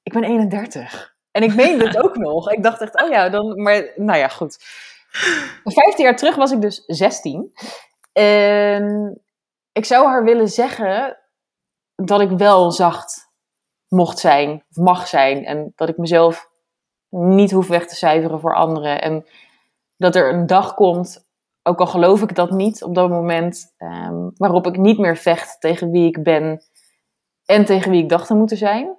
Ik 0.04 0.14
ben 0.14 0.24
31. 0.24 1.16
En 1.32 1.44
ik 1.44 1.56
meende 1.56 1.88
het 1.88 1.98
ook 1.98 2.18
nog. 2.28 2.52
Ik 2.52 2.64
dacht 2.64 2.82
echt, 2.82 3.04
oh 3.04 3.10
ja, 3.10 3.30
dan, 3.30 3.62
maar 3.62 3.92
nou 3.96 4.20
ja, 4.20 4.28
goed. 4.28 4.58
15 5.64 6.06
jaar 6.06 6.16
terug 6.16 6.36
was 6.36 6.52
ik 6.52 6.62
dus 6.62 6.84
16. 6.86 7.54
En 8.14 9.18
ik 9.72 9.86
zou 9.86 10.08
haar 10.08 10.24
willen 10.24 10.50
zeggen 10.50 11.18
dat 11.96 12.22
ik 12.22 12.30
wel 12.30 12.72
zacht 12.72 13.32
mocht 13.88 14.20
zijn, 14.20 14.64
of 14.70 14.84
mag 14.84 15.08
zijn. 15.08 15.46
En 15.46 15.74
dat 15.76 15.90
ik 15.90 15.98
mezelf 15.98 16.50
niet 17.10 17.52
hoef 17.52 17.68
weg 17.68 17.88
te 17.88 17.96
cijferen 17.96 18.40
voor 18.40 18.56
anderen. 18.56 19.02
En 19.02 19.26
dat 19.98 20.16
er 20.16 20.34
een 20.34 20.48
dag 20.48 20.74
komt 20.74 21.23
ook 21.64 21.80
al 21.80 21.88
geloof 21.88 22.22
ik 22.22 22.36
dat 22.36 22.52
niet 22.52 22.84
op 22.84 22.96
dat 22.96 23.10
moment, 23.10 23.76
um, 23.78 24.32
waarop 24.38 24.68
ik 24.68 24.78
niet 24.78 24.98
meer 24.98 25.18
vecht 25.18 25.62
tegen 25.62 25.92
wie 25.92 26.08
ik 26.08 26.24
ben 26.24 26.62
en 27.46 27.66
tegen 27.66 27.92
wie 27.92 28.04
ik 28.04 28.10
dacht 28.10 28.28
te 28.28 28.34
moeten 28.34 28.58
zijn. 28.58 28.98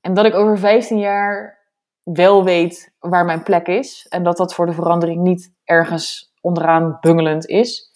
En 0.00 0.14
dat 0.14 0.24
ik 0.24 0.34
over 0.34 0.58
15 0.58 0.98
jaar 0.98 1.60
wel 2.02 2.44
weet 2.44 2.94
waar 2.98 3.24
mijn 3.24 3.42
plek 3.42 3.66
is 3.66 4.06
en 4.08 4.22
dat 4.22 4.36
dat 4.36 4.54
voor 4.54 4.66
de 4.66 4.72
verandering 4.72 5.22
niet 5.22 5.52
ergens 5.64 6.32
onderaan 6.40 6.98
bungelend 7.00 7.46
is. 7.46 7.90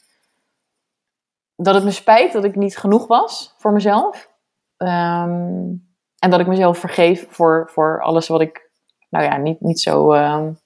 Dat 1.56 1.74
het 1.74 1.84
me 1.84 1.90
spijt 1.90 2.32
dat 2.32 2.44
ik 2.44 2.56
niet 2.56 2.78
genoeg 2.78 3.06
was 3.06 3.54
voor 3.58 3.72
mezelf. 3.72 4.34
Um, 4.76 5.86
en 6.18 6.30
dat 6.30 6.40
ik 6.40 6.46
mezelf 6.46 6.78
vergeef 6.78 7.26
voor, 7.30 7.70
voor 7.72 8.02
alles 8.02 8.28
wat 8.28 8.40
ik, 8.40 8.70
nou 9.08 9.24
ja, 9.24 9.36
niet, 9.36 9.60
niet 9.60 9.80
zo 9.80 10.12
um, 10.12 10.58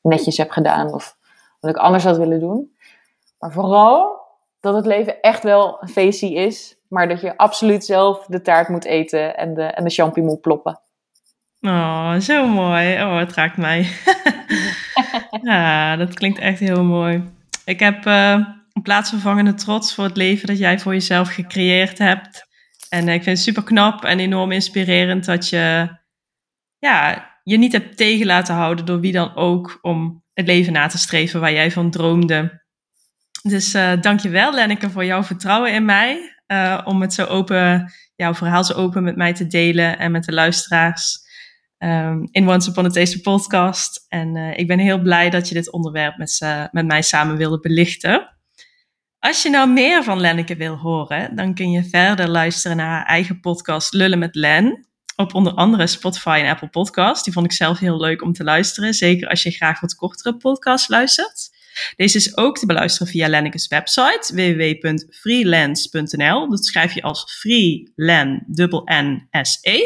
netjes 0.00 0.36
heb 0.36 0.50
gedaan 0.50 0.92
of 0.92 1.17
wat 1.60 1.70
ik 1.70 1.76
anders 1.76 2.04
had 2.04 2.16
willen 2.16 2.40
doen. 2.40 2.76
Maar 3.38 3.52
vooral 3.52 4.26
dat 4.60 4.74
het 4.74 4.86
leven 4.86 5.20
echt 5.20 5.42
wel 5.42 5.78
een 5.80 5.88
feestje 5.88 6.32
is. 6.32 6.76
Maar 6.88 7.08
dat 7.08 7.20
je 7.20 7.36
absoluut 7.36 7.84
zelf 7.84 8.26
de 8.26 8.40
taart 8.40 8.68
moet 8.68 8.84
eten 8.84 9.36
en 9.36 9.54
de, 9.54 9.62
en 9.62 9.84
de 9.84 9.90
champie 9.90 10.22
moet 10.22 10.40
ploppen. 10.40 10.80
Oh, 11.60 12.18
zo 12.18 12.46
mooi. 12.46 13.02
Oh, 13.02 13.18
het 13.18 13.32
raakt 13.32 13.56
mij. 13.56 13.86
ja, 15.42 15.96
dat 15.96 16.14
klinkt 16.14 16.38
echt 16.38 16.58
heel 16.58 16.84
mooi. 16.84 17.24
Ik 17.64 17.80
heb 17.80 18.06
uh, 18.06 18.32
een 18.72 18.82
plaatsvervangende 18.82 19.54
trots 19.54 19.94
voor 19.94 20.04
het 20.04 20.16
leven 20.16 20.46
dat 20.46 20.58
jij 20.58 20.78
voor 20.78 20.92
jezelf 20.92 21.28
gecreëerd 21.28 21.98
hebt. 21.98 22.46
En 22.88 23.08
ik 23.08 23.22
vind 23.22 23.36
het 23.36 23.46
super 23.46 23.62
knap 23.62 24.04
en 24.04 24.18
enorm 24.18 24.52
inspirerend 24.52 25.24
dat 25.24 25.48
je 25.48 25.96
ja, 26.78 27.26
je 27.42 27.58
niet 27.58 27.72
hebt 27.72 27.96
tegen 27.96 28.26
laten 28.26 28.54
houden 28.54 28.84
door 28.84 29.00
wie 29.00 29.12
dan 29.12 29.34
ook 29.34 29.78
om 29.82 30.22
het 30.38 30.46
leven 30.46 30.72
na 30.72 30.86
te 30.86 30.98
streven 30.98 31.40
waar 31.40 31.52
jij 31.52 31.70
van 31.70 31.90
droomde. 31.90 32.62
Dus 33.42 33.74
uh, 33.74 33.92
dankjewel 34.00 34.54
Lenneke 34.54 34.90
voor 34.90 35.04
jouw 35.04 35.22
vertrouwen 35.22 35.72
in 35.72 35.84
mij. 35.84 36.34
Uh, 36.46 36.80
om 36.84 37.00
het 37.00 37.12
zo 37.14 37.24
open, 37.24 37.92
jouw 38.16 38.34
verhaal 38.34 38.64
zo 38.64 38.72
open 38.72 39.02
met 39.02 39.16
mij 39.16 39.32
te 39.32 39.46
delen 39.46 39.98
en 39.98 40.10
met 40.10 40.24
de 40.24 40.32
luisteraars. 40.32 41.26
Um, 41.78 42.28
in 42.30 42.48
Once 42.48 42.70
Upon 42.70 42.84
a 42.84 42.88
Taste 42.88 43.20
podcast. 43.20 44.04
En 44.08 44.36
uh, 44.36 44.58
ik 44.58 44.66
ben 44.66 44.78
heel 44.78 45.00
blij 45.00 45.30
dat 45.30 45.48
je 45.48 45.54
dit 45.54 45.72
onderwerp 45.72 46.16
met, 46.16 46.38
met 46.70 46.86
mij 46.86 47.02
samen 47.02 47.36
wilde 47.36 47.60
belichten. 47.60 48.36
Als 49.18 49.42
je 49.42 49.50
nou 49.50 49.72
meer 49.72 50.04
van 50.04 50.20
Lenneke 50.20 50.56
wil 50.56 50.76
horen, 50.76 51.36
dan 51.36 51.54
kun 51.54 51.70
je 51.70 51.84
verder 51.84 52.28
luisteren 52.28 52.76
naar 52.76 52.88
haar 52.88 53.06
eigen 53.06 53.40
podcast 53.40 53.92
Lullen 53.92 54.18
met 54.18 54.34
Len 54.34 54.87
op 55.18 55.34
onder 55.34 55.52
andere 55.52 55.86
Spotify 55.86 56.40
en 56.42 56.50
Apple 56.50 56.68
Podcasts. 56.68 57.24
Die 57.24 57.32
vond 57.32 57.46
ik 57.46 57.52
zelf 57.52 57.78
heel 57.78 58.00
leuk 58.00 58.22
om 58.22 58.32
te 58.32 58.44
luisteren. 58.44 58.94
Zeker 58.94 59.28
als 59.28 59.42
je 59.42 59.50
graag 59.50 59.80
wat 59.80 59.94
kortere 59.94 60.36
podcasts 60.36 60.88
luistert. 60.88 61.56
Deze 61.96 62.16
is 62.16 62.36
ook 62.36 62.58
te 62.58 62.66
beluisteren 62.66 63.12
via 63.12 63.28
Lenneke's 63.28 63.68
website 63.68 64.32
www.freelance.nl. 64.34 66.50
Dat 66.50 66.64
schrijf 66.64 66.94
je 66.94 67.02
als 67.02 67.38
freelan, 67.38 68.42
dubbel 68.46 68.82
N-S-E. 68.84 69.78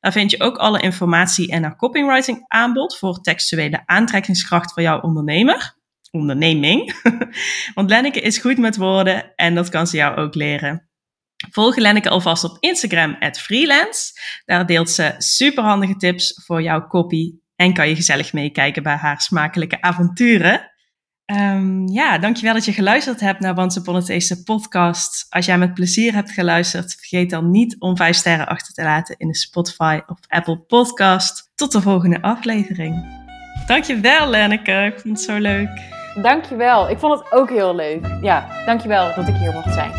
Daar 0.00 0.12
vind 0.12 0.30
je 0.30 0.40
ook 0.40 0.56
alle 0.56 0.80
informatie 0.80 1.50
en 1.50 1.62
haar 1.62 1.76
copywriting 1.76 2.44
aanbod 2.48 2.98
voor 2.98 3.20
textuele 3.20 3.82
aantrekkingskracht 3.86 4.72
voor 4.72 4.82
jouw 4.82 5.00
ondernemer. 5.00 5.76
Onderneming. 6.10 6.94
Want 7.74 7.90
Lenneke 7.90 8.20
is 8.20 8.38
goed 8.38 8.58
met 8.58 8.76
woorden 8.76 9.34
en 9.34 9.54
dat 9.54 9.68
kan 9.68 9.86
ze 9.86 9.96
jou 9.96 10.16
ook 10.16 10.34
leren. 10.34 10.87
Volg 11.50 11.76
Lenneke 11.76 12.08
alvast 12.08 12.44
op 12.44 12.56
Instagram, 12.60 13.16
freelance. 13.32 14.12
Daar 14.44 14.66
deelt 14.66 14.90
ze 14.90 15.14
superhandige 15.18 15.96
tips 15.96 16.42
voor 16.44 16.62
jouw 16.62 16.86
copy 16.86 17.32
en 17.56 17.74
kan 17.74 17.88
je 17.88 17.94
gezellig 17.94 18.32
meekijken 18.32 18.82
bij 18.82 18.96
haar 18.96 19.20
smakelijke 19.20 19.80
avonturen. 19.80 20.70
Um, 21.32 21.88
ja, 21.88 22.18
dankjewel 22.18 22.54
dat 22.54 22.64
je 22.64 22.72
geluisterd 22.72 23.20
hebt 23.20 23.40
naar 23.40 23.58
Once 23.58 23.78
Upon 23.78 24.02
podcast. 24.44 25.26
Als 25.28 25.46
jij 25.46 25.58
met 25.58 25.74
plezier 25.74 26.12
hebt 26.12 26.30
geluisterd, 26.30 26.94
vergeet 26.94 27.30
dan 27.30 27.50
niet 27.50 27.76
om 27.78 27.96
vijf 27.96 28.16
sterren 28.16 28.46
achter 28.46 28.74
te 28.74 28.82
laten 28.82 29.16
in 29.18 29.28
de 29.28 29.36
Spotify 29.36 30.00
of 30.06 30.18
Apple 30.28 30.58
podcast. 30.58 31.50
Tot 31.54 31.72
de 31.72 31.80
volgende 31.80 32.22
aflevering. 32.22 33.16
Dankjewel 33.66 34.28
Lenneke, 34.28 34.92
ik 34.94 35.00
vond 35.00 35.18
het 35.18 35.26
zo 35.26 35.38
leuk. 35.38 35.68
Dankjewel, 36.22 36.90
ik 36.90 36.98
vond 36.98 37.18
het 37.18 37.32
ook 37.32 37.48
heel 37.48 37.74
leuk. 37.74 38.06
Ja, 38.20 38.64
dankjewel 38.66 39.14
dat 39.14 39.28
ik 39.28 39.34
hier 39.34 39.52
mocht 39.52 39.74
zijn. 39.74 39.90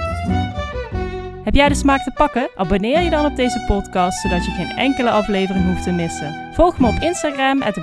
Heb 1.49 1.57
jij 1.57 1.69
de 1.69 1.75
smaak 1.75 2.03
te 2.03 2.11
pakken? 2.11 2.49
Abonneer 2.55 3.01
je 3.01 3.09
dan 3.09 3.25
op 3.25 3.35
deze 3.35 3.63
podcast, 3.67 4.21
zodat 4.21 4.45
je 4.45 4.51
geen 4.51 4.77
enkele 4.77 5.09
aflevering 5.09 5.65
hoeft 5.65 5.83
te 5.83 5.91
missen. 5.91 6.35
Volg 6.53 6.79
me 6.79 6.87
op 6.87 6.99
Instagram, 6.99 7.61
at 7.61 7.75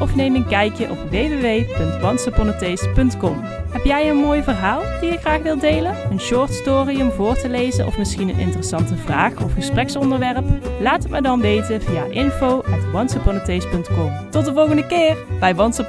of 0.00 0.14
neem 0.14 0.34
een 0.34 0.46
kijkje 0.46 0.90
op 0.90 0.98
www.onceuponattaste.com. 1.10 3.40
Heb 3.70 3.84
jij 3.84 4.10
een 4.10 4.16
mooi 4.16 4.42
verhaal 4.42 4.82
die 5.00 5.10
je 5.10 5.18
graag 5.18 5.42
wilt 5.42 5.60
delen? 5.60 5.96
Een 6.10 6.20
short 6.20 6.52
story 6.52 7.00
om 7.00 7.10
voor 7.10 7.34
te 7.34 7.48
lezen 7.48 7.86
of 7.86 7.98
misschien 7.98 8.28
een 8.28 8.38
interessante 8.38 8.96
vraag 8.96 9.44
of 9.44 9.52
gespreksonderwerp? 9.52 10.44
Laat 10.80 11.02
het 11.02 11.12
me 11.12 11.20
dan 11.20 11.40
weten 11.40 11.82
via 11.82 12.04
info 12.04 12.56
at 12.56 12.92
Tot 14.30 14.44
de 14.44 14.52
volgende 14.52 14.86
keer 14.86 15.16
bij 15.40 15.54
Once 15.56 15.84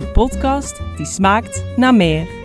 een 0.00 0.12
podcast 0.12 0.80
die 0.96 1.06
smaakt 1.06 1.64
naar 1.76 1.94
meer. 1.94 2.41